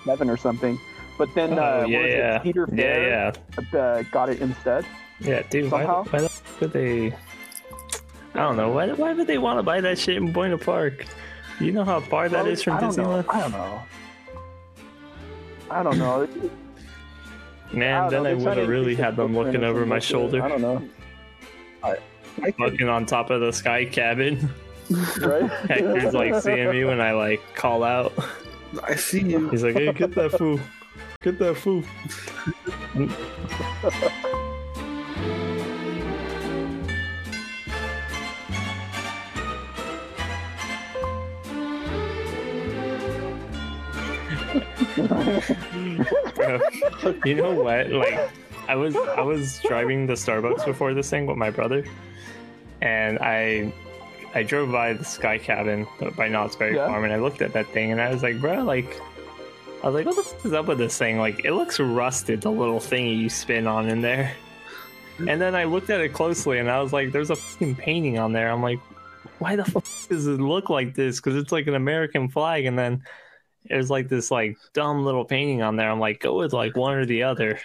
seven 0.06 0.30
or 0.30 0.38
something. 0.38 0.80
But 1.18 1.34
then 1.36 1.58
uh, 1.58 1.62
Oh, 1.62 1.80
what 1.82 1.90
yeah, 1.90 2.34
was 2.38 2.42
it. 2.42 2.44
Cedar 2.44 2.68
Yeah, 2.72 2.76
Fair 2.76 3.34
yeah. 3.74 3.80
Uh, 3.80 4.04
got 4.12 4.30
it 4.30 4.42
instead. 4.42 4.86
Yeah, 5.20 5.44
dude, 5.50 5.70
Somehow? 5.70 6.04
why 6.06 6.20
the 6.20 6.26
f- 6.26 6.62
would 6.62 6.74
they? 6.74 7.08
I 8.34 8.38
don't 8.38 8.58
know. 8.58 8.70
Why, 8.72 8.88
why 8.94 9.14
would 9.14 9.28
they 9.28 9.38
want 9.38 9.60
to 9.60 9.64
buy 9.64 9.82
that 9.82 10.00
shit 10.00 10.16
in 10.18 10.32
Buena 10.32 10.58
Park? 10.58 11.06
You 11.60 11.72
know 11.72 11.84
how 11.84 12.00
far 12.00 12.28
that 12.30 12.48
is 12.48 12.64
from 12.64 12.78
I 12.78 12.82
don't 12.82 12.98
know. 12.98 13.04
Disneyland? 13.04 13.26
I 13.30 13.40
don't 13.42 13.52
know. 13.52 13.82
I 15.70 15.84
don't 15.84 15.98
know. 16.00 16.28
Man, 17.74 18.04
I 18.04 18.10
then 18.10 18.24
don't 18.24 18.24
know, 18.24 18.30
I 18.30 18.50
would 18.50 18.58
have 18.58 18.68
really 18.68 18.96
had 18.96 19.16
them 19.16 19.36
looking 19.36 19.64
over 19.64 19.86
my 19.86 20.00
shoulder, 20.00 20.42
I 20.44 20.48
don't 20.50 20.62
know. 20.62 20.82
I, 21.84 21.96
I 22.42 22.52
could, 22.52 22.60
looking 22.60 22.90
on 22.90 23.06
top 23.06 23.30
of 23.30 23.40
the 23.42 23.52
sky 23.54 23.86
cabin. 23.86 24.50
right? 25.22 25.50
Hector's 25.70 26.14
like 26.14 26.42
seeing 26.42 26.70
me 26.72 26.84
when 26.84 27.00
I 27.00 27.14
like 27.14 27.42
call 27.56 27.84
out. 27.84 28.12
I 28.84 28.96
see 28.96 29.22
you. 29.22 29.50
He's 29.50 29.64
like, 29.64 29.76
"Hey, 29.76 29.92
get 29.94 30.14
that 30.16 30.32
fool, 30.32 30.60
get 31.22 31.40
that 31.40 31.56
fool." 31.56 31.84
Bro, 46.36 46.60
you 47.26 47.36
know 47.36 47.54
what? 47.54 47.90
Like, 47.92 48.30
I 48.68 48.76
was 48.76 48.96
I 48.96 49.22
was 49.22 49.60
driving 49.62 50.08
the 50.08 50.14
Starbucks 50.14 50.66
before 50.66 50.94
this 50.94 51.10
thing 51.10 51.26
with 51.26 51.38
my 51.38 51.50
brother, 51.50 51.86
and 52.82 53.20
I 53.20 53.74
I 54.34 54.44
drove 54.44 54.72
by 54.72 54.94
the 54.94 55.04
Sky 55.06 55.38
Cabin 55.38 55.88
by 56.16 56.28
Knott's 56.28 56.56
Berry 56.56 56.76
Yeah. 56.76 56.88
Farm, 56.88 57.04
and 57.04 57.14
I 57.14 57.18
looked 57.18 57.42
at 57.42 57.54
that 57.54 57.68
thing, 57.68 57.92
and 57.92 58.02
I 58.02 58.12
was 58.12 58.24
like, 58.24 58.40
bro, 58.40 58.64
like, 58.64 59.00
I 59.84 59.88
was 59.88 59.96
like, 59.96 60.06
what 60.06 60.16
the 60.16 60.24
fuck 60.24 60.46
is 60.46 60.54
up 60.54 60.68
with 60.68 60.78
this 60.78 60.98
thing? 60.98 61.18
Like, 61.18 61.44
it 61.44 61.54
looks 61.54 61.80
rusted, 61.80 62.42
the 62.42 62.52
little 62.52 62.80
thingy 62.80 63.18
you 63.18 63.30
spin 63.30 63.66
on 63.68 63.90
in 63.90 64.02
there. 64.02 64.34
And 65.28 65.42
then 65.42 65.56
I 65.56 65.64
looked 65.66 65.90
at 65.90 66.02
it 66.02 66.14
closely, 66.14 66.60
and 66.60 66.70
I 66.70 66.82
was 66.82 66.94
like, 66.94 67.12
there's 67.12 67.30
a 67.32 67.36
fucking 67.36 67.76
painting 67.76 68.18
on 68.20 68.32
there. 68.32 68.52
I'm 68.52 68.62
like, 68.62 68.80
why 69.40 69.56
the 69.56 69.66
fuck 69.66 69.86
does 70.10 70.28
it 70.28 70.40
look 70.40 70.70
like 70.70 70.94
this? 70.96 71.20
Because 71.20 71.36
it's 71.36 71.52
like 71.52 71.68
an 71.68 71.76
American 71.76 72.30
flag, 72.30 72.66
and 72.66 72.78
then 72.78 73.04
there's 73.66 73.90
like 73.90 74.08
this 74.10 74.32
like 74.32 74.58
dumb 74.74 75.04
little 75.04 75.26
painting 75.26 75.62
on 75.62 75.76
there. 75.76 75.90
I'm 75.92 76.00
like, 76.00 76.20
go 76.20 76.38
with 76.38 76.54
like 76.54 76.76
one 76.76 76.96
or 76.96 77.06
the 77.06 77.24
other. 77.24 77.60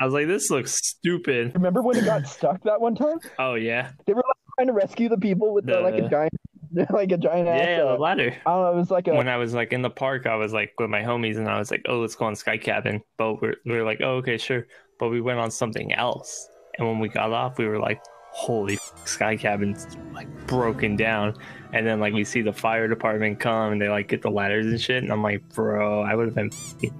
I 0.00 0.04
was 0.04 0.14
like, 0.14 0.26
this 0.26 0.50
looks 0.50 0.72
stupid. 0.84 1.52
Remember 1.54 1.82
when 1.82 1.96
it 1.96 2.04
got 2.04 2.26
stuck 2.26 2.62
that 2.64 2.80
one 2.80 2.94
time? 2.96 3.18
Oh 3.38 3.54
yeah, 3.54 3.90
They 4.06 4.12
were 4.14 4.22
like 4.26 4.36
trying 4.56 4.66
to 4.68 4.72
rescue 4.72 5.08
the 5.08 5.18
people 5.18 5.52
with 5.54 5.66
the, 5.66 5.80
like 5.80 5.94
a 5.98 6.02
The- 6.02 6.08
giant, 6.08 6.32
like 6.90 7.10
a 7.10 7.16
giant 7.16 7.46
yeah, 7.46 7.84
the 7.84 7.96
ladder. 7.98 8.36
I 8.44 8.50
don't 8.50 8.62
know. 8.62 8.72
It 8.72 8.76
was 8.76 8.90
like 8.90 9.08
a. 9.08 9.14
when 9.14 9.28
I 9.28 9.36
was 9.36 9.54
like 9.54 9.72
in 9.72 9.82
the 9.82 9.90
park, 9.90 10.26
I 10.26 10.36
was 10.36 10.52
like 10.52 10.74
with 10.78 10.90
my 10.90 11.02
homies, 11.02 11.36
and 11.38 11.48
I 11.48 11.58
was 11.58 11.70
like, 11.70 11.82
"Oh, 11.88 12.00
let's 12.00 12.14
go 12.14 12.26
on 12.26 12.36
Sky 12.36 12.58
Cabin." 12.58 13.02
But 13.16 13.40
we're 13.40 13.54
we 13.64 13.72
were 13.72 13.84
like, 13.84 14.00
"Oh, 14.02 14.16
okay, 14.16 14.36
sure." 14.36 14.66
But 14.98 15.08
we 15.08 15.20
went 15.20 15.38
on 15.38 15.50
something 15.50 15.92
else, 15.94 16.48
and 16.78 16.86
when 16.86 16.98
we 16.98 17.08
got 17.08 17.32
off, 17.32 17.56
we 17.58 17.66
were 17.66 17.78
like, 17.78 18.02
"Holy 18.30 18.74
f- 18.74 18.92
Sky 19.06 19.36
Cabin's 19.36 19.96
like 20.12 20.28
broken 20.46 20.96
down." 20.96 21.34
And 21.72 21.86
then 21.86 21.98
like 21.98 22.12
we 22.12 22.24
see 22.24 22.42
the 22.42 22.52
fire 22.52 22.88
department 22.88 23.40
come, 23.40 23.72
and 23.72 23.80
they 23.80 23.88
like 23.88 24.08
get 24.08 24.20
the 24.20 24.30
ladders 24.30 24.66
and 24.66 24.80
shit, 24.80 25.02
and 25.02 25.10
I'm 25.10 25.22
like, 25.22 25.48
"Bro, 25.54 26.02
I 26.02 26.14
would 26.14 26.26
have 26.26 26.34
been 26.34 26.50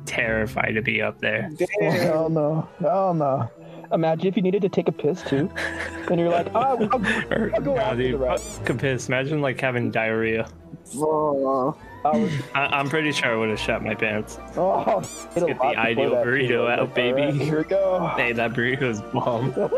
terrified 0.07 0.72
to 0.72 0.83
be 0.83 1.03
up 1.03 1.20
there." 1.20 1.51
Oh, 1.83 1.91
hell 1.91 2.29
no. 2.31 2.68
Hell 2.81 3.12
no. 3.12 3.51
Imagine 3.93 4.26
if 4.28 4.37
you 4.37 4.43
needed 4.43 4.62
to 4.62 4.68
take 4.68 4.89
a 4.89 4.93
piss 4.93 5.22
too, 5.22 5.51
and 6.11 6.20
you're 6.20 6.30
like, 6.30 6.49
oh, 6.55 6.61
I'll, 6.61 6.82
Or, 7.32 7.51
I'll 7.55 7.61
go 7.62 7.74
nah, 7.74 7.80
after 7.82 7.97
dude, 8.03 8.14
the 8.14 8.18
rest. 8.18 8.59
fucking 8.61 8.78
piss. 8.78 9.09
Imagine 9.09 9.41
like 9.41 9.61
having 9.61 9.91
diarrhea. 9.91 10.49
Oh, 10.97 11.76
I 12.05 12.16
was, 12.16 12.32
I- 12.55 12.66
I'm 12.66 12.89
pretty 12.89 13.12
sure 13.12 13.32
I 13.32 13.37
would 13.37 13.51
have 13.51 13.59
shot 13.59 13.82
my 13.84 13.95
pants. 13.95 14.39
oh, 14.57 14.99
Let's 15.34 15.34
get 15.34 15.59
the 15.59 15.64
ideal 15.64 16.11
burrito 16.12 16.70
out, 16.70 16.95
baby. 16.95 17.37
here 17.45 17.59
we 17.59 17.64
go. 17.64 18.07
Hey, 18.16 18.32
that 18.32 18.53
burrito's 18.53 19.01
bomb. 19.12 19.53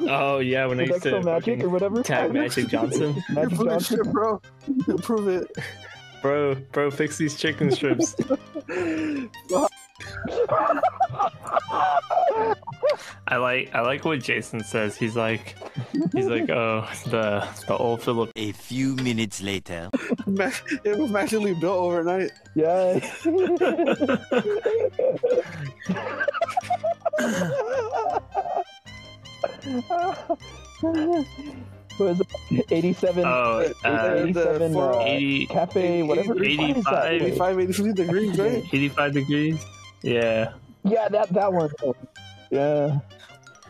Oh 0.00 0.38
yeah, 0.38 0.64
when 0.66 0.78
I 0.78 0.82
Was 0.82 0.90
used 0.90 1.02
to 1.04 1.10
so 1.10 1.22
magic 1.22 1.62
or 1.62 1.68
whatever? 1.68 2.02
tag 2.02 2.32
Magic 2.32 2.68
Johnson, 2.68 3.22
Magic 3.30 3.56
prove 3.58 3.72
it, 3.72 3.82
shit, 3.82 3.96
Johnson. 3.98 4.12
bro. 4.12 4.40
Prove 5.02 5.28
it. 5.28 5.50
bro, 6.22 6.54
bro, 6.72 6.90
fix 6.90 7.18
these 7.18 7.36
chicken 7.36 7.70
strips. 7.72 8.14
I 13.30 13.36
like, 13.36 13.74
I 13.74 13.80
like 13.80 14.04
what 14.04 14.22
Jason 14.22 14.62
says. 14.64 14.96
He's 14.96 15.16
like, 15.16 15.54
he's 16.14 16.26
like, 16.26 16.48
oh, 16.50 16.88
the 17.06 17.46
the 17.66 17.76
old 17.76 18.02
Philip. 18.02 18.30
A 18.36 18.52
few 18.52 18.94
minutes 18.96 19.42
later. 19.42 19.90
It 20.84 20.98
was 20.98 21.10
magically 21.10 21.54
built 21.54 21.78
overnight. 21.80 22.30
Yeah. 22.54 23.00
what 30.80 32.10
is 32.10 32.20
it? 32.50 32.64
87. 32.70 33.24
Oh, 33.26 33.72
uh, 33.84 34.14
87 34.16 34.72
the- 34.72 34.78
uh, 34.80 35.02
80, 35.04 35.46
cafe, 35.46 36.02
whatever. 36.02 36.34
What 36.34 36.44
is 36.46 36.84
that 36.84 37.12
85. 37.12 37.20
place? 37.20 37.32
85, 37.32 37.94
degrees, 37.94 38.38
right? 38.38 38.64
85 38.72 39.12
degrees. 39.12 39.64
Yeah, 40.02 40.52
Yeah, 40.84 41.08
that 41.08 41.28
that 41.30 41.52
one. 41.52 41.70
Yeah. 42.50 42.98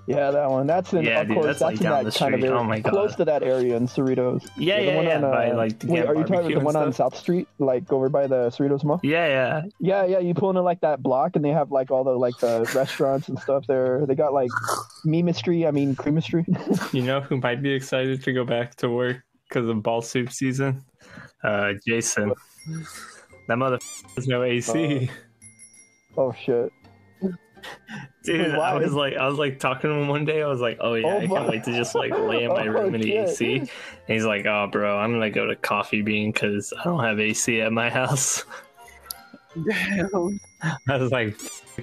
Yeah, 0.07 0.31
that 0.31 0.49
one. 0.51 0.67
That's 0.67 0.91
in, 0.95 1.03
Yeah, 1.05 1.21
of 1.21 1.29
dude, 1.29 1.35
course, 1.37 1.47
that's, 1.47 1.59
that's, 1.59 1.71
like, 1.73 1.81
in 1.83 2.05
that 2.05 2.05
the 2.11 2.19
kind 2.19 2.35
of 2.35 2.41
area. 2.43 2.57
Oh 2.57 2.65
my 2.65 2.81
God. 2.81 2.93
Close 2.95 3.15
to 3.17 3.27
that 3.27 3.43
area 3.43 3.77
in 3.77 3.87
Cerritos. 3.87 4.49
yeah, 4.57 4.79
the 4.79 4.87
yeah, 4.87 4.97
one 4.97 5.05
yeah. 5.05 5.17
on, 5.19 5.25
uh, 5.25 5.31
by 5.31 5.53
like 5.53 5.73
Wait, 5.85 6.07
are 6.07 6.15
you 6.15 6.23
talking 6.23 6.35
about 6.37 6.49
the 6.49 6.57
and 6.57 6.65
one 6.65 6.77
on. 6.77 6.93
South 6.95 7.15
Street, 7.15 7.47
like 7.59 7.93
over 7.93 8.09
by 8.09 8.27
the 8.27 8.49
Cerritos 8.49 8.85
Mall? 8.85 9.01
Yeah, 9.03 9.27
yeah. 9.27 9.63
Yeah, 9.81 10.07
yeah. 10.07 10.19
You 10.21 10.33
pull 10.33 10.49
into 10.49 10.63
like 10.63 10.81
that 10.81 11.03
block, 11.03 11.37
and 11.37 11.45
they 11.45 11.51
have 11.51 11.71
like 11.71 11.91
all 11.91 12.05
the 12.05 12.13
like 12.13 12.39
the 12.39 12.61
restaurants 12.75 13.29
and 13.29 13.39
stuff 13.39 13.67
there. 13.67 14.07
They 14.07 14.15
got 14.15 14.33
like 14.33 14.49
memistry, 15.05 15.69
I 15.69 15.73
mean 15.73 15.95
creamistry. 15.95 16.47
You 16.95 17.03
know 17.03 17.21
who 17.21 17.37
might 17.37 17.61
be 17.63 17.73
excited 17.73 18.23
to 18.25 18.33
go 18.33 18.45
back 18.47 18.77
to 18.77 18.89
work 18.89 19.19
because 19.47 19.69
of 19.69 19.83
ball 19.83 20.01
soup 20.01 20.33
season? 20.33 20.85
Uh, 21.45 21.75
Jason. 21.87 22.33
That 23.47 23.59
mother 23.59 23.79
has 24.17 24.27
no 24.27 24.43
AC. 24.43 25.11
Oh 26.17 26.33
shit. 26.33 26.73
Dude, 28.23 28.55
I 28.55 28.75
was 28.75 28.93
like, 28.93 29.17
I 29.17 29.27
was 29.27 29.37
like 29.39 29.59
talking 29.59 29.91
to 29.91 29.97
him 29.97 30.07
one 30.09 30.25
day. 30.25 30.43
I 30.43 30.47
was 30.47 30.61
like, 30.61 30.79
oh 30.81 30.95
yeah, 30.95 31.07
Oh, 31.07 31.19
I 31.19 31.27
can't 31.27 31.49
wait 31.49 31.65
to 31.65 31.73
just 31.75 31.95
like 31.95 32.13
lay 32.19 32.45
in 32.45 32.51
my 32.51 32.67
Oh, 32.69 32.73
room 32.73 32.95
in 32.95 33.01
the 33.01 33.07
shit. 33.09 33.29
AC. 33.31 33.57
And 33.59 33.69
he's 34.07 34.25
like, 34.25 34.47
oh 34.47 34.69
bro, 34.71 34.97
I'm 34.99 35.13
gonna 35.13 35.31
go 35.31 35.47
to 35.47 35.57
Coffee 35.57 36.03
Bean 36.03 36.31
because 36.31 36.73
I 36.79 36.85
don't 36.85 37.03
have 37.03 37.19
AC 37.19 37.61
at 37.61 37.73
my 37.73 37.91
house. 37.91 38.45
Damn. 39.69 40.39
I 40.89 40.97
was 40.97 41.11
like, 41.11 41.37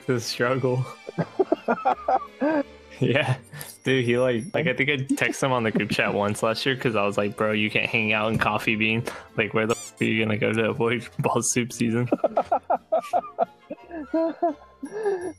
"This 0.06 0.26
struggle. 0.26 0.86
yeah, 3.00 3.38
dude, 3.86 4.04
he 4.04 4.18
like, 4.18 4.44
like 4.54 4.68
I 4.68 4.74
think 4.74 4.90
I 4.90 4.98
texted 5.16 5.44
him 5.44 5.54
on 5.54 5.64
the 5.64 5.72
group 5.72 5.90
chat 5.92 6.14
once 6.14 6.44
last 6.44 6.66
year 6.66 6.76
because 6.76 6.98
I 6.98 7.06
was 7.06 7.18
like, 7.18 7.38
bro, 7.38 7.54
you 7.54 7.70
can't 7.70 7.86
hang 7.90 8.12
out 8.12 8.30
in 8.34 8.38
Coffee 8.38 8.76
Bean. 8.76 9.04
Like, 9.38 9.54
where 9.54 9.66
the 9.68 9.76
f- 9.76 9.94
are 10.02 10.04
you 10.04 10.26
gonna 10.26 10.38
go 10.38 10.52
to 10.52 10.70
avoid 10.72 11.08
ball 11.20 11.42
soup 11.42 11.72
season? 11.72 12.10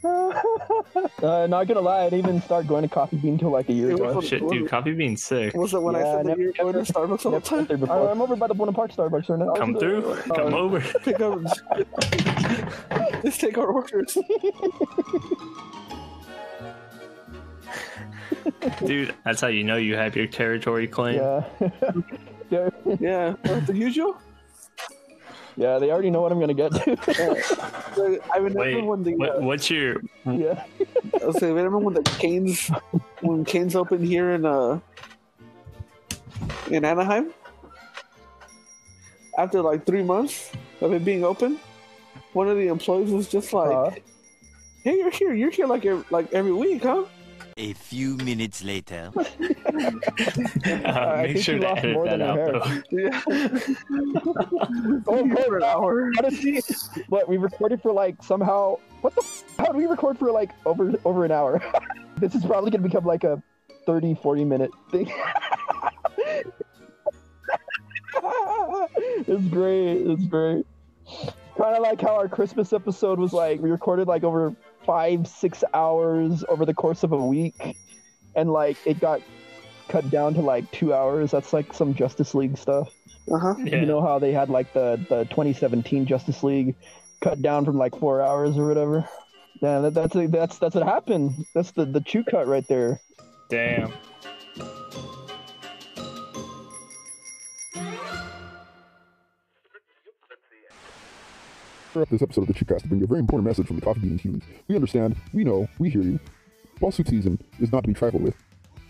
uh, 0.05 1.47
not 1.49 1.67
gonna 1.67 1.81
lie, 1.81 2.01
I 2.07 2.11
didn't 2.11 2.19
even 2.27 2.43
start 2.43 2.67
going 2.67 2.83
to 2.83 2.89
Coffee 2.89 3.17
Bean 3.17 3.35
until 3.35 3.51
like 3.51 3.69
a 3.69 3.73
year 3.73 3.91
ago. 3.93 4.13
was- 4.15 4.27
Shit, 4.27 4.49
dude, 4.49 4.69
Coffee 4.69 4.93
Bean's 4.95 5.23
sick. 5.23 5.55
Was 5.55 5.75
it 5.75 5.83
when 5.83 5.95
I 5.97 6.01
Yeah, 6.01 6.13
said 6.17 6.27
that 6.27 6.39
you're 6.39 6.53
going 6.53 6.73
to 6.75 6.81
Starbucks 6.81 7.27
all 7.27 7.33
the 7.33 7.39
Never 7.39 7.41
time? 7.41 7.57
went 7.59 7.69
there 7.69 7.77
before. 7.79 8.11
I'm 8.11 8.21
over 8.23 8.37
by 8.37 8.47
the 8.47 8.55
Bonaparte 8.55 8.93
Starbucks 8.97 9.29
right 9.29 9.39
now. 9.39 9.55
Come 9.55 9.77
through, 9.77 10.17
come 10.35 10.55
over. 10.55 10.81
Pick 10.81 11.21
up. 11.21 11.41
Let's 13.23 13.39
take 13.39 13.59
our 13.59 13.67
orders. 13.67 14.17
Dude, 18.87 19.15
that's 19.25 19.41
how 19.41 19.49
you 19.49 19.65
know 19.65 19.77
you 19.77 19.97
have 19.97 20.17
your 20.17 20.27
territory 20.27 20.87
claim. 20.87 21.17
Yeah. 21.17 21.45
yeah. 22.51 22.71
Yeah, 23.01 23.35
the 23.67 23.75
usual. 23.75 24.17
Yeah, 25.57 25.79
they 25.79 25.91
already 25.91 26.11
know 26.11 26.21
what 26.21 26.33
I'm 26.33 26.41
gonna 26.41 26.55
get 26.55 26.71
to. 26.73 28.21
I 28.33 28.37
remember 28.37 28.61
Wait, 28.61 28.85
when 28.85 29.03
the 29.03 29.15
what, 29.15 29.37
uh, 29.37 29.41
what's 29.41 29.71
your 29.71 30.03
yeah. 30.27 30.65
I 31.21 31.25
was 31.25 31.39
saying, 31.39 31.55
remember 31.55 31.79
when 31.79 31.95
the 31.95 32.03
Canes 32.03 32.71
when 33.21 33.45
Canes 33.45 33.75
opened 33.75 34.07
here 34.07 34.33
in 34.33 34.45
uh 34.45 34.81
in 36.71 36.85
Anaheim? 36.85 37.33
After 39.39 39.63
like 39.63 39.87
three 39.87 40.03
months 40.03 40.53
of 40.83 40.93
it 40.93 41.05
being 41.05 41.25
open, 41.25 41.59
one 42.35 42.49
of 42.49 42.57
the 42.59 42.69
employees 42.69 43.11
was 43.11 43.27
just 43.29 43.53
like, 43.55 43.71
Uh, 43.71 43.91
"Hey, 44.85 44.97
you're 44.97 45.11
here. 45.11 45.33
You're 45.33 45.51
here 45.51 45.67
like 45.67 45.87
every, 45.87 46.05
like 46.11 46.33
every 46.35 46.53
week, 46.53 46.83
huh?" 46.83 47.05
A 47.59 47.73
few 47.73 48.17
minutes 48.19 48.63
later. 48.63 49.11
Uh, 50.67 51.23
make 51.23 51.37
sure 51.39 51.55
she 51.55 51.61
to 51.61 51.67
lost 51.69 51.79
edit 51.79 51.93
more 51.95 52.05
that 52.07 52.19
than 52.19 52.37
her 52.37 52.57
out. 52.57 52.67
hair. 52.67 52.81
though. 52.91 52.99
Yeah. 52.99 53.21
Oh, 55.07 55.19
over 55.45 55.57
an 55.59 55.63
hour. 55.63 56.11
Honestly, 56.19 56.61
what 57.09 57.29
we 57.29 57.37
recorded 57.37 57.81
for 57.83 57.93
like 57.93 58.23
somehow. 58.23 58.77
What 59.03 59.15
the? 59.15 59.21
F- 59.23 59.45
how 59.59 59.67
did 59.67 59.77
we 59.77 59.87
record 59.87 60.19
for 60.19 60.33
like 60.33 60.51
over 60.65 60.93
over 61.05 61.25
an 61.25 61.31
hour? 61.31 61.63
this 62.19 62.35
is 62.35 62.45
probably 62.45 62.71
gonna 62.71 62.83
become 62.83 63.05
like 63.05 63.23
a 63.25 63.41
30, 63.87 64.15
40 64.23 64.45
minute 64.45 64.71
thing. 64.91 65.11
it's 69.29 69.47
great. 69.49 69.99
It's 70.07 70.25
great. 70.27 70.67
Kind 71.59 71.77
of 71.77 71.83
like 71.83 72.01
how 72.01 72.17
our 72.17 72.29
Christmas 72.29 72.73
episode 72.73 73.19
was 73.19 73.33
like. 73.33 73.61
We 73.61 73.71
recorded 73.71 74.09
like 74.09 74.25
over 74.25 74.55
five, 74.87 75.27
six 75.27 75.63
hours 75.75 76.45
over 76.49 76.65
the 76.65 76.75
course 76.75 77.03
of 77.03 77.13
a 77.13 77.17
week, 77.17 77.77
and 78.35 78.51
like 78.51 78.77
it 78.87 79.01
got 79.01 79.21
cut 79.89 80.09
down 80.11 80.35
to 80.35 80.41
like 80.41 80.71
two 80.71 80.95
hours. 80.95 81.33
That's 81.33 81.53
like 81.53 81.75
some 81.75 81.95
Justice 81.95 82.35
League 82.35 82.57
stuff. 82.57 82.95
Uh 83.31 83.39
huh. 83.39 83.55
Yeah. 83.59 83.81
You 83.81 83.87
know 83.87 84.01
how 84.01 84.19
they 84.19 84.33
had 84.33 84.49
like 84.49 84.73
the 84.73 85.05
the 85.09 85.25
2017 85.25 86.07
Justice 86.07 86.43
League 86.43 86.77
cut 87.21 87.43
down 87.43 87.65
from 87.65 87.77
like 87.77 87.99
four 87.99 88.23
hours 88.23 88.57
or 88.57 88.67
whatever. 88.67 89.09
Yeah, 89.61 89.81
that, 89.81 89.95
that's 89.95 90.15
that's 90.15 90.59
that's 90.59 90.75
what 90.75 90.85
happened. 90.85 91.47
That's 91.55 91.73
the 91.73 91.85
the 91.85 92.01
chew 92.01 92.25
cut 92.25 92.47
right 92.47 92.67
there. 92.69 93.01
Damn. 93.49 93.93
Wrap 101.97 102.11
this 102.11 102.21
episode 102.21 102.43
of 102.43 102.49
the 102.49 102.53
ChewCast 102.53 102.83
to 102.83 102.89
bring 102.89 103.01
you 103.01 103.07
a 103.07 103.09
very 103.09 103.21
important 103.21 103.49
message 103.49 103.67
from 103.67 103.77
the 103.77 103.83
Coffee 103.83 104.01
Bean 104.01 104.11
and 104.11 104.21
Tea 104.21 104.29
Leaves. 104.29 104.45
We 104.69 104.75
understand, 104.75 105.17
we 105.33 105.45
know, 105.45 105.67
we 105.79 105.89
hear 105.89 106.03
you. 106.03 106.21
Ball 106.79 106.93
suit 106.93 107.09
season 107.09 107.41
is 107.59 107.73
not 107.73 107.85
to 107.85 107.89
be 107.89 107.95
trifled 107.95 108.23
with, 108.23 108.35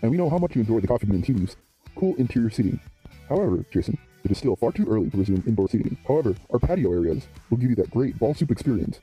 and 0.01 0.11
we 0.11 0.17
know 0.17 0.29
how 0.29 0.37
much 0.37 0.55
you 0.55 0.61
enjoy 0.61 0.81
the 0.81 0.87
Coffee 0.87 1.05
Bean 1.05 1.15
and 1.15 1.23
Tea 1.23 1.31
Leaves 1.31 1.55
cool 1.95 2.15
interior 2.17 2.49
seating. 2.49 2.81
However, 3.29 3.63
Jason, 3.71 3.97
it 4.25 4.31
is 4.31 4.37
still 4.39 4.57
far 4.57 4.73
too 4.73 4.85
early 4.89 5.09
to 5.09 5.17
resume 5.17 5.41
indoor 5.47 5.69
seating. 5.69 5.97
However, 6.05 6.35
our 6.51 6.59
patio 6.59 6.91
areas 6.91 7.25
will 7.49 7.57
give 7.57 7.69
you 7.69 7.77
that 7.77 7.89
great 7.91 8.19
ball 8.19 8.33
soup 8.33 8.51
experience 8.51 8.99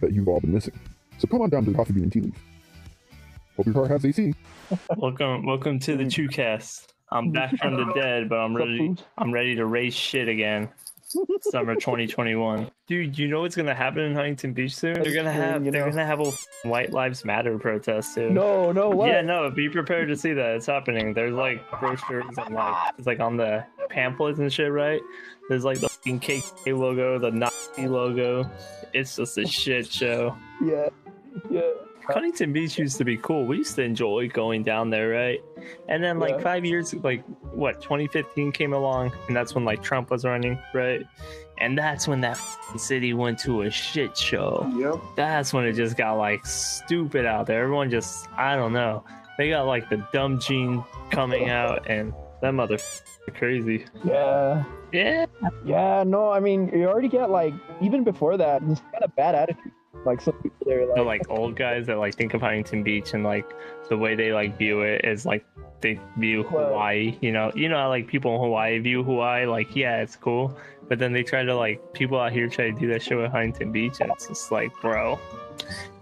that 0.00 0.12
you've 0.12 0.28
all 0.28 0.38
been 0.38 0.54
missing. 0.54 0.78
So 1.18 1.26
come 1.26 1.42
on 1.42 1.50
down 1.50 1.64
to 1.64 1.72
the 1.72 1.76
Coffee 1.76 1.94
Bean 1.94 2.04
and 2.04 2.12
Tea 2.12 2.20
leaf. 2.20 2.34
Hope 3.56 3.66
your 3.66 3.74
car 3.74 3.88
has 3.88 4.04
AC. 4.04 4.34
Welcome, 4.96 5.44
welcome 5.44 5.80
to 5.80 5.96
the 5.96 6.04
mm. 6.04 6.30
ChewCast. 6.30 6.86
I'm 7.10 7.32
back 7.32 7.56
from 7.58 7.74
the 7.74 7.92
dead, 7.94 8.28
but 8.28 8.36
I'm 8.36 8.54
ready. 8.54 8.94
I'm 9.16 9.32
ready 9.32 9.56
to 9.56 9.66
raise 9.66 9.94
shit 9.94 10.28
again. 10.28 10.68
Summer 11.08 11.74
2021, 11.74 12.70
dude. 12.86 13.18
You 13.18 13.28
know 13.28 13.40
what's 13.40 13.56
gonna 13.56 13.74
happen 13.74 14.02
in 14.02 14.14
Huntington 14.14 14.52
Beach 14.52 14.76
soon? 14.76 14.92
They're 15.02 15.14
gonna 15.14 15.32
have 15.32 15.64
You 15.64 15.70
they're 15.70 15.88
gonna 15.88 16.04
have 16.04 16.20
a 16.20 16.30
White 16.68 16.92
Lives 16.92 17.24
Matter 17.24 17.58
protest 17.58 18.12
soon. 18.12 18.34
No, 18.34 18.72
no, 18.72 18.90
what? 18.90 19.08
Yeah, 19.08 19.22
no. 19.22 19.50
Be 19.50 19.70
prepared 19.70 20.08
to 20.08 20.16
see 20.16 20.34
that 20.34 20.56
it's 20.56 20.66
happening. 20.66 21.14
There's 21.14 21.32
like 21.32 21.62
brochures 21.80 22.36
and 22.36 22.54
like 22.54 22.92
it's 22.98 23.06
like 23.06 23.20
on 23.20 23.38
the 23.38 23.64
pamphlets 23.88 24.38
and 24.38 24.52
shit, 24.52 24.70
right? 24.70 25.00
There's 25.48 25.64
like 25.64 25.80
the 25.80 25.88
fucking 25.88 26.20
KK 26.20 26.78
logo, 26.78 27.18
the 27.18 27.30
Nazi 27.30 27.88
logo. 27.88 28.50
It's 28.92 29.16
just 29.16 29.38
a 29.38 29.46
shit 29.46 29.90
show. 29.90 30.36
Yeah, 30.62 30.88
yeah. 31.50 31.70
Huntington 32.14 32.52
Beach 32.52 32.78
used 32.78 32.96
to 32.98 33.04
be 33.04 33.16
cool. 33.16 33.44
We 33.44 33.58
used 33.58 33.74
to 33.76 33.82
enjoy 33.82 34.28
going 34.28 34.62
down 34.62 34.90
there, 34.90 35.08
right? 35.10 35.40
And 35.88 36.02
then 36.02 36.18
like 36.18 36.36
Yeah. 36.36 36.42
five 36.42 36.64
years, 36.64 36.94
like 36.94 37.22
what, 37.52 37.80
2015 37.80 38.52
came 38.52 38.72
along, 38.72 39.12
and 39.26 39.36
that's 39.36 39.54
when 39.54 39.64
like 39.64 39.82
Trump 39.82 40.10
was 40.10 40.24
running, 40.24 40.58
right? 40.74 41.04
And 41.60 41.76
that's 41.76 42.06
when 42.06 42.20
that 42.20 42.38
city 42.76 43.14
went 43.14 43.38
to 43.40 43.62
a 43.62 43.70
shit 43.70 44.16
show. 44.16 44.70
Yep. 44.76 45.00
That's 45.16 45.52
when 45.52 45.64
it 45.64 45.72
just 45.72 45.96
got 45.96 46.12
like 46.14 46.46
stupid 46.46 47.26
out 47.26 47.46
there. 47.46 47.62
Everyone 47.62 47.90
just, 47.90 48.28
I 48.36 48.54
don't 48.56 48.72
know. 48.72 49.04
They 49.38 49.48
got 49.50 49.66
like 49.66 49.88
the 49.88 50.04
dumb 50.12 50.38
gene 50.40 50.84
coming 51.10 51.48
out, 51.60 51.88
and 51.90 52.12
that 52.42 52.52
mother 52.54 52.78
crazy. 53.34 53.84
Yeah, 54.04 54.64
Yeah. 54.92 55.26
yeah. 55.64 56.02
No, 56.06 56.30
I 56.30 56.40
mean 56.40 56.68
you 56.72 56.86
already 56.86 57.08
get 57.08 57.28
like 57.30 57.52
even 57.82 58.04
before 58.04 58.36
that, 58.36 58.62
it's 58.62 58.80
kind 58.92 59.02
of 59.02 59.14
bad 59.16 59.34
attitude. 59.34 59.72
Like 60.04 60.20
some 60.20 60.34
people 60.34 60.66
they're 60.66 60.86
the 60.86 61.02
like, 61.02 61.28
like 61.28 61.30
old 61.30 61.56
guys 61.56 61.86
that 61.86 61.98
like 61.98 62.14
think 62.14 62.34
of 62.34 62.40
Huntington 62.40 62.82
Beach 62.82 63.14
and 63.14 63.24
like 63.24 63.46
the 63.88 63.96
way 63.96 64.14
they 64.14 64.32
like 64.32 64.56
view 64.58 64.82
it 64.82 65.04
is 65.04 65.26
like 65.26 65.44
they 65.80 66.00
view 66.16 66.42
Hawaii. 66.44 67.16
You 67.20 67.32
know, 67.32 67.52
you 67.54 67.68
know 67.68 67.88
like 67.88 68.06
people 68.06 68.34
in 68.34 68.40
Hawaii 68.40 68.78
view 68.78 69.02
Hawaii 69.02 69.46
like 69.46 69.74
yeah, 69.74 70.00
it's 70.02 70.16
cool, 70.16 70.56
but 70.88 70.98
then 70.98 71.12
they 71.12 71.22
try 71.22 71.44
to 71.44 71.54
like 71.54 71.92
people 71.92 72.18
out 72.18 72.32
here 72.32 72.48
try 72.48 72.70
to 72.70 72.78
do 72.78 72.88
that 72.88 73.02
shit 73.02 73.18
with 73.18 73.30
Huntington 73.30 73.72
Beach, 73.72 74.00
and 74.00 74.10
it's 74.10 74.28
just 74.28 74.50
like, 74.50 74.72
bro, 74.80 75.18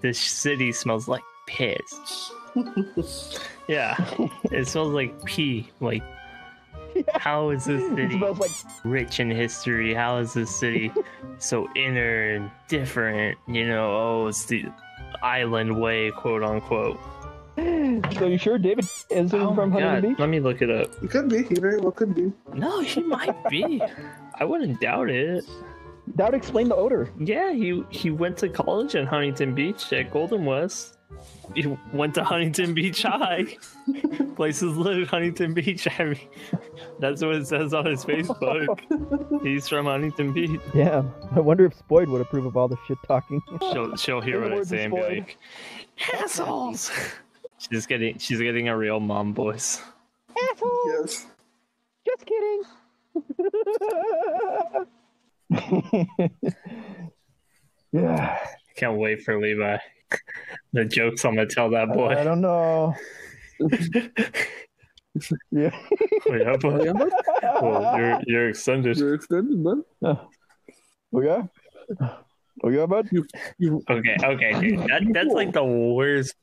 this 0.00 0.18
city 0.18 0.72
smells 0.72 1.08
like 1.08 1.22
piss. 1.46 2.32
yeah, 3.68 3.96
it 4.50 4.68
smells 4.68 4.92
like 4.92 5.24
pee. 5.24 5.68
Like, 5.80 6.02
how 7.14 7.50
is 7.50 7.64
this 7.64 7.82
city? 7.94 8.16
smells 8.18 8.38
like 8.38 8.50
rich 8.84 9.20
in 9.20 9.30
history. 9.30 9.94
How 9.94 10.18
is 10.18 10.34
this 10.34 10.54
city 10.54 10.92
so 11.38 11.68
inner 11.74 12.34
and 12.34 12.50
different? 12.68 13.38
You 13.48 13.66
know, 13.66 13.96
oh, 13.96 14.26
it's 14.28 14.44
the 14.46 14.66
island 15.22 15.80
way, 15.80 16.10
quote 16.10 16.42
unquote. 16.42 16.98
So 17.56 18.26
you 18.26 18.36
sure 18.36 18.58
David 18.58 18.86
isn't 19.10 19.40
Oh 19.40 19.54
from 19.54 19.70
my 19.70 19.80
Huntington 19.80 19.80
God, 19.80 20.02
Beach? 20.02 20.18
Let 20.18 20.28
me 20.28 20.40
look 20.40 20.60
it 20.60 20.70
up. 20.70 20.90
It 21.02 21.10
could 21.10 21.28
be. 21.28 21.42
He 21.42 21.54
very 21.54 21.78
well 21.78 21.92
could 21.92 22.14
be. 22.14 22.32
No, 22.52 22.80
he 22.80 23.02
might 23.02 23.34
be. 23.48 23.82
I 24.34 24.44
wouldn't 24.44 24.80
doubt 24.80 25.08
it. 25.08 25.44
That 26.14 26.32
would 26.32 26.34
explain 26.34 26.68
the 26.68 26.76
odor. 26.76 27.10
Yeah, 27.18 27.52
he 27.52 27.82
he 27.90 28.10
went 28.10 28.36
to 28.38 28.48
college 28.48 28.94
in 28.94 29.06
Huntington 29.06 29.54
Beach 29.54 29.92
at 29.92 30.10
Golden 30.10 30.44
West. 30.44 30.95
He 31.54 31.64
went 31.92 32.14
to 32.16 32.24
Huntington 32.24 32.74
Beach 32.74 33.02
High. 33.02 33.56
Places 34.36 34.76
live 34.76 35.08
Huntington 35.08 35.54
Beach. 35.54 35.86
I 35.98 36.04
mean, 36.04 36.18
that's 36.98 37.22
what 37.22 37.36
it 37.36 37.46
says 37.46 37.72
on 37.72 37.86
his 37.86 38.04
Facebook. 38.04 39.42
He's 39.42 39.68
from 39.68 39.86
Huntington 39.86 40.32
Beach. 40.32 40.60
Yeah, 40.74 41.04
I 41.34 41.40
wonder 41.40 41.64
if 41.64 41.74
Spoyd 41.74 42.08
would 42.08 42.20
approve 42.20 42.44
of 42.46 42.56
all 42.56 42.68
the 42.68 42.76
shit 42.86 42.98
talking. 43.06 43.40
She'll 43.72 43.96
she'll 43.96 44.20
hear 44.20 44.40
what 44.42 44.52
I 44.52 44.56
words 44.56 44.72
of 44.72 44.78
say 44.78 44.84
and 44.84 44.94
be 44.94 45.00
Floyd. 45.00 45.18
like, 45.18 45.38
assholes. 46.20 46.90
She's 47.58 47.86
getting 47.86 48.18
she's 48.18 48.40
getting 48.40 48.68
a 48.68 48.76
real 48.76 49.00
mom 49.00 49.32
voice. 49.32 49.80
Yes. 50.36 51.26
Just 52.06 52.26
kidding. 52.26 52.62
yeah, 57.92 58.38
Can't 58.76 58.98
wait 58.98 59.22
for 59.22 59.40
Levi. 59.40 59.78
the 60.72 60.84
jokes 60.84 61.24
I'm 61.24 61.34
gonna 61.36 61.46
tell 61.46 61.70
that 61.70 61.88
boy. 61.92 62.08
I 62.08 62.14
boy. 62.16 62.24
don't 62.24 62.40
know. 62.40 62.94
yeah. 65.50 65.70
Wait, 66.26 66.46
how 66.46 66.54
about- 66.54 66.84
Yeah, 66.84 66.92
bud. 66.92 67.10
Oh, 67.42 67.70
well, 67.70 67.98
you're 67.98 68.20
you're 68.26 68.48
extended. 68.50 68.98
You're 68.98 69.14
extended, 69.14 69.62
bud. 69.62 69.78
Oh 70.02 71.20
yeah. 71.20 71.42
Oh 72.64 72.68
yeah, 72.70 72.86
bud. 72.86 73.08
You, 73.10 73.82
Okay, 73.88 74.16
okay, 74.22 74.60
dude. 74.60 74.80
That, 74.88 75.02
that's 75.12 75.32
like 75.32 75.52
the 75.52 75.64
worst. 75.64 76.34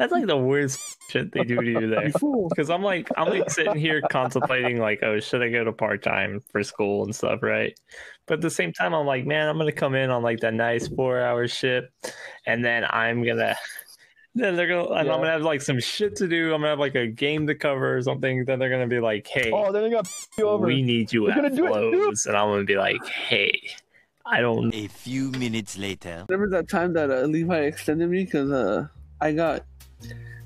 That's 0.00 0.12
like 0.12 0.26
the 0.26 0.36
worst 0.38 0.80
shit 1.10 1.30
they 1.30 1.44
do 1.44 1.56
to 1.60 1.70
you 1.70 1.90
there. 1.90 2.06
you. 2.22 2.46
Because 2.48 2.70
I'm 2.70 2.82
like, 2.82 3.06
I'm 3.18 3.28
like 3.28 3.50
sitting 3.50 3.76
here 3.76 4.00
contemplating, 4.10 4.78
like, 4.78 5.00
oh, 5.02 5.20
should 5.20 5.42
I 5.42 5.50
go 5.50 5.62
to 5.62 5.72
part 5.72 6.02
time 6.02 6.40
for 6.50 6.62
school 6.62 7.04
and 7.04 7.14
stuff, 7.14 7.42
right? 7.42 7.78
But 8.26 8.38
at 8.38 8.40
the 8.40 8.48
same 8.48 8.72
time, 8.72 8.94
I'm 8.94 9.04
like, 9.04 9.26
man, 9.26 9.46
I'm 9.46 9.58
gonna 9.58 9.72
come 9.72 9.94
in 9.94 10.08
on 10.08 10.22
like 10.22 10.40
that 10.40 10.54
nice 10.54 10.88
four 10.88 11.20
hour 11.20 11.46
shit, 11.46 11.92
and 12.46 12.64
then 12.64 12.86
I'm 12.88 13.22
gonna, 13.22 13.54
then 14.34 14.56
they're 14.56 14.68
gonna, 14.68 14.88
and 14.88 15.06
Yeah. 15.06 15.12
I'm 15.12 15.20
gonna 15.20 15.32
have 15.32 15.42
like 15.42 15.60
some 15.60 15.78
shit 15.78 16.16
to 16.16 16.26
do. 16.26 16.54
I'm 16.54 16.62
gonna 16.62 16.70
have 16.70 16.78
like 16.78 16.94
a 16.94 17.06
game 17.06 17.46
to 17.48 17.54
cover 17.54 17.94
or 17.94 18.00
something. 18.00 18.46
Then 18.46 18.58
they're 18.58 18.70
gonna 18.70 18.86
be 18.86 19.00
like, 19.00 19.26
hey, 19.26 19.50
Oh, 19.52 19.70
then 19.70 19.82
they 19.82 19.90
got 19.90 20.10
you 20.38 20.48
over. 20.48 20.66
we 20.66 20.80
need 20.80 21.12
you 21.12 21.24
We're 21.24 21.32
at 21.32 21.36
gonna 21.36 21.50
do 21.54 21.66
it, 21.66 22.18
and 22.24 22.36
I'm 22.38 22.48
gonna 22.48 22.64
be 22.64 22.78
like, 22.78 23.04
hey, 23.04 23.52
I 24.24 24.40
don't. 24.40 24.74
A 24.74 24.88
few 24.88 25.30
minutes 25.32 25.76
later. 25.76 26.24
Remember 26.30 26.56
that 26.56 26.70
time 26.70 26.94
that 26.94 27.10
uh, 27.10 27.24
Levi 27.24 27.64
extended 27.64 28.08
me 28.08 28.24
because 28.24 28.50
uh, 28.50 28.86
I 29.20 29.32
got. 29.32 29.66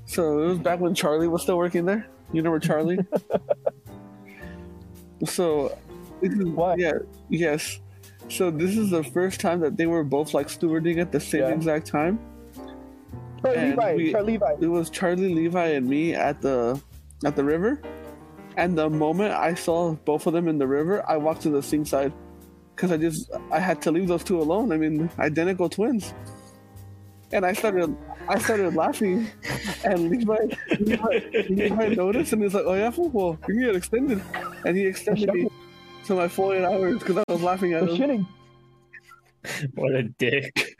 So 0.05 0.43
it 0.43 0.47
was 0.47 0.59
back 0.59 0.79
when 0.79 0.93
Charlie 0.93 1.27
was 1.27 1.41
still 1.43 1.57
working 1.57 1.85
there. 1.85 2.07
You 2.31 2.41
remember 2.41 2.59
Charlie? 2.59 2.99
so, 5.25 5.77
this 6.21 6.33
is, 6.33 6.45
Why? 6.45 6.75
yeah, 6.77 6.93
yes. 7.29 7.79
So 8.29 8.49
this 8.51 8.75
is 8.77 8.89
the 8.89 9.03
first 9.03 9.39
time 9.39 9.59
that 9.61 9.77
they 9.77 9.85
were 9.85 10.03
both 10.03 10.33
like 10.33 10.47
stewarding 10.47 10.99
at 10.99 11.11
the 11.11 11.19
same 11.19 11.41
Yeah. 11.41 11.49
exact 11.49 11.87
time. 11.87 12.19
Charlie 13.43 13.69
Levi. 13.69 13.95
we- 13.95 14.11
Charlie 14.11 14.33
Levi. 14.33 14.53
It 14.61 14.67
was 14.67 14.89
Charlie, 14.89 15.33
Levi, 15.33 15.65
and 15.67 15.87
me 15.87 16.13
at 16.15 16.41
the 16.41 16.79
at 17.23 17.35
the 17.35 17.43
river. 17.43 17.79
And 18.57 18.77
the 18.77 18.89
moment 18.89 19.33
I 19.33 19.53
saw 19.53 19.93
both 20.05 20.25
of 20.27 20.33
them 20.33 20.47
in 20.47 20.57
the 20.57 20.67
river, 20.67 21.03
I 21.07 21.17
walked 21.17 21.41
to 21.43 21.49
the 21.49 21.61
sing 21.61 21.85
side 21.85 22.13
because 22.75 22.91
I 22.91 22.97
just 22.97 23.29
I 23.51 23.59
had 23.59 23.81
to 23.83 23.91
leave 23.91 24.07
those 24.07 24.23
two 24.23 24.39
alone. 24.41 24.71
I 24.71 24.77
mean, 24.77 25.09
identical 25.19 25.69
twins. 25.69 26.13
And 27.31 27.45
I 27.45 27.53
started 27.53 27.95
I 28.27 28.39
started 28.39 28.75
laughing, 28.75 29.27
and 29.83 30.09
Levi 30.09 30.35
Levi, 30.79 31.19
Levi 31.49 31.87
noticed, 31.95 32.33
and 32.33 32.41
he's 32.41 32.53
like, 32.53 32.65
"Oh 32.65 32.73
yeah, 32.73 32.89
fool, 32.89 33.09
well, 33.09 33.37
you 33.47 33.53
can 33.55 33.63
get 33.65 33.75
extended," 33.75 34.21
and 34.65 34.75
he 34.77 34.85
extended 34.85 35.31
me 35.33 35.49
to 36.05 36.15
my 36.15 36.27
full 36.27 36.53
eight 36.53 36.63
hours 36.63 36.99
because 36.99 37.17
I 37.17 37.23
was 37.31 37.41
laughing 37.41 37.73
at 37.73 37.85
The 37.85 37.95
him. 37.95 38.25
shitting. 39.45 39.71
What 39.75 39.91
a 39.93 40.03
dick. 40.03 40.75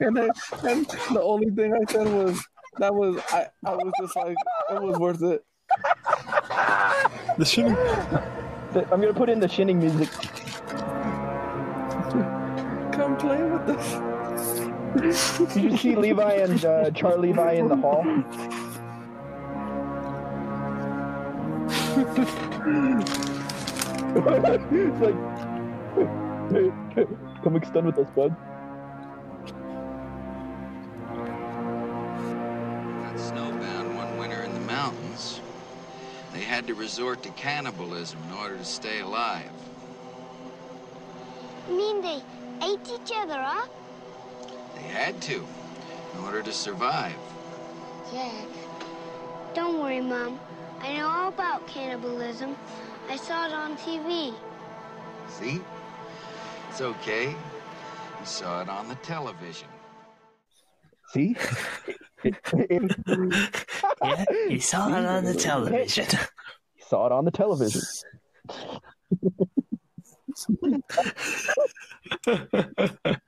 And, 0.00 0.18
I, 0.18 0.28
and 0.64 0.86
the 1.12 1.20
only 1.22 1.50
thing 1.50 1.72
I 1.74 1.84
said 1.92 2.06
was, 2.06 2.44
that 2.78 2.94
was 2.94 3.20
I. 3.30 3.46
I 3.64 3.74
was 3.74 3.92
just 4.00 4.14
like, 4.16 4.36
it 4.70 4.80
was 4.82 4.98
worth 4.98 5.22
it. 5.22 5.44
The 7.38 7.44
shinning. 7.44 7.76
I'm 8.92 9.00
gonna 9.00 9.12
put 9.14 9.28
in 9.28 9.40
the 9.40 9.48
shinning 9.48 9.78
music. 9.80 10.08
Come 12.92 13.16
play 13.16 13.42
with 13.42 13.68
us. 13.76 14.67
Did 15.00 15.56
you 15.56 15.76
see 15.76 15.94
Levi 15.94 16.32
and 16.32 16.64
uh, 16.64 16.90
Charlie 16.90 17.28
Levi 17.28 17.52
in 17.52 17.68
the 17.68 17.76
hall? 17.76 18.04
it's 24.72 25.00
like, 25.00 25.14
come 27.44 27.56
extend 27.56 27.86
with 27.86 27.98
us, 27.98 28.10
bud. 28.10 28.34
Got 33.02 33.16
snowbound 33.16 33.94
one 33.94 34.18
winter 34.18 34.42
in 34.42 34.52
the 34.52 34.60
mountains. 34.60 35.40
They 36.32 36.40
had 36.40 36.66
to 36.66 36.74
resort 36.74 37.22
to 37.22 37.30
cannibalism 37.30 38.18
in 38.28 38.32
order 38.38 38.56
to 38.56 38.64
stay 38.64 38.98
alive. 39.00 39.50
You 41.68 41.76
mean 41.76 42.02
they 42.02 42.20
ate 42.62 42.80
each 42.92 43.12
other 43.14 43.38
up? 43.38 43.77
They 44.78 44.88
had 44.88 45.20
to 45.22 45.44
in 46.14 46.20
order 46.24 46.42
to 46.42 46.52
survive. 46.52 47.14
Jack. 48.12 48.46
Don't 49.54 49.80
worry, 49.80 50.00
Mom. 50.00 50.38
I 50.80 50.94
know 50.94 51.08
all 51.08 51.28
about 51.28 51.66
cannibalism. 51.66 52.56
I 53.08 53.16
saw 53.16 53.46
it 53.46 53.52
on 53.52 53.76
TV. 53.76 54.34
See? 55.28 55.60
It's 56.70 56.80
okay. 56.80 57.30
You 57.30 58.26
saw 58.26 58.62
it 58.62 58.68
on 58.68 58.88
the 58.88 58.94
television. 58.96 59.68
See? 61.08 61.36
yeah, 62.24 62.32
you 64.48 64.60
saw 64.60 64.88
it 64.88 65.04
on 65.04 65.24
the 65.24 65.34
television. 65.34 66.06
You 66.76 66.84
saw 66.86 67.06
it 67.06 67.12
on 67.12 67.24
the 67.24 67.30
television. 67.30 67.82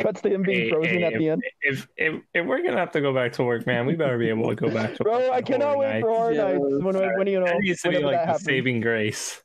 Cuts 0.00 0.22
to 0.22 0.30
him 0.30 0.42
being 0.42 0.70
frozen 0.70 1.02
at 1.02 1.18
the 1.18 1.28
end. 1.30 1.42
If, 1.60 1.86
if 1.96 2.22
if 2.32 2.46
we're 2.46 2.62
gonna 2.62 2.78
have 2.78 2.92
to 2.92 3.00
go 3.00 3.12
back 3.12 3.32
to 3.34 3.44
work, 3.44 3.66
man, 3.66 3.84
we 3.86 3.94
better 3.94 4.16
be 4.16 4.28
able 4.28 4.48
to 4.48 4.54
go 4.54 4.70
back 4.70 4.94
to. 4.94 5.04
Bro, 5.04 5.32
I 5.32 5.42
cannot 5.42 5.78
wait 5.78 6.00
for 6.00 6.08
horror 6.08 6.32
Yeah. 6.32 6.52
nights. 6.52 6.60
When, 6.60 7.16
when 7.18 7.26
you 7.26 7.40
know, 7.40 7.46
that 7.46 7.58
needs 7.60 7.82
to 7.82 7.90
be 7.90 7.98
like 7.98 8.26
the 8.26 8.38
saving 8.38 8.80
grace. 8.80 9.42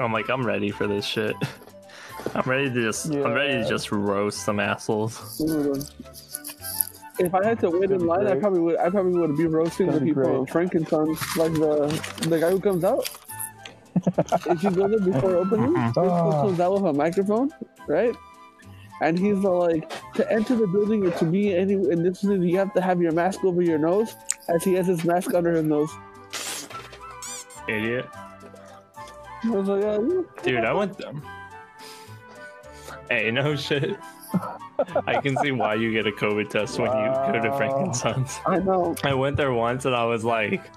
I'm 0.00 0.12
like, 0.12 0.28
I'm 0.28 0.44
ready 0.44 0.70
for 0.70 0.86
this 0.86 1.04
shit. 1.04 1.36
I'm 2.34 2.48
ready 2.48 2.70
to 2.70 2.82
just, 2.82 3.06
I'm 3.06 3.32
ready 3.32 3.62
to 3.62 3.68
just 3.68 3.92
roast 3.92 4.44
some 4.44 4.58
assholes. 4.60 5.40
Dude, 7.18 7.26
If 7.26 7.34
I 7.34 7.44
had 7.46 7.60
to 7.60 7.70
wait 7.70 7.90
in 7.90 8.06
line, 8.06 8.26
I 8.26 8.36
probably 8.36 8.60
would. 8.60 8.78
I 8.78 8.88
probably 8.90 9.18
would 9.20 9.36
be 9.36 9.46
roasting 9.46 9.86
the 9.86 9.92
That'd 9.92 10.06
be 10.08 10.14
people 10.14 10.42
of 10.42 10.50
Frankenstein, 10.50 11.08
like 11.36 11.52
the 11.54 12.26
the 12.28 12.38
guy 12.40 12.50
who 12.50 12.60
comes 12.60 12.84
out. 12.84 13.08
if 13.94 14.62
you 14.62 14.70
go 14.70 14.88
there 14.88 14.98
before 15.00 15.36
opening, 15.36 15.74
this 15.74 15.92
guy 15.92 16.06
Ah. 16.06 16.42
comes 16.42 16.58
out 16.60 16.72
with 16.72 16.84
a 16.84 16.92
microphone, 16.92 17.50
right? 17.86 18.14
And 19.02 19.18
he's 19.18 19.38
like, 19.38 19.92
to 20.14 20.32
enter 20.32 20.54
the 20.54 20.66
building 20.68 21.04
or 21.06 21.10
to 21.18 21.24
be 21.24 21.54
any 21.54 21.74
in 21.74 22.02
this 22.02 22.22
building, 22.22 22.42
you 22.48 22.56
have 22.58 22.72
to 22.74 22.80
have 22.80 23.02
your 23.02 23.12
mask 23.12 23.44
over 23.44 23.60
your 23.60 23.78
nose, 23.78 24.14
as 24.48 24.62
he 24.64 24.74
has 24.74 24.86
his 24.86 25.04
mask 25.04 25.34
under 25.34 25.52
his 25.52 25.64
nose. 25.64 25.90
Idiot. 27.68 28.06
I 29.44 29.50
was 29.50 29.68
like, 29.68 29.82
yeah, 29.82 29.98
yeah. 29.98 30.22
Dude, 30.42 30.64
I 30.64 30.72
went 30.72 30.96
them. 30.98 31.22
Hey, 33.12 33.30
no 33.30 33.54
shit. 33.54 33.98
I 35.06 35.20
can 35.20 35.36
see 35.36 35.52
why 35.52 35.74
you 35.74 35.92
get 35.92 36.06
a 36.06 36.12
COVID 36.12 36.48
test 36.48 36.78
when 36.78 36.90
you 36.90 37.04
go 37.30 37.40
to 37.42 37.56
Frankenstein's. 37.58 38.40
I 38.46 38.58
know. 38.58 38.96
I 39.04 39.12
went 39.12 39.36
there 39.36 39.52
once 39.52 39.84
and 39.84 39.94
I 39.94 40.06
was 40.06 40.24
like, 40.24 40.70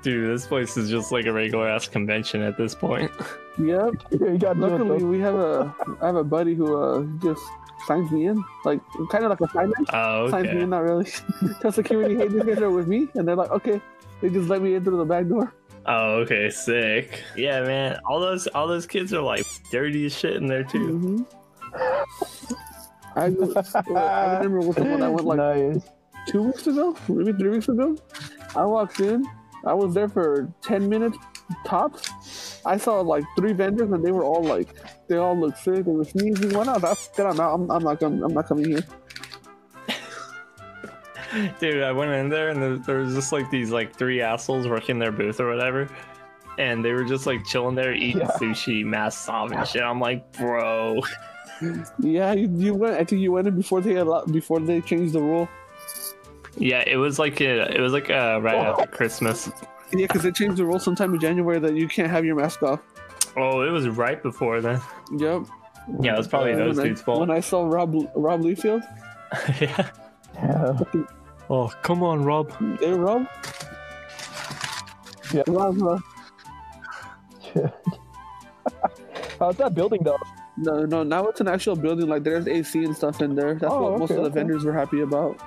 dude, 0.00 0.34
this 0.34 0.46
place 0.46 0.78
is 0.78 0.88
just 0.88 1.12
like 1.12 1.26
a 1.26 1.32
regular 1.32 1.68
ass 1.68 1.86
convention 1.86 2.40
at 2.40 2.56
this 2.56 2.74
point. 2.74 3.10
Yep. 3.58 3.94
You 4.12 4.38
got 4.38 4.56
Luckily, 4.56 5.04
we 5.04 5.20
have 5.20 5.34
a 5.34 5.74
I 6.00 6.06
have 6.06 6.16
a 6.16 6.24
buddy 6.24 6.54
who 6.54 6.74
uh 6.74 7.04
just 7.22 7.42
signs 7.86 8.10
me 8.10 8.28
in, 8.28 8.42
like 8.64 8.80
kind 9.10 9.24
of 9.24 9.30
like 9.30 9.42
a 9.42 9.48
signer. 9.50 9.74
Oh, 9.92 10.30
Signs 10.30 10.46
me 10.54 10.62
in, 10.62 10.70
not 10.70 10.84
really. 10.84 11.06
Tell 11.60 11.70
security, 11.70 12.16
hey, 12.16 12.28
these 12.28 12.44
guys 12.44 12.58
are 12.58 12.70
with 12.70 12.88
me, 12.88 13.08
and 13.14 13.28
they're 13.28 13.36
like, 13.36 13.50
okay. 13.50 13.78
They 14.22 14.30
just 14.30 14.48
let 14.48 14.62
me 14.62 14.74
in 14.74 14.82
through 14.82 14.96
the 14.96 15.04
back 15.04 15.28
door. 15.28 15.52
Oh, 15.84 16.20
okay, 16.20 16.48
sick. 16.48 17.22
Yeah, 17.36 17.60
man, 17.60 18.00
all 18.06 18.20
those 18.20 18.46
all 18.48 18.66
those 18.66 18.86
kids 18.86 19.12
are 19.12 19.20
like 19.20 19.44
dirty 19.70 20.06
as 20.06 20.16
shit 20.16 20.36
in 20.36 20.46
there 20.46 20.64
too. 20.64 21.26
I, 23.16 23.30
just, 23.30 23.74
uh, 23.76 23.82
I 23.94 24.36
remember 24.38 24.60
with 24.66 24.76
the 24.76 24.84
one 24.84 25.02
I 25.02 25.08
went 25.08 25.26
like 25.26 25.38
nice. 25.38 25.88
two 26.28 26.42
weeks 26.42 26.66
ago, 26.66 26.96
maybe 27.08 27.32
three 27.38 27.50
weeks 27.50 27.68
ago. 27.68 27.96
I 28.56 28.64
walked 28.64 29.00
in. 29.00 29.24
I 29.64 29.72
was 29.72 29.94
there 29.94 30.08
for 30.08 30.52
ten 30.62 30.88
minutes 30.88 31.16
tops. 31.64 32.60
I 32.66 32.76
saw 32.76 33.00
like 33.00 33.24
three 33.36 33.52
vendors, 33.52 33.90
and 33.92 34.04
they 34.04 34.12
were 34.12 34.24
all 34.24 34.42
like, 34.42 34.68
they 35.08 35.16
all 35.16 35.38
looked 35.38 35.58
sick. 35.58 35.84
They 35.84 35.92
were 35.92 36.04
sneezing. 36.04 36.52
Why 36.52 36.64
not? 36.64 36.82
Get 37.16 37.26
on 37.26 37.36
now. 37.36 37.54
I'm, 37.54 37.70
I'm 37.70 37.82
not 37.82 38.00
coming. 38.00 38.22
I'm 38.22 38.34
not 38.34 38.46
coming 38.46 38.64
here. 38.66 38.84
Dude, 41.60 41.82
I 41.82 41.92
went 41.92 42.12
in 42.12 42.28
there 42.28 42.50
and 42.50 42.62
there, 42.62 42.76
there 42.78 42.98
was 42.98 43.14
just 43.14 43.32
like 43.32 43.50
these 43.50 43.70
like 43.70 43.94
three 43.96 44.20
assholes 44.20 44.68
working 44.68 44.98
their 44.98 45.10
booth 45.12 45.40
or 45.40 45.48
whatever. 45.48 45.88
And 46.58 46.84
they 46.84 46.92
were 46.92 47.04
just 47.04 47.26
like 47.26 47.44
chilling 47.44 47.74
there 47.74 47.92
eating 47.92 48.20
Yeah. 48.20 48.28
sushi, 48.38 48.84
masked 48.84 49.28
off 49.28 49.50
and 49.50 49.66
shit. 49.66 49.82
I'm 49.82 49.98
like, 49.98 50.32
bro. 50.32 51.00
Yeah, 51.98 52.32
you, 52.32 52.48
you 52.54 52.74
went. 52.74 52.94
I 52.94 53.04
think 53.04 53.20
you 53.20 53.32
went 53.32 53.46
in 53.48 53.56
before 53.56 53.80
they 53.80 53.96
allowed, 53.96 54.32
before 54.32 54.60
they 54.60 54.80
changed 54.80 55.12
the 55.14 55.20
rule. 55.20 55.48
Yeah, 56.56 56.82
it 56.86 56.96
was 56.96 57.18
like 57.18 57.40
a, 57.40 57.74
it 57.74 57.80
was 57.80 57.92
like 57.92 58.10
uh, 58.10 58.38
right 58.42 58.54
after 58.56 58.86
Christmas. 58.86 59.48
Yeah, 59.92 60.06
because 60.06 60.22
they 60.22 60.30
changed 60.32 60.56
the 60.56 60.64
rule 60.64 60.78
sometime 60.78 61.12
in 61.14 61.20
January 61.20 61.58
that 61.60 61.74
you 61.74 61.88
can't 61.88 62.10
have 62.10 62.24
your 62.24 62.36
mask 62.36 62.62
off. 62.62 62.80
Oh, 63.36 63.62
it 63.62 63.70
was 63.70 63.88
right 63.88 64.22
before 64.22 64.60
then. 64.60 64.80
Yep. 65.16 65.46
Yeah, 66.00 66.14
it 66.14 66.18
was 66.18 66.28
probably 66.28 66.52
Uh, 66.54 66.56
those 66.58 66.76
when 66.76 66.86
I- 66.86 66.88
dudes' 66.88 67.02
fault. 67.02 67.20
When 67.20 67.30
I 67.30 67.40
saw 67.40 67.64
Rob 67.68 67.94
Rob 68.14 68.40
Liefeld, 68.42 68.82
yeah. 69.60 69.90
Yeah. 70.34 70.80
Oh, 71.50 71.68
come 71.82 72.02
on, 72.02 72.24
Rob. 72.24 72.50
hey 72.80 72.92
Rob, 72.92 73.26
Yeah. 75.32 75.42
Rob, 75.48 76.02
How's 79.38 79.56
that 79.56 79.74
building 79.74 80.02
though? 80.02 80.18
No, 80.56 80.84
no, 80.86 81.02
now 81.02 81.26
it's 81.26 81.40
an 81.40 81.48
actual 81.48 81.76
building. 81.76 82.08
Like 82.08 82.22
there's 82.24 82.46
AC 82.46 82.84
and 82.84 82.96
stuff 82.96 83.20
in 83.20 83.34
there. 83.34 83.54
That's 83.54 83.72
Oh, 83.72 83.82
what 83.90 83.98
most 84.00 84.10
okay, 84.12 84.18
of 84.18 84.24
the 84.24 84.30
okay. 84.30 84.40
vendors 84.40 84.64
were 84.64 84.72
happy 84.72 85.00
about. 85.00 85.40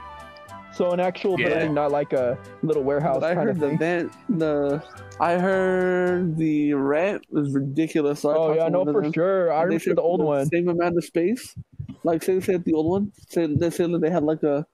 So 0.74 0.91
an 0.91 0.99
actual 0.99 1.38
Yeah. 1.38 1.49
building, 1.49 1.74
not 1.74 1.91
like 1.91 2.14
a 2.14 2.38
little 2.62 2.84
warehouse 2.84 3.20
But 3.22 3.32
I 3.32 3.36
kind 3.36 3.47
heard 3.47 3.55
of 3.55 3.62
the 3.62 3.68
thing. 3.70 3.78
van, 3.80 4.12
the 4.30 4.84
I 5.20 5.34
heard 5.39 6.38
the 6.38 6.74
rent 6.74 7.24
was 7.32 7.51
ridiculous. 7.53 8.20
So 8.22 8.30
Oh 8.30 8.47
talked 8.47 8.58
yeah, 8.60 8.66
to 8.66 8.72
no 8.72 8.80
one 8.80 8.88
of 8.89 8.93
for 8.95 9.03
them. 9.03 9.14
sure. 9.14 9.51
I 9.51 9.55
They 9.60 9.64
remember 9.66 9.84
said 9.84 9.95
the 9.97 10.01
old 10.01 10.22
one. 10.22 10.45
Same 10.45 10.68
amount 10.70 10.97
of 10.97 11.03
space. 11.03 11.55
Like 12.03 12.22
say 12.24 12.39
say 12.39 12.58
the 12.58 12.74
old 12.74 12.88
one, 12.88 13.12
say 13.30 13.47
they 13.47 13.70
said 13.72 13.91
that 13.91 13.99
they 14.01 14.10
had 14.10 14.24
like 14.24 14.43
a 14.43 14.68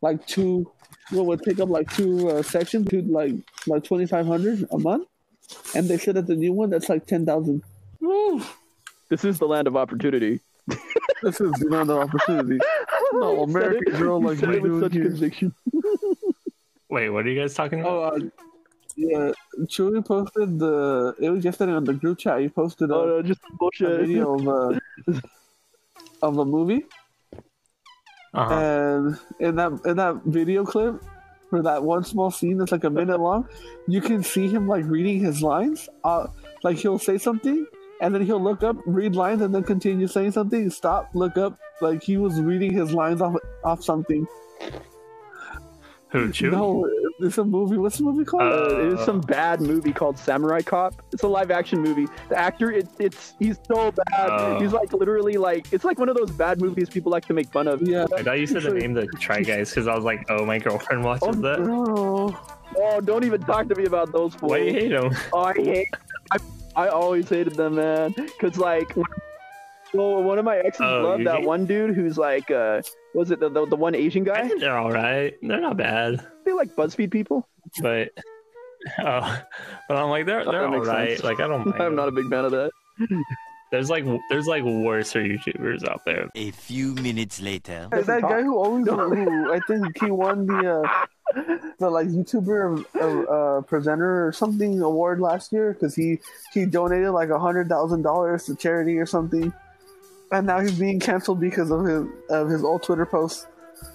like 0.00 0.26
two 0.26 0.70
what 1.10 1.26
would 1.26 1.42
take 1.42 1.60
up 1.60 1.68
like 1.68 1.90
two 1.90 2.28
uh, 2.30 2.42
sections, 2.42 2.88
two 2.88 3.02
like 3.02 3.34
like 3.66 3.84
twenty 3.84 4.06
five 4.06 4.26
hundred 4.26 4.64
a 4.72 4.78
month. 4.78 5.06
And 5.74 5.88
they 5.88 5.98
said 5.98 6.14
that 6.16 6.26
the 6.26 6.36
new 6.36 6.52
one 6.52 6.70
that's 6.70 6.88
like 6.88 7.06
ten 7.06 7.26
thousand. 7.26 7.62
This 9.08 9.24
is 9.24 9.38
the 9.38 9.46
land 9.46 9.66
of 9.66 9.76
opportunity. 9.76 10.40
This 11.22 11.40
is 11.40 11.52
the 11.52 11.68
land 11.70 11.90
of 11.90 11.98
opportunity. 11.98 12.58
No, 13.12 13.46
He 13.46 13.52
said 13.52 13.62
American 13.62 13.94
it- 13.94 13.98
girl 13.98 14.20
like 14.20 14.38
said 14.38 14.48
we 14.48 14.56
it 14.56 14.62
with 14.62 14.72
do 14.72 14.80
such 14.80 14.92
here. 14.92 15.04
conviction. 15.04 15.54
Wait, 16.90 17.08
what 17.10 17.24
are 17.24 17.28
you 17.30 17.40
guys 17.40 17.54
talking 17.54 17.80
about? 17.80 17.92
Oh, 17.92 18.16
uh, 18.16 18.18
yeah. 18.96 19.32
Chewy 19.66 20.04
posted 20.04 20.58
the. 20.58 21.14
It 21.20 21.30
was 21.30 21.44
yesterday 21.44 21.72
on 21.72 21.84
the 21.84 21.92
group 21.94 22.18
chat. 22.18 22.40
He 22.40 22.48
posted 22.48 22.90
a, 22.90 22.94
Oh 22.94 23.06
no, 23.06 23.22
just 23.22 23.40
a 23.48 23.56
bullshit. 23.56 24.00
video 24.00 24.34
of 24.34 24.48
uh, 24.48 24.78
of 26.22 26.38
a 26.38 26.44
movie, 26.44 26.84
Uh-huh. 28.32 28.54
and 28.54 29.18
in 29.38 29.56
that 29.56 29.72
in 29.84 29.96
that 29.96 30.22
video 30.24 30.64
clip, 30.64 31.00
for 31.50 31.62
that 31.62 31.82
one 31.82 32.02
small 32.04 32.30
scene 32.32 32.58
that's 32.58 32.72
like 32.72 32.84
a 32.84 32.90
minute 32.90 33.20
long, 33.20 33.48
you 33.86 34.00
can 34.00 34.22
see 34.24 34.48
him 34.48 34.66
like 34.66 34.84
reading 34.86 35.20
his 35.20 35.40
lines. 35.42 35.88
Uh, 36.02 36.26
like 36.64 36.78
he'll 36.78 36.98
say 36.98 37.18
something, 37.18 37.64
and 38.00 38.14
then 38.14 38.22
he'll 38.22 38.42
look 38.42 38.62
up, 38.62 38.76
read 38.86 39.14
lines, 39.14 39.42
and 39.42 39.54
then 39.54 39.62
continue 39.62 40.06
saying 40.06 40.32
something. 40.32 40.70
Stop, 40.70 41.10
look 41.14 41.36
up. 41.36 41.58
Like 41.80 42.02
he 42.02 42.16
was 42.16 42.40
reading 42.40 42.72
his 42.72 42.92
lines 42.92 43.20
off 43.20 43.36
off 43.64 43.82
something. 43.82 44.26
Who, 46.14 46.30
Chew? 46.30 46.52
No, 46.52 46.88
It's 47.18 47.38
a 47.38 47.44
movie. 47.44 47.76
What's 47.76 47.98
the 47.98 48.04
movie 48.04 48.24
called? 48.24 48.42
Uh, 48.42 48.78
it 48.78 48.96
was 48.96 49.04
some 49.04 49.20
bad 49.20 49.60
movie 49.60 49.92
called 49.92 50.16
Samurai 50.16 50.62
Cop. 50.62 51.02
It's 51.12 51.24
a 51.24 51.28
live 51.28 51.50
action 51.50 51.80
movie. 51.80 52.06
The 52.28 52.38
actor, 52.38 52.70
it, 52.70 52.86
it's 53.00 53.34
he's 53.40 53.58
so 53.66 53.90
bad. 53.90 54.30
Oh. 54.30 54.60
He's 54.60 54.72
like 54.72 54.92
literally 54.92 55.38
like 55.38 55.66
it's 55.72 55.84
like 55.84 55.98
one 55.98 56.08
of 56.08 56.16
those 56.16 56.30
bad 56.30 56.60
movies 56.60 56.88
people 56.88 57.10
like 57.10 57.24
to 57.26 57.34
make 57.34 57.50
fun 57.50 57.66
of. 57.66 57.82
Yeah. 57.82 58.06
I 58.16 58.22
thought 58.22 58.38
you 58.38 58.46
said 58.46 58.62
the 58.62 58.74
name 58.74 58.94
the 58.94 59.06
Try 59.18 59.42
Guys 59.42 59.70
because 59.70 59.88
I 59.88 59.94
was 59.96 60.04
like, 60.04 60.24
oh, 60.28 60.46
my 60.46 60.60
girlfriend 60.60 61.02
watches 61.02 61.36
that. 61.40 61.58
No. 61.60 62.38
Oh, 62.76 63.00
don't 63.00 63.24
even 63.24 63.40
talk 63.40 63.68
to 63.68 63.74
me 63.74 63.86
about 63.86 64.12
those 64.12 64.34
fools. 64.34 64.50
Why 64.50 64.58
you 64.58 64.72
hate 64.72 64.88
them? 64.90 65.12
Oh, 65.32 65.42
I 65.42 65.54
hate. 65.54 65.94
I, 66.76 66.84
I 66.86 66.88
always 66.88 67.28
hated 67.28 67.54
them, 67.54 67.76
man. 67.76 68.14
Cause 68.40 68.56
like, 68.56 68.94
well, 69.92 70.22
one 70.22 70.38
of 70.38 70.44
my 70.44 70.58
exes 70.58 70.80
Oh, 70.82 71.02
loved 71.02 71.26
that 71.26 71.38
hate- 71.38 71.46
one 71.46 71.66
dude 71.66 71.94
who's 71.94 72.18
like, 72.18 72.50
uh, 72.50 72.82
was 73.14 73.30
it 73.30 73.40
the, 73.40 73.48
the 73.48 73.66
the 73.66 73.76
one 73.76 73.94
Asian 73.94 74.28
I 74.28 74.34
guy? 74.42 74.48
think 74.48 74.60
they're 74.60 74.76
all 74.76 74.90
right. 74.92 75.34
They're 75.42 75.60
not 75.60 75.76
bad, 75.76 76.26
They 76.44 76.52
like 76.52 76.74
BuzzFeed 76.74 77.10
people. 77.10 77.48
but 77.80 78.10
oh, 78.98 79.42
but 79.88 79.96
I'm 79.96 80.10
like 80.10 80.26
they're 80.26 80.44
they're 80.44 80.52
that 80.52 80.64
all 80.64 80.70
makes 80.70 80.88
right. 80.88 81.08
sense. 81.10 81.24
Like 81.24 81.40
I 81.40 81.46
don't. 81.46 81.64
Mind 81.66 81.80
I'm 81.82 81.94
not 81.94 82.08
a 82.08 82.12
big 82.12 82.28
fan 82.28 82.44
of 82.44 82.50
that. 82.52 82.70
There's 83.70 83.88
like 83.90 84.04
there's 84.30 84.46
like 84.46 84.62
worse 84.62 85.12
YouTubers 85.14 85.88
out 85.88 86.02
there. 86.04 86.28
A 86.34 86.50
few 86.50 86.94
minutes 86.94 87.40
later. 87.40 87.88
Hey, 87.92 88.02
that 88.02 88.22
guy 88.22 88.42
who 88.42 88.56
always 88.58 88.86
who 88.86 89.52
I 89.52 89.58
think 89.66 89.98
he 90.00 90.10
won 90.10 90.46
the 90.46 90.82
uh, 90.82 91.06
the 91.78 91.90
like 91.90 92.08
YouTuber 92.08 92.84
uh, 93.00 93.32
uh, 93.32 93.60
presenter 93.62 94.26
or 94.26 94.32
something 94.32 94.80
award 94.80 95.20
last 95.20 95.52
year 95.52 95.72
because 95.72 95.94
he 95.94 96.18
he 96.52 96.66
donated 96.66 97.10
like 97.10 97.30
a 97.30 97.38
hundred 97.38 97.68
thousand 97.68 98.02
dollars 98.02 98.44
to 98.44 98.54
charity 98.54 98.98
or 98.98 99.06
something, 99.06 99.52
and 100.32 100.46
now 100.46 100.60
he's 100.60 100.78
being 100.78 101.00
canceled 101.00 101.40
because 101.40 101.70
of 101.70 101.84
his 101.84 102.06
of 102.30 102.48
his 102.48 102.62
old 102.62 102.82
Twitter 102.82 103.06
posts. 103.06 103.46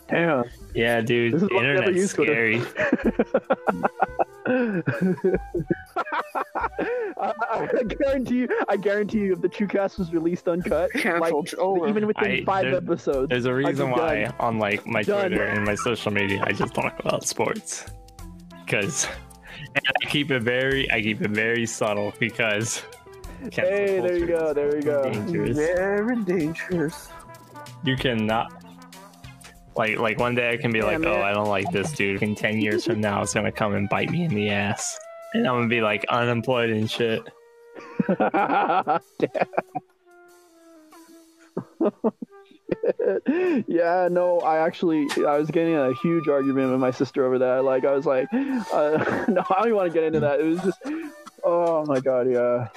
Damn. 0.08 0.44
Yeah, 0.74 1.02
dude. 1.02 1.34
This 1.34 1.44
is 1.44 1.50
The 1.50 1.56
why 1.56 1.62
I 1.62 1.74
never 1.74 1.90
internet's 1.90 2.12
scary. 2.12 2.62
I, 4.50 4.82
I 7.80 7.84
guarantee 7.84 8.36
you, 8.40 8.50
I 8.68 8.78
guarantee 8.78 9.20
you, 9.20 9.34
if 9.34 9.42
the 9.42 9.50
ChewCast 9.50 10.00
was 10.00 10.12
released 10.14 10.48
uncut, 10.48 10.92
Canceled. 10.94 11.52
like, 11.52 11.60
over. 11.60 11.88
even 11.88 12.08
within 12.08 12.32
I- 12.32 12.44
five 12.44 12.66
there- 12.66 12.76
episodes, 12.76 13.30
There's 13.30 13.46
a 13.46 13.50
I'd 13.52 13.58
be 13.58 13.66
reason 13.66 13.92
why 13.92 14.24
done. 14.24 14.34
on 14.40 14.60
like 14.60 14.86
my 14.88 15.04
Done. 15.04 15.30
Twitter 15.30 15.46
and 15.46 15.66
my 15.66 15.76
social 15.76 16.12
media 16.12 16.44
I 16.46 16.52
just 16.52 16.74
talk 16.74 17.00
about 17.00 17.26
sports 17.26 17.86
because 18.66 19.08
I 19.76 20.06
keep 20.08 20.32
it 20.32 20.42
very 20.44 20.90
I 20.92 21.02
keep 21.02 21.22
it 21.22 21.32
very 21.32 21.66
subtle 21.66 22.14
because 22.20 22.84
cancel 23.52 23.64
Hey, 23.66 24.00
there 24.00 24.18
you 24.18 24.28
go, 24.28 24.54
there 24.54 24.76
you 24.76 24.82
go. 24.82 25.04
dangerous. 25.12 25.58
Very 25.58 26.24
dangerous. 26.24 27.10
You 27.84 27.96
cannot 27.96 28.59
like 29.80 29.98
like 29.98 30.20
one 30.20 30.36
day 30.36 30.52
I 30.52 30.58
can 30.58 30.72
be 30.72 30.80
Yeah, 30.80 30.86
like, 30.86 31.00
man. 31.00 31.18
oh, 31.18 31.22
I 31.24 31.32
don't 31.34 31.48
like 31.48 31.72
this 31.72 31.92
dude. 31.94 32.22
And 32.22 32.38
ten 32.38 32.60
years 32.66 32.86
from 32.86 33.02
now, 33.02 33.24
it's 33.24 33.34
gonna 33.34 33.52
come 33.52 33.74
and 33.74 33.90
bite 33.90 34.12
me 34.12 34.26
in 34.26 34.36
the 34.36 34.50
ass, 34.50 35.00
and 35.34 35.48
I'm 35.48 35.56
gonna 35.56 35.68
be 35.68 35.82
like 35.82 36.06
unemployed 36.10 36.70
and 36.70 36.90
shit. 36.92 37.24
yeah, 43.68 44.08
no, 44.12 44.40
I 44.44 44.60
actually, 44.60 45.08
I 45.26 45.38
was 45.38 45.50
getting 45.50 45.76
a 45.76 45.94
huge 45.94 46.28
argument 46.28 46.72
with 46.72 46.80
my 46.80 46.92
sister 46.92 47.26
over 47.26 47.40
that. 47.40 47.64
Like, 47.64 47.86
I 47.86 47.94
was 47.94 48.06
like, 48.06 48.28
uh, 48.34 48.36
no, 49.28 49.42
I 49.50 49.56
don't 49.58 49.66
even 49.66 49.76
want 49.76 49.92
to 49.92 49.94
get 49.94 50.04
into 50.04 50.20
that. 50.22 50.40
It 50.40 50.44
was 50.44 50.62
just, 50.62 50.78
oh 51.44 51.86
my 51.86 52.00
god, 52.00 52.30
yeah. 52.30 52.68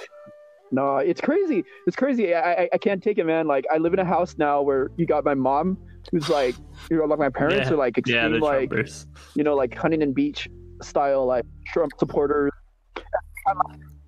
No, 0.71 0.97
it's 0.97 1.21
crazy. 1.21 1.63
It's 1.85 1.95
crazy. 1.95 2.33
I, 2.33 2.63
I, 2.63 2.69
I 2.73 2.77
can't 2.79 3.03
take 3.03 3.19
it, 3.19 3.25
man. 3.25 3.45
Like, 3.45 3.65
I 3.71 3.77
live 3.77 3.93
in 3.93 3.99
a 3.99 4.05
house 4.05 4.35
now 4.37 4.61
where 4.63 4.89
you 4.97 5.05
got 5.05 5.23
my 5.23 5.35
mom, 5.35 5.77
who's 6.11 6.29
like, 6.29 6.55
you 6.89 6.97
know, 6.97 7.05
like 7.05 7.19
my 7.19 7.29
parents 7.29 7.67
Yeah. 7.69 7.73
are 7.73 7.77
like 7.77 7.97
extreme, 7.97 8.33
the 8.33 8.39
like, 8.39 8.69
Trumpers. 8.69 9.05
you 9.35 9.43
know, 9.43 9.55
like 9.55 9.75
Huntington 9.75 10.13
Beach 10.13 10.47
style, 10.81 11.25
like 11.25 11.45
Trump 11.67 11.91
supporters. 11.99 12.51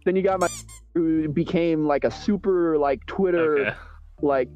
Then 0.05 0.15
you 0.15 0.21
got 0.21 0.39
my 0.39 0.47
who 0.93 1.27
became 1.27 1.87
like 1.87 2.03
a 2.03 2.11
super 2.11 2.77
like 2.77 3.05
Twitter, 3.07 3.59
Okay. 3.67 3.75
like 4.21 4.49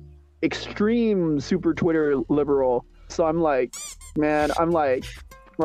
extreme 0.43 1.39
super 1.39 1.73
Twitter 1.73 2.15
liberal. 2.29 2.85
So 3.09 3.25
I'm 3.25 3.41
like, 3.41 3.73
man, 4.15 4.51
I'm 4.59 4.69
like, 4.71 5.05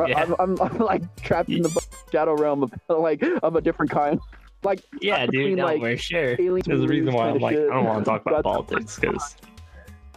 Yeah. 0.07 0.19
I'm, 0.23 0.35
I'm, 0.39 0.61
I'm 0.61 0.77
like 0.79 1.15
trapped 1.21 1.49
in 1.49 1.61
the 1.61 1.85
shadow 2.11 2.35
realm 2.35 2.63
of 2.63 2.73
like 2.89 3.23
of 3.43 3.55
a 3.55 3.61
different 3.61 3.91
kind. 3.91 4.19
Like 4.63 4.81
Yeah, 5.01 5.21
dude. 5.27 5.31
between, 5.31 5.55
No, 5.57 5.65
like, 5.65 5.79
for 5.81 5.97
sure. 5.97 6.35
There's 6.35 6.81
a 6.81 6.87
reason 6.87 7.13
why 7.13 7.29
I'm 7.29 7.37
like 7.37 7.55
shit. 7.55 7.69
I 7.69 7.73
don't 7.75 7.85
want 7.85 8.03
to 8.03 8.09
talk 8.09 8.25
about 8.25 8.43
politics 8.43 8.99
because 8.99 9.35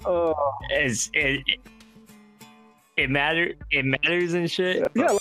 Oh, 0.08 0.52
it's 0.70 1.10
it, 1.12 1.42
it 1.46 1.60
it 2.96 3.10
matter 3.10 3.52
it 3.70 3.84
matters 3.84 4.32
and 4.32 4.50
shit. 4.50 4.90
yeah, 4.94 5.16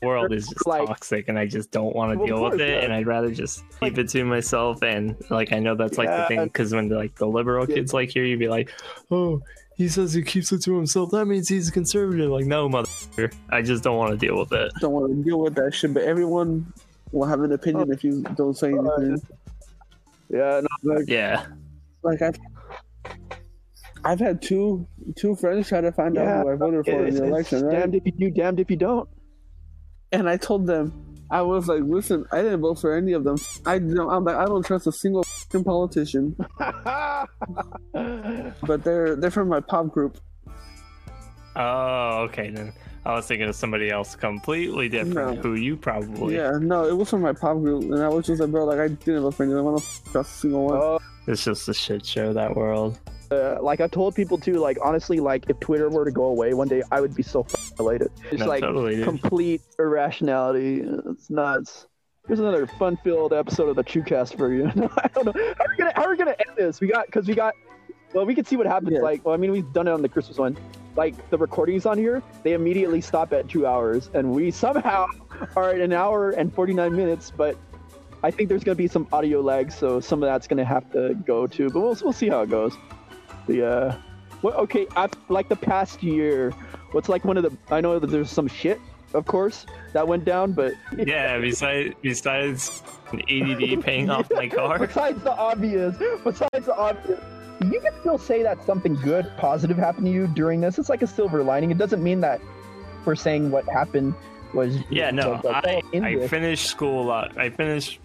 the 0.00 0.06
world 0.06 0.32
is 0.32 0.48
just 0.48 0.66
like- 0.66 0.86
toxic, 0.86 1.28
and 1.28 1.38
I 1.38 1.46
just 1.46 1.70
don't 1.70 1.94
want 1.94 2.12
to 2.12 2.18
Well, 2.18 2.26
deal 2.26 2.44
with 2.50 2.60
it. 2.60 2.68
yeah. 2.68 2.80
And 2.80 2.92
I'd 2.92 3.06
rather 3.06 3.30
just 3.30 3.62
keep 3.80 3.96
it 3.96 4.08
to 4.10 4.24
myself. 4.24 4.82
And 4.82 5.16
like 5.30 5.52
I 5.52 5.60
know 5.60 5.76
that's 5.76 5.96
like 5.96 6.08
the 6.08 6.24
thing 6.26 6.44
because 6.44 6.74
when 6.74 6.88
the, 6.88 6.96
like 6.96 7.14
the 7.14 7.26
liberal 7.26 7.66
kids 7.66 7.94
like 7.94 8.10
here, 8.10 8.24
you'd 8.24 8.38
be 8.40 8.48
like, 8.48 8.70
oh. 9.10 9.40
He 9.76 9.88
says 9.88 10.12
he 10.12 10.22
keeps 10.22 10.52
it 10.52 10.62
to 10.62 10.76
himself. 10.76 11.10
That 11.10 11.26
means 11.26 11.48
he's 11.48 11.68
a 11.68 11.72
conservative. 11.72 12.30
Like, 12.30 12.46
no, 12.46 12.68
mother. 12.68 12.88
I 13.50 13.60
just 13.60 13.82
don't 13.82 13.96
want 13.96 14.12
to 14.12 14.16
deal 14.16 14.38
with 14.38 14.52
it. 14.52 14.70
Don't 14.78 14.92
want 14.92 15.10
to 15.10 15.20
deal 15.24 15.40
with 15.40 15.56
that 15.56 15.74
shit, 15.74 15.92
but 15.92 16.04
everyone 16.04 16.72
will 17.10 17.26
have 17.26 17.40
an 17.40 17.50
opinion 17.50 17.88
oh. 17.90 17.92
if 17.92 18.04
you 18.04 18.22
don't 18.36 18.56
say 18.56 18.68
anything. 18.68 19.20
yeah, 20.28 20.60
no, 20.84 20.94
like, 20.94 21.08
Yeah. 21.08 21.46
Like 22.04 22.22
I've 22.22 22.36
I've 24.04 24.20
had 24.20 24.42
two 24.42 24.86
two 25.16 25.34
friends 25.36 25.68
try 25.68 25.80
to 25.80 25.90
find 25.92 26.16
out 26.18 26.44
who 26.44 26.52
I 26.52 26.56
voted 26.56 26.84
for 26.84 27.06
in 27.06 27.14
the 27.14 27.24
election, 27.24 27.64
right? 27.64 27.80
Damned 27.80 27.94
if 27.94 28.02
you 28.06 28.12
do, 28.12 28.30
damned 28.30 28.60
if 28.60 28.70
you 28.70 28.76
don't. 28.76 29.08
And 30.12 30.28
I 30.28 30.36
told 30.36 30.66
them, 30.66 30.92
I 31.30 31.42
was 31.42 31.66
like, 31.68 31.82
listen, 31.82 32.24
I 32.30 32.42
didn't 32.42 32.60
vote 32.60 32.80
for 32.80 32.94
any 32.96 33.12
of 33.14 33.24
them. 33.24 33.36
I 33.66 33.78
don't, 33.78 34.10
I'm 34.10 34.22
like, 34.24 34.36
I 34.36 34.44
don't 34.44 34.64
trust 34.64 34.86
a 34.86 34.92
single 34.92 35.22
f***ing 35.26 35.64
politician. 35.64 36.36
but 36.58 37.28
they're 38.84 39.16
they're 39.16 39.30
from 39.30 39.48
my 39.48 39.60
pop 39.60 39.88
group. 39.90 40.18
Oh, 41.56 42.22
okay 42.28 42.50
then. 42.50 42.72
I 43.06 43.14
was 43.14 43.26
thinking 43.26 43.48
of 43.48 43.54
somebody 43.54 43.90
else 43.90 44.16
completely 44.16 44.88
different 44.88 45.36
No. 45.36 45.42
who 45.42 45.54
you 45.54 45.76
probably. 45.76 46.36
Yeah, 46.36 46.52
no, 46.58 46.86
it 46.86 46.96
was 46.96 47.10
from 47.10 47.20
my 47.20 47.32
pop 47.34 47.58
group, 47.58 47.82
and 47.84 48.02
I 48.02 48.08
was 48.08 48.26
just 48.26 48.40
like, 48.40 48.50
bro, 48.50 48.64
like 48.64 48.78
I 48.80 48.88
didn't 48.88 49.22
vote 49.22 49.34
for 49.34 49.42
any 49.42 49.52
of 49.52 49.58
them. 49.58 49.66
I 49.66 49.70
don't 49.70 49.82
f- 49.82 50.02
trust 50.10 50.34
a 50.36 50.38
single 50.38 50.64
one. 50.66 50.76
Oh, 50.78 50.98
It's 51.26 51.44
just 51.44 51.68
a 51.68 51.74
shit 51.74 52.04
show, 52.06 52.32
that 52.32 52.56
world. 52.56 52.98
Uh, 53.34 53.58
like 53.60 53.80
I 53.80 53.88
told 53.88 54.14
people 54.14 54.38
too, 54.38 54.54
like 54.54 54.78
honestly, 54.82 55.18
like 55.18 55.44
if 55.48 55.58
Twitter 55.60 55.88
were 55.90 56.04
to 56.04 56.12
go 56.12 56.24
away 56.24 56.54
one 56.54 56.68
day, 56.68 56.82
I 56.92 57.00
would 57.00 57.14
be 57.14 57.22
so 57.22 57.40
f- 57.40 57.72
elated. 57.78 58.10
It's 58.30 58.40
No, 58.40 58.46
like 58.46 58.60
totally, 58.60 59.02
complete 59.02 59.62
irrationality. 59.78 60.84
It's 61.10 61.30
nuts. 61.30 61.86
Here's 62.26 62.40
another 62.40 62.66
fun-filled 62.66 63.32
episode 63.34 63.68
of 63.68 63.76
the 63.76 63.84
ChewCast 63.84 64.38
for 64.38 64.52
you. 64.52 64.66
I 64.96 65.08
don't 65.08 65.26
know 65.26 65.32
how 65.58 65.64
are 65.64 65.68
we 65.68 65.76
gonna 65.76 65.92
how 65.94 66.04
are 66.04 66.10
we 66.10 66.16
gonna 66.16 66.36
end 66.46 66.56
this. 66.56 66.80
We 66.80 66.88
got 66.88 67.06
because 67.06 67.26
we 67.26 67.34
got. 67.34 67.54
Well, 68.12 68.24
we 68.24 68.34
can 68.34 68.44
see 68.44 68.56
what 68.56 68.66
happens. 68.66 68.92
Yeah. 68.92 69.00
Like, 69.00 69.24
well, 69.24 69.34
I 69.34 69.38
mean, 69.38 69.50
we've 69.50 69.72
done 69.72 69.88
it 69.88 69.90
on 69.90 70.00
the 70.00 70.08
Christmas 70.08 70.38
one. 70.38 70.56
Like 70.94 71.30
the 71.30 71.36
recordings 71.36 71.84
on 71.84 71.98
here, 71.98 72.22
they 72.44 72.52
immediately 72.52 73.00
stop 73.00 73.32
at 73.32 73.48
two 73.48 73.66
hours, 73.66 74.08
and 74.14 74.30
we 74.30 74.52
somehow 74.52 75.06
are 75.56 75.70
at 75.70 75.80
an 75.80 75.92
hour 75.92 76.30
and 76.30 76.54
forty-nine 76.54 76.94
minutes. 76.94 77.32
But 77.36 77.58
I 78.22 78.30
think 78.30 78.48
there's 78.48 78.62
gonna 78.62 78.76
be 78.76 78.86
some 78.88 79.08
audio 79.12 79.40
lag, 79.40 79.72
so 79.72 79.98
some 79.98 80.22
of 80.22 80.28
that's 80.28 80.46
gonna 80.46 80.64
have 80.64 80.90
to 80.92 81.14
go 81.26 81.46
too. 81.48 81.68
But 81.70 81.80
we'll 81.80 81.98
we'll 82.02 82.12
see 82.12 82.28
how 82.28 82.42
it 82.42 82.50
goes. 82.50 82.76
The 83.46 83.66
uh, 83.66 83.96
what? 84.40 84.54
Okay, 84.56 84.86
I, 84.96 85.08
like 85.28 85.48
the 85.48 85.56
past 85.56 86.02
year, 86.02 86.50
what's 86.92 87.08
like 87.08 87.24
one 87.24 87.36
of 87.36 87.42
the? 87.42 87.56
I 87.70 87.80
know 87.80 87.98
that 87.98 88.08
there's 88.08 88.30
some 88.30 88.48
shit, 88.48 88.80
of 89.12 89.26
course, 89.26 89.66
that 89.92 90.06
went 90.06 90.24
down, 90.24 90.52
but 90.52 90.72
Yeah, 90.96 91.38
besides 91.38 91.94
besides 92.02 92.82
ADD 93.12 93.80
paying 93.82 94.10
off 94.10 94.30
my 94.30 94.48
car. 94.48 94.78
besides 94.78 95.22
the 95.22 95.32
obvious, 95.32 95.96
besides 96.22 96.66
the 96.66 96.76
obvious, 96.76 97.20
you 97.72 97.80
can 97.80 97.92
still 98.00 98.18
say 98.18 98.42
that 98.42 98.64
something 98.64 98.94
good, 98.96 99.30
positive 99.36 99.76
happened 99.76 100.06
to 100.06 100.12
you 100.12 100.26
during 100.28 100.60
this. 100.60 100.78
It's 100.78 100.88
like 100.88 101.02
a 101.02 101.06
silver 101.06 101.42
lining. 101.42 101.70
It 101.70 101.78
doesn't 101.78 102.02
mean 102.02 102.20
that 102.20 102.40
we're 103.04 103.14
saying 103.14 103.50
what 103.50 103.64
happened 103.68 104.14
was. 104.52 104.76
Yeah, 104.90 105.10
no, 105.10 105.40
like, 105.44 105.84
I, 105.94 105.98
I 106.02 106.28
finished 106.28 106.66
school 106.66 107.02
a 107.02 107.06
lot. 107.06 107.38
I 107.38 107.50
finished, 107.50 108.00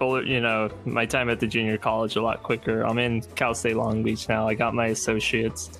bullet, 0.00 0.26
you 0.26 0.40
know, 0.40 0.68
my 0.84 1.06
time 1.06 1.30
at 1.30 1.38
the 1.38 1.46
junior 1.46 1.78
college 1.78 2.16
a 2.16 2.22
lot 2.22 2.42
quicker. 2.42 2.82
I'm 2.82 2.98
in 2.98 3.20
Cal 3.36 3.54
State 3.54 3.76
Long 3.76 4.02
Beach 4.02 4.28
now. 4.28 4.48
I 4.48 4.54
got 4.54 4.74
my 4.74 4.86
associates. 4.86 5.70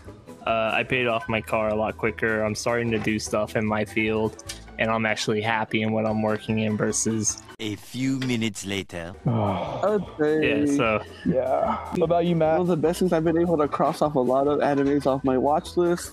Uh, 0.47 0.71
I 0.73 0.85
paid 0.85 1.09
off 1.09 1.29
my 1.29 1.41
car 1.41 1.71
a 1.71 1.75
lot 1.75 1.97
quicker. 1.97 2.43
I'm 2.43 2.55
starting 2.55 2.91
to 2.93 2.99
do 2.99 3.18
stuff 3.18 3.57
in 3.57 3.66
my 3.66 3.85
field, 3.85 4.45
and 4.79 4.91
I'm 4.91 5.07
actually 5.07 5.41
happy 5.41 5.83
in 5.83 5.93
what 5.93 6.07
I'm 6.07 6.23
working 6.23 6.61
in 6.61 6.77
versus. 6.77 7.43
A 7.59 7.75
few 7.77 8.21
minutes 8.21 8.64
later. 8.64 9.14
Oh. 9.27 9.81
Okay. 9.91 10.61
Yeah, 10.61 10.77
so 10.77 11.03
yeah. 11.25 11.77
What 11.97 12.05
about 12.05 12.27
you, 12.27 12.37
Matt? 12.37 12.53
One 12.53 12.61
of 12.62 12.66
the 12.68 12.77
best 12.77 13.01
things 13.01 13.12
I've 13.12 13.25
been 13.25 13.39
able 13.39 13.57
to 13.59 13.66
cross 13.66 14.03
off 14.03 14.14
a 14.14 14.21
lot 14.21 14.47
of 14.47 14.61
animes 14.61 15.07
off 15.07 15.25
my 15.25 15.39
watch 15.39 15.77
list. 15.77 16.12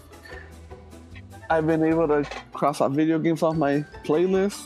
I've 1.50 1.68
been 1.68 1.84
able 1.84 2.08
to 2.08 2.24
cross 2.54 2.82
off 2.82 2.94
video 2.94 3.20
games 3.20 3.44
off 3.44 3.56
my 3.56 3.86
playlist. 4.04 4.64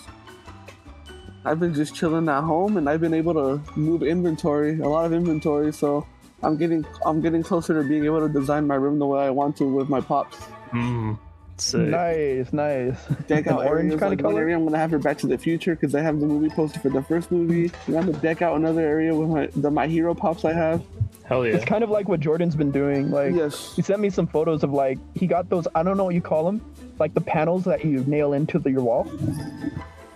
I've 1.44 1.60
been 1.60 1.74
just 1.74 1.96
chilling 1.96 2.30
at 2.30 2.42
home, 2.42 2.78
and 2.78 2.88
I've 2.89 3.02
been 3.02 3.14
able 3.14 3.34
to 3.34 3.80
move 3.80 4.04
inventory, 4.04 4.80
a 4.80 4.88
lot 4.88 5.06
of 5.06 5.14
inventory. 5.14 5.74
So 5.74 6.06
I'm 6.44 6.56
getting, 6.58 6.86
I'm 7.06 7.22
getting 7.22 7.42
closer 7.44 7.82
to 7.82 7.88
being 7.88 8.06
able 8.06 8.20
to 8.28 8.30
design 8.32 8.68
my 8.68 8.76
room 8.76 9.00
the 9.00 9.08
way 9.08 9.26
I 9.26 9.30
want 9.32 9.58
to 9.58 9.66
with 9.66 9.89
my 9.89 10.02
pops. 10.02 10.38
mm, 10.72 11.18
Sick. 11.58 11.82
Nice, 11.89 12.52
nice. 12.54 12.96
Deck 13.28 13.46
An 13.46 13.54
out 13.54 13.66
orange 13.68 13.88
areas, 13.92 14.00
kind 14.00 14.10
like 14.12 14.20
of 14.20 14.26
one 14.26 14.34
color. 14.34 14.42
area 14.42 14.56
I'm 14.56 14.64
gonna 14.66 14.78
have 14.80 14.89
her 14.92 14.98
Back 15.00 15.20
to 15.20 15.28
the 15.28 15.38
Future 15.38 15.76
because 15.76 15.94
I 15.94 16.02
have 16.02 16.20
the 16.20 16.26
movie 16.26 16.50
poster 16.50 16.80
for 16.80 16.89
the 16.89 17.04
first 17.04 17.32
movie. 17.32 17.72
And 17.86 17.96
I'm 17.98 18.08
gonna 18.08 18.18
deck 18.20 18.42
out 18.42 18.56
another 18.56 18.82
area 18.82 19.14
with 19.14 19.30
my 19.30 19.48
the 19.56 19.70
My 19.70 19.88
Hero 19.88 20.16
pops 20.16 20.44
I 20.44 20.54
have. 20.54 20.82
Hell 21.26 21.46
yeah. 21.46 21.54
It's 21.56 21.66
kind 21.66 21.84
of 21.84 21.92
like 21.92 22.08
what 22.10 22.20
Jordan's 22.20 22.56
been 22.56 22.72
doing. 22.72 23.12
Like, 23.12 23.34
Yes. 23.36 23.76
he 23.76 23.84
sent 23.84 24.00
me 24.00 24.10
some 24.10 24.26
photos 24.26 24.64
of 24.64 24.72
like 24.74 24.98
he 25.16 25.28
got 25.28 25.50
those. 25.50 25.68
I 25.76 25.84
don't 25.84 25.98
know 25.98 26.04
what 26.06 26.16
you 26.16 26.22
call 26.22 26.46
them, 26.46 26.62
like 26.98 27.14
the 27.14 27.22
panels 27.22 27.64
that 27.66 27.86
you 27.86 28.04
nail 28.06 28.34
into 28.34 28.58
the, 28.58 28.72
your 28.72 28.82
wall. 28.84 29.08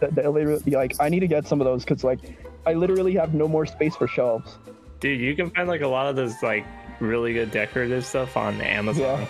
That, 0.06 0.16
that 0.16 0.32
literally, 0.32 0.72
like, 0.72 0.96
I 1.00 1.10
need 1.10 1.22
to 1.22 1.28
get 1.28 1.48
some 1.48 1.62
of 1.62 1.66
those 1.66 1.84
because 1.84 2.04
like 2.04 2.20
I 2.66 2.74
literally 2.74 3.16
have 3.16 3.34
no 3.34 3.48
more 3.48 3.66
space 3.66 3.96
for 3.96 4.08
shelves. 4.08 4.58
Dude, 5.00 5.20
you 5.20 5.36
can 5.36 5.50
find 5.50 5.68
like 5.68 5.82
a 5.82 5.88
lot 5.88 6.08
of 6.08 6.16
those 6.16 6.42
like 6.44 6.66
really 7.00 7.34
good 7.34 7.52
decorative 7.52 8.06
stuff 8.06 8.38
on 8.38 8.62
Amazon. 8.62 9.28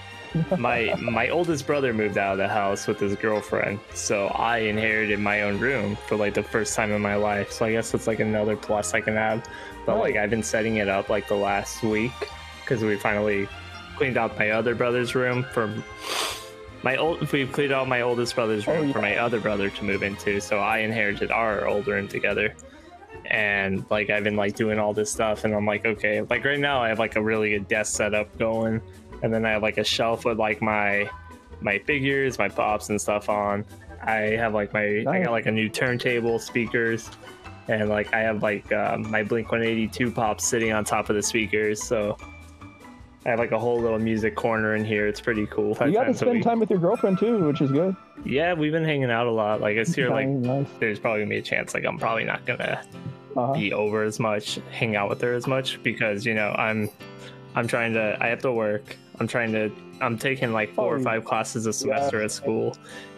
my 0.58 0.94
my 1.00 1.28
oldest 1.28 1.66
brother 1.66 1.94
moved 1.94 2.18
out 2.18 2.32
of 2.32 2.38
the 2.38 2.48
house 2.48 2.86
with 2.86 2.98
his 2.98 3.14
girlfriend, 3.16 3.78
so 3.94 4.26
I 4.28 4.58
inherited 4.58 5.18
my 5.20 5.42
own 5.42 5.58
room 5.58 5.96
for 6.06 6.16
like 6.16 6.34
the 6.34 6.42
first 6.42 6.74
time 6.74 6.92
in 6.92 7.00
my 7.00 7.14
life. 7.14 7.52
So 7.52 7.64
I 7.64 7.72
guess 7.72 7.94
it's 7.94 8.06
like 8.06 8.20
another 8.20 8.56
plus 8.56 8.92
I 8.94 9.00
can 9.00 9.14
have. 9.14 9.48
But 9.86 9.98
like 9.98 10.16
I've 10.16 10.30
been 10.30 10.42
setting 10.42 10.76
it 10.76 10.88
up 10.88 11.08
like 11.08 11.28
the 11.28 11.36
last 11.36 11.82
week 11.82 12.12
because 12.60 12.82
we 12.82 12.96
finally 12.96 13.48
cleaned 13.96 14.16
out 14.16 14.38
my 14.38 14.50
other 14.50 14.74
brother's 14.74 15.14
room 15.14 15.44
for 15.52 15.72
my 16.82 16.96
old. 16.96 17.30
We 17.32 17.46
cleaned 17.46 17.72
out 17.72 17.88
my 17.88 18.02
oldest 18.02 18.34
brother's 18.34 18.66
room 18.66 18.92
for 18.92 19.00
my 19.00 19.16
other 19.16 19.40
brother 19.40 19.70
to 19.70 19.84
move 19.84 20.02
into. 20.02 20.40
So 20.40 20.58
I 20.58 20.78
inherited 20.78 21.30
our 21.30 21.66
old 21.66 21.86
room 21.86 22.08
together 22.08 22.54
and 23.26 23.84
like 23.90 24.10
I've 24.10 24.24
been 24.24 24.36
like 24.36 24.56
doing 24.56 24.78
all 24.78 24.94
this 24.94 25.10
stuff 25.10 25.44
and 25.44 25.54
I'm 25.54 25.66
like 25.66 25.84
okay 25.84 26.22
like 26.22 26.44
right 26.44 26.58
now 26.58 26.82
I 26.82 26.88
have 26.88 26.98
like 26.98 27.16
a 27.16 27.22
really 27.22 27.50
good 27.50 27.68
desk 27.68 27.96
setup 27.96 28.36
going 28.38 28.80
and 29.22 29.32
then 29.32 29.44
I 29.44 29.50
have 29.50 29.62
like 29.62 29.78
a 29.78 29.84
shelf 29.84 30.24
with 30.24 30.38
like 30.38 30.62
my 30.62 31.10
my 31.60 31.78
figures 31.80 32.38
my 32.38 32.48
pops 32.48 32.88
and 32.88 33.00
stuff 33.00 33.28
on 33.28 33.64
I 34.02 34.36
have 34.36 34.54
like 34.54 34.72
my 34.72 35.04
I 35.06 35.22
got 35.22 35.30
like 35.30 35.46
a 35.46 35.50
new 35.50 35.68
turntable 35.68 36.38
speakers 36.38 37.10
and 37.68 37.88
like 37.88 38.14
I 38.14 38.20
have 38.20 38.42
like 38.42 38.72
um, 38.72 39.10
my 39.10 39.22
Blink 39.22 39.50
182 39.50 40.10
pops 40.10 40.46
sitting 40.46 40.72
on 40.72 40.84
top 40.84 41.10
of 41.10 41.16
the 41.16 41.22
speakers 41.22 41.82
so 41.82 42.16
I 43.26 43.30
have 43.30 43.38
like 43.38 43.52
a 43.52 43.58
whole 43.58 43.80
little 43.80 43.98
music 43.98 44.34
corner 44.36 44.74
in 44.76 44.84
here 44.84 45.06
it's 45.06 45.20
pretty 45.20 45.46
cool 45.46 45.68
You 45.70 45.74
Five 45.74 45.92
got 45.92 46.04
to 46.04 46.14
spend 46.14 46.42
time 46.42 46.60
with 46.60 46.70
your 46.70 46.78
girlfriend 46.78 47.18
too, 47.18 47.44
which 47.46 47.60
is 47.60 47.70
good. 47.70 47.94
yeah 48.24 48.54
we've 48.54 48.72
been 48.72 48.84
hanging 48.84 49.10
out 49.10 49.26
a 49.26 49.30
lot 49.30 49.60
like 49.60 49.76
it's 49.76 49.94
here 49.94 50.08
like 50.18 50.28
Nice, 50.28 50.66
there's 50.78 50.98
probably 50.98 51.20
gonna 51.20 51.30
be 51.30 51.38
a 51.38 51.42
chance 51.42 51.74
like 51.74 51.84
I'm 51.84 51.98
probably 51.98 52.24
not 52.24 52.44
gonna 52.46 52.80
Uh-huh. 53.36 53.52
be 53.52 53.72
over 53.72 54.02
as 54.04 54.18
much, 54.18 54.58
hang 54.70 54.96
out 54.96 55.08
with 55.08 55.20
her 55.20 55.32
as 55.34 55.46
much 55.46 55.82
because 55.82 56.24
you 56.24 56.34
know 56.34 56.50
I'm 56.56 56.88
I'm 57.54 57.66
trying 57.66 57.92
to 57.94 58.16
I 58.20 58.28
have 58.28 58.40
to 58.42 58.52
work. 58.52 58.96
I'm 59.20 59.26
trying 59.26 59.52
to 59.52 59.70
I'm 60.00 60.16
taking 60.16 60.52
like 60.52 60.72
four 60.74 60.94
or 60.94 61.00
five 61.00 61.24
classes 61.24 61.66
a 61.66 61.72
semester 61.72 62.22
at 62.22 62.30
school, 62.30 62.76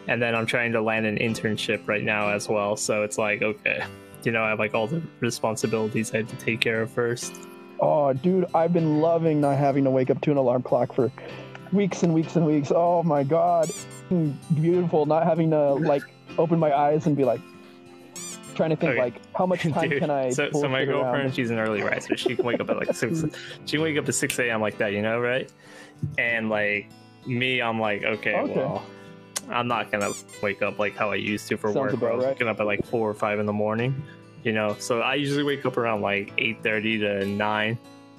and 0.09 0.21
then 0.21 0.35
I'm 0.35 0.47
trying 0.47 0.73
to 0.73 0.81
land 0.81 1.05
an 1.07 1.19
internship 1.19 1.87
right 1.87 2.03
now 2.03 2.31
as 2.31 2.49
well. 2.49 2.75
So 2.77 3.03
it's 3.03 3.19
like 3.19 3.43
okay, 3.43 3.85
you 4.25 4.33
know 4.33 4.43
I 4.43 4.49
have 4.51 4.59
like 4.59 4.75
all 4.75 4.87
the 4.87 5.03
responsibilities 5.21 6.13
I 6.15 6.19
have 6.19 6.29
to 6.31 6.37
take 6.37 6.61
care 6.61 6.81
of 6.83 6.91
first. 6.91 7.35
Oh, 7.81 8.13
dude, 8.13 8.47
I've 8.55 8.73
been 8.73 9.01
loving 9.01 9.41
not 9.41 9.57
having 9.57 9.85
to 9.85 9.91
wake 9.91 10.11
up 10.11 10.21
to 10.23 10.31
an 10.31 10.37
alarm 10.37 10.63
clock 10.63 10.93
for 10.93 11.11
weeks 11.73 12.03
and 12.03 12.13
weeks 12.13 12.37
and 12.37 12.47
weeks. 12.47 12.71
Oh 12.75 13.03
my 13.03 13.23
god, 13.23 13.71
beautiful 14.55 15.07
not 15.07 15.25
having 15.25 15.51
to 15.51 15.75
like 15.75 16.03
open 16.39 16.59
my 16.59 16.73
eyes 16.77 17.07
and 17.07 17.17
be 17.17 17.25
like 17.25 17.41
trying 18.55 18.71
to 18.71 18.77
think 18.77 18.93
Okay. 18.93 19.01
like 19.01 19.15
how 19.35 19.47
much 19.47 19.63
time 19.73 19.89
Dude, 19.89 20.01
can 20.01 20.11
I? 20.11 20.31
so, 20.31 20.51
so 20.53 20.63
my 20.69 20.85
bullshit 20.85 20.89
around? 20.89 21.03
girlfriend, 21.03 21.35
she's 21.35 21.51
an 21.51 21.59
early 21.59 21.83
riser. 21.83 22.17
She 22.17 22.37
can 22.37 22.45
wake 22.45 22.61
up 22.61 22.69
at 22.71 22.77
like 22.77 22.95
six. 22.95 23.25
She 23.65 23.77
can 23.77 23.83
wake 23.83 23.97
up 23.99 24.09
at 24.09 24.15
six 24.15 24.39
a.m. 24.39 24.61
like 24.61 24.79
that, 24.79 24.93
you 24.93 25.01
know, 25.03 25.19
right? 25.21 25.51
And 26.19 26.51
like 26.51 26.91
me, 27.27 27.63
I'm 27.63 27.81
like, 27.81 28.03
okay, 28.05 28.35
Okay. 28.35 28.55
well, 28.57 28.83
I'm 29.49 29.69
not 29.69 29.91
gonna 29.91 30.11
wake 30.43 30.61
up 30.63 30.79
like 30.79 30.97
how 30.97 31.11
I 31.13 31.17
used 31.17 31.49
to 31.49 31.57
for 31.57 31.73
Sounds 31.73 31.95
work. 31.95 32.03
I 32.03 32.15
was 32.15 32.25
right. 32.25 32.33
waking 32.35 32.49
up 32.49 32.61
at 32.61 32.67
like 32.67 32.85
four 32.87 33.09
or 33.09 33.15
five 33.15 33.39
in 33.39 33.47
the 33.47 33.53
morning, 33.53 33.95
you 34.45 34.53
know. 34.53 34.77
So 34.79 35.01
I 35.01 35.15
usually 35.15 35.45
wake 35.45 35.65
up 35.67 35.77
around 35.77 36.01
like 36.03 36.33
eight 36.39 36.63
thirty 36.63 36.99
to 36.99 37.25
nine. 37.27 37.79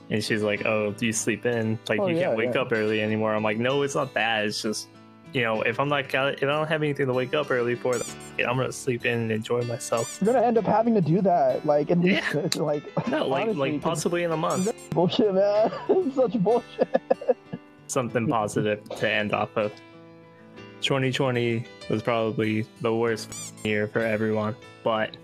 And 0.09 0.21
she's 0.21 0.43
like, 0.43 0.65
"Oh, 0.65 0.91
do 0.91 1.05
you 1.05 1.13
sleep 1.13 1.45
in? 1.45 1.79
Like 1.87 1.99
Oh, 2.01 2.07
you 2.07 2.17
yeah, 2.17 2.23
can't 2.25 2.37
wake 2.37 2.55
yeah. 2.55 2.61
up 2.61 2.71
early 2.73 3.01
anymore." 3.01 3.33
I'm 3.33 3.43
like, 3.43 3.57
"No, 3.57 3.81
it's 3.83 3.95
not 3.95 4.13
that. 4.15 4.43
It's 4.43 4.61
just, 4.61 4.89
you 5.31 5.41
know, 5.43 5.61
if 5.61 5.79
I'm 5.79 5.87
not 5.87 6.03
if 6.13 6.15
I 6.15 6.31
don't 6.45 6.67
have 6.67 6.83
anything 6.83 7.07
to 7.07 7.13
wake 7.13 7.33
up 7.33 7.49
early 7.49 7.75
for, 7.75 7.93
I'm 7.95 8.57
gonna 8.57 8.73
sleep 8.73 9.05
in 9.05 9.19
and 9.19 9.31
enjoy 9.31 9.61
myself." 9.61 10.21
We're 10.21 10.33
gonna 10.33 10.45
end 10.45 10.57
up 10.57 10.65
having 10.65 10.95
to 10.95 11.01
do 11.01 11.21
that. 11.21 11.65
Like, 11.65 11.89
least, 11.91 12.55
like, 12.57 12.83
No, 13.07 13.25
like 13.25 13.43
honestly, 13.43 13.71
like 13.71 13.81
possibly 13.81 14.23
in 14.23 14.31
a 14.31 14.37
month. 14.37 14.69
bullshit, 14.89 15.33
man. 15.33 15.71
Such 16.13 16.33
bullshit. 16.43 16.89
Something 17.87 18.27
positive 18.27 18.83
to 18.89 19.09
end 19.09 19.31
off 19.33 19.55
of. 19.55 19.71
2020 20.81 21.63
was 21.89 22.01
probably 22.01 22.65
the 22.81 22.93
worst 22.93 23.53
year 23.63 23.87
for 23.87 23.99
everyone, 23.99 24.55
but 24.83 25.15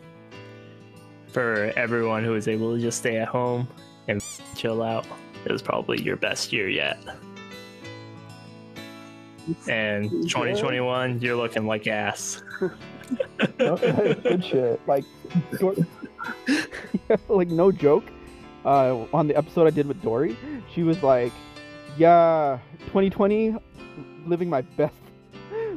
for 1.31 1.71
everyone 1.75 2.23
who 2.23 2.31
was 2.31 2.47
able 2.47 2.75
to 2.75 2.81
just 2.81 2.99
stay 2.99 3.17
at 3.17 3.27
home 3.27 3.67
and 4.07 4.23
chill 4.55 4.81
out, 4.81 5.05
it 5.45 5.51
was 5.51 5.61
probably 5.61 6.01
your 6.01 6.15
best 6.15 6.51
year 6.51 6.69
yet. 6.69 6.97
And 9.69 10.09
2021, 10.09 11.21
you're 11.21 11.35
looking 11.35 11.65
like 11.65 11.87
ass. 11.87 12.41
good 13.57 14.43
shit. 14.43 14.81
Like, 14.87 15.05
like 17.29 17.47
no 17.47 17.71
joke. 17.71 18.03
Uh, 18.65 19.05
on 19.13 19.27
the 19.27 19.37
episode 19.37 19.65
I 19.65 19.69
did 19.69 19.87
with 19.87 20.01
Dory, 20.01 20.35
she 20.73 20.83
was 20.83 21.01
like, 21.01 21.31
"Yeah, 21.97 22.59
2020, 22.87 23.55
living 24.25 24.49
my 24.49 24.61
best, 24.61 24.95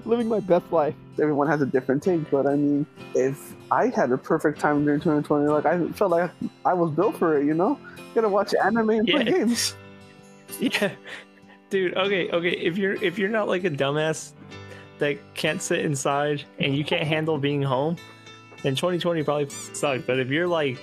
living 0.07 0.29
my 0.29 0.41
best 0.41 0.71
life." 0.73 0.95
Everyone 1.21 1.47
has 1.47 1.61
a 1.63 1.67
different 1.67 2.03
take, 2.03 2.31
but 2.31 2.47
I 2.47 2.57
mean, 2.57 2.87
if 3.15 3.55
I 3.71 3.89
had 3.89 4.11
a 4.13 4.19
perfect 4.19 4.59
time 4.61 4.85
during 4.85 5.01
2020, 5.01 5.49
like 5.49 5.67
I 5.67 5.87
felt 5.93 6.11
like 6.11 6.31
I 6.65 6.75
was 6.75 6.91
built 6.93 7.17
for 7.17 7.37
it, 7.39 7.45
you 7.45 7.55
know? 7.55 7.79
Gotta 8.15 8.29
watch 8.29 8.55
anime 8.55 8.91
and 8.91 9.09
play 9.09 9.25
games. 9.25 9.75
Yeah, 10.59 10.91
dude. 11.71 11.97
Okay, 11.97 12.29
okay. 12.31 12.51
If 12.51 12.77
you're 12.77 12.95
if 13.03 13.19
you're 13.19 13.29
not 13.31 13.47
like 13.47 13.63
a 13.63 13.71
dumbass 13.71 14.33
that 14.99 15.17
can't 15.35 15.63
sit 15.63 15.85
inside 15.85 16.43
and 16.59 16.75
you 16.75 16.85
can't 16.85 17.07
handle 17.07 17.39
being 17.39 17.63
home, 17.63 17.97
then 18.63 18.75
2020 18.75 19.23
probably 19.23 19.49
sucked. 19.49 20.09
But 20.09 20.19
if 20.19 20.29
you're 20.29 20.49
like 20.49 20.77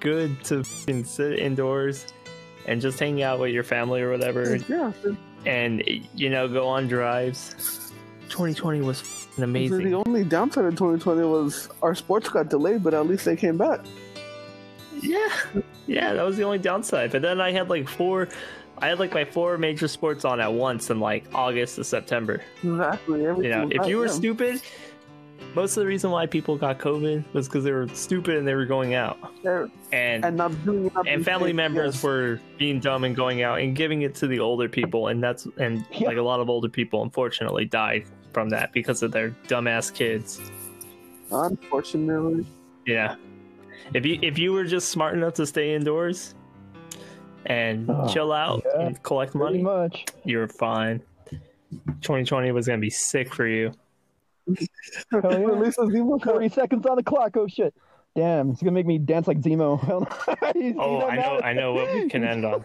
good 0.00 0.42
to 0.44 0.64
sit 0.64 1.38
indoors 1.38 2.06
and 2.66 2.80
just 2.80 2.98
hang 2.98 3.22
out 3.22 3.40
with 3.40 3.52
your 3.52 3.62
family 3.62 4.00
or 4.00 4.10
whatever, 4.10 4.56
Yeah, 4.56 4.92
and 5.44 5.82
you 6.14 6.30
know 6.30 6.48
go 6.48 6.66
on 6.66 6.88
drives, 6.88 7.87
2020 8.28 8.80
was 8.82 9.28
amazing. 9.38 9.90
the 9.90 9.94
only 9.94 10.24
downside 10.24 10.64
of 10.64 10.74
2020 10.74 11.22
was 11.22 11.68
our 11.82 11.94
sports 11.94 12.28
got 12.28 12.48
delayed, 12.48 12.82
but 12.82 12.94
at 12.94 13.06
least 13.06 13.24
they 13.24 13.36
came 13.36 13.56
back. 13.56 13.80
Yeah, 15.00 15.28
yeah, 15.86 16.12
that 16.12 16.24
was 16.24 16.36
the 16.36 16.42
only 16.42 16.58
downside. 16.58 17.12
But 17.12 17.22
then 17.22 17.40
I 17.40 17.52
had 17.52 17.68
like 17.70 17.88
four. 17.88 18.28
I 18.78 18.88
had 18.88 18.98
like 18.98 19.12
my 19.12 19.24
four 19.24 19.58
major 19.58 19.88
sports 19.88 20.24
on 20.24 20.40
at 20.40 20.52
once 20.52 20.90
in 20.90 21.00
like 21.00 21.24
August 21.34 21.76
to 21.76 21.84
September. 21.84 22.42
Exactly. 22.62 23.22
You 23.22 23.48
know, 23.48 23.68
if 23.70 23.86
you 23.88 23.98
were 23.98 24.06
yeah. 24.06 24.12
stupid, 24.12 24.60
most 25.54 25.76
of 25.76 25.80
the 25.82 25.86
reason 25.86 26.10
why 26.10 26.26
people 26.26 26.56
got 26.56 26.78
COVID 26.78 27.24
was 27.32 27.48
because 27.48 27.64
they 27.64 27.72
were 27.72 27.88
stupid 27.88 28.36
and 28.36 28.46
they 28.46 28.54
were 28.54 28.66
going 28.66 28.94
out. 28.94 29.18
They're- 29.42 29.70
And 29.92 30.24
and 30.24 30.36
not 30.36 30.52
doing 30.64 30.90
and 31.06 31.24
family 31.24 31.48
safe, 31.50 31.56
members 31.56 31.94
yes. 31.94 32.04
were 32.04 32.40
being 32.58 32.78
dumb 32.78 33.04
and 33.04 33.16
going 33.16 33.42
out 33.42 33.60
and 33.60 33.74
giving 33.74 34.02
it 34.02 34.14
to 34.16 34.26
the 34.26 34.38
older 34.38 34.68
people 34.68 35.08
and 35.08 35.22
that's 35.22 35.46
and 35.56 35.84
like 36.00 36.18
a 36.18 36.22
lot 36.22 36.40
of 36.40 36.50
older 36.50 36.68
people 36.68 37.02
unfortunately 37.02 37.64
died 37.64 38.04
from 38.38 38.48
that 38.50 38.72
because 38.72 39.02
of 39.02 39.10
their 39.10 39.30
dumbass 39.48 39.92
kids. 39.92 40.40
Unfortunately. 41.32 42.46
Yeah. 42.86 43.16
If 43.94 44.06
you 44.06 44.16
if 44.22 44.38
you 44.38 44.52
were 44.52 44.62
just 44.62 44.90
smart 44.90 45.14
enough 45.14 45.34
to 45.34 45.44
stay 45.46 45.74
indoors 45.74 46.36
and 47.46 47.90
Oh, 47.90 48.06
chill 48.12 48.32
out 48.32 48.62
yeah, 48.64 48.86
and 48.86 49.02
collect 49.02 49.34
money, 49.34 49.60
much. 49.60 50.04
you're 50.24 50.46
fine. 50.46 51.02
2020 51.72 52.52
was 52.52 52.66
gonna 52.68 52.78
be 52.78 52.90
sick 52.90 53.34
for 53.34 53.48
you. 53.48 53.72
Hell 55.10 55.20
yeah. 55.24 55.36
Release 55.38 55.76
a 55.78 55.82
Zemo 55.82 56.22
30 56.22 56.48
seconds 56.50 56.86
on 56.86 56.94
the 56.96 57.02
clock. 57.02 57.36
Oh 57.36 57.48
shit. 57.48 57.74
Damn, 58.14 58.50
it's 58.50 58.60
gonna 58.62 58.70
make 58.70 58.86
me 58.86 58.98
dance 58.98 59.26
like 59.26 59.40
Zemo. 59.40 59.80
Oh, 60.78 61.00
that 61.00 61.10
I 61.10 61.16
know. 61.16 61.40
I 61.42 61.52
know 61.54 61.74
what 61.74 61.92
we 61.92 62.08
can 62.08 62.22
end 62.22 62.44
on. 62.44 62.64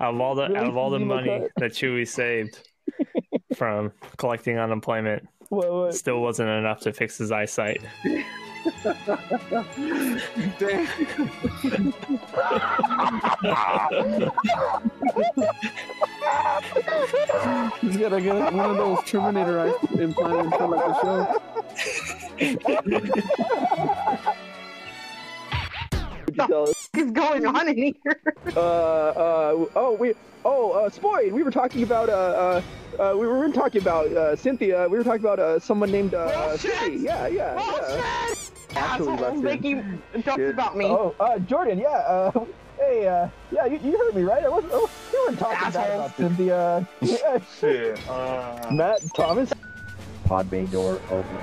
Out 0.00 0.14
of 0.14 0.20
all 0.22 0.34
the 0.34 0.44
out 0.56 0.68
of 0.68 0.76
all 0.78 0.88
the 0.88 0.98
the 0.98 1.04
Zemo 1.04 1.08
money 1.08 1.28
card. 1.28 1.52
that 1.58 1.72
Chewie 1.72 2.08
saved 2.08 2.66
from 3.56 3.92
collecting 4.16 4.58
unemployment, 4.58 5.28
What, 5.48 5.72
what? 5.72 5.94
still 5.94 6.20
wasn't 6.20 6.48
enough 6.50 6.80
to 6.80 6.92
fix 6.92 7.18
his 7.18 7.32
eyesight. 7.32 7.80
Damn. 10.58 10.86
He's 17.80 17.96
gotta 17.96 18.20
get 18.20 18.52
one 18.52 18.70
of 18.70 18.76
those 18.76 18.98
Terminator 19.06 19.60
eyes 19.60 19.74
implanted 19.98 20.52
for 20.54 20.68
like 20.68 20.84
the 20.86 20.94
show. 24.20 24.32
Could 26.30 26.42
you 26.42 26.46
tell 26.46 26.62
us? 26.68 26.88
What 26.92 27.04
is 27.04 27.10
going 27.10 27.46
on 27.46 27.68
in 27.68 27.76
here? 27.76 28.22
uh, 28.56 28.60
uh, 28.60 29.66
oh, 29.74 29.96
we, 29.98 30.14
oh, 30.44 30.72
uh, 30.72 31.20
we 31.32 31.42
were 31.42 31.50
talking 31.50 31.82
about, 31.82 32.08
uh, 32.08 32.12
uh, 32.12 33.02
uh 33.02 33.16
we 33.16 33.26
were 33.26 33.48
talking 33.50 33.80
about, 33.80 34.06
uh, 34.08 34.36
Cynthia, 34.36 34.88
we 34.88 34.98
were 34.98 35.04
talking 35.04 35.20
about, 35.20 35.40
uh, 35.40 35.58
someone 35.58 35.90
named, 35.90 36.14
uh, 36.14 36.56
Cynthia. 36.56 36.98
Yeah, 36.98 37.26
yeah, 37.26 37.54
Bullshit! 37.54 38.52
yeah. 38.72 38.80
Actually, 38.80 39.12
Asshole 39.14 39.40
Vicky 39.40 39.82
talks 40.22 40.42
about 40.42 40.76
me. 40.76 40.86
Oh, 40.86 41.14
uh, 41.18 41.38
Jordan, 41.40 41.78
yeah, 41.78 41.88
uh, 41.88 42.44
hey, 42.78 43.08
uh, 43.08 43.28
yeah, 43.50 43.66
you, 43.66 43.80
you 43.82 43.98
heard 43.98 44.14
me, 44.14 44.22
right? 44.22 44.44
I 44.44 44.48
was, 44.48 44.64
oh, 44.70 44.88
you 45.12 45.24
weren't 45.26 45.38
talking 45.38 45.68
about 45.68 46.16
Cynthia. 46.16 46.88
yeah, 47.00 47.38
shit. 47.58 48.08
Uh, 48.08 48.70
Matt 48.70 49.02
Thomas. 49.14 49.52
Pod 50.24 50.48
bay 50.48 50.66
door 50.66 51.00
open. 51.10 51.38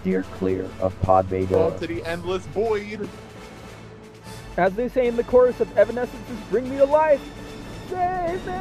Steer 0.00 0.22
clear 0.34 0.68
of 0.80 0.98
pod 1.02 1.28
bay 1.28 1.46
door. 1.46 1.70
Fall 1.70 1.80
to 1.80 1.86
the 1.88 2.04
endless 2.04 2.46
void. 2.46 3.08
As 4.56 4.72
they 4.74 4.88
say 4.88 5.08
in 5.08 5.16
the 5.16 5.24
chorus 5.24 5.58
of 5.60 5.68
Evanescence's 5.74 6.40
Bring 6.48 6.70
Me 6.70 6.76
to 6.76 6.84
Life, 6.84 7.20
save 7.88 8.46
me! 8.46 8.52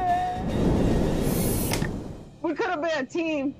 We 2.41 2.55
could 2.55 2.65
have 2.65 2.81
been 2.81 2.97
a 2.97 3.05
team. 3.05 3.53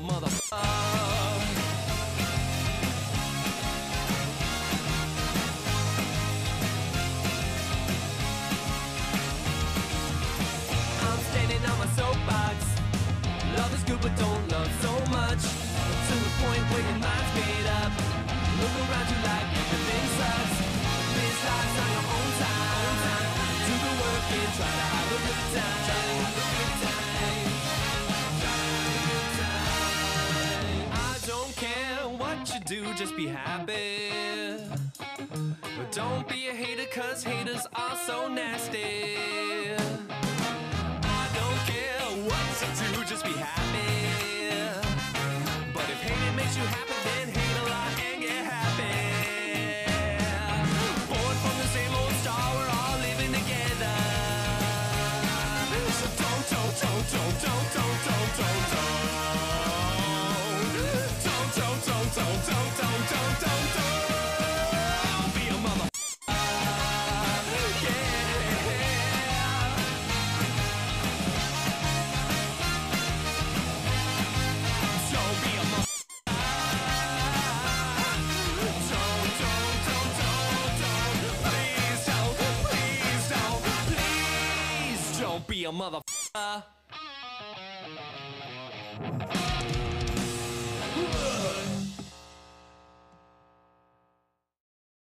mother. 0.00 0.39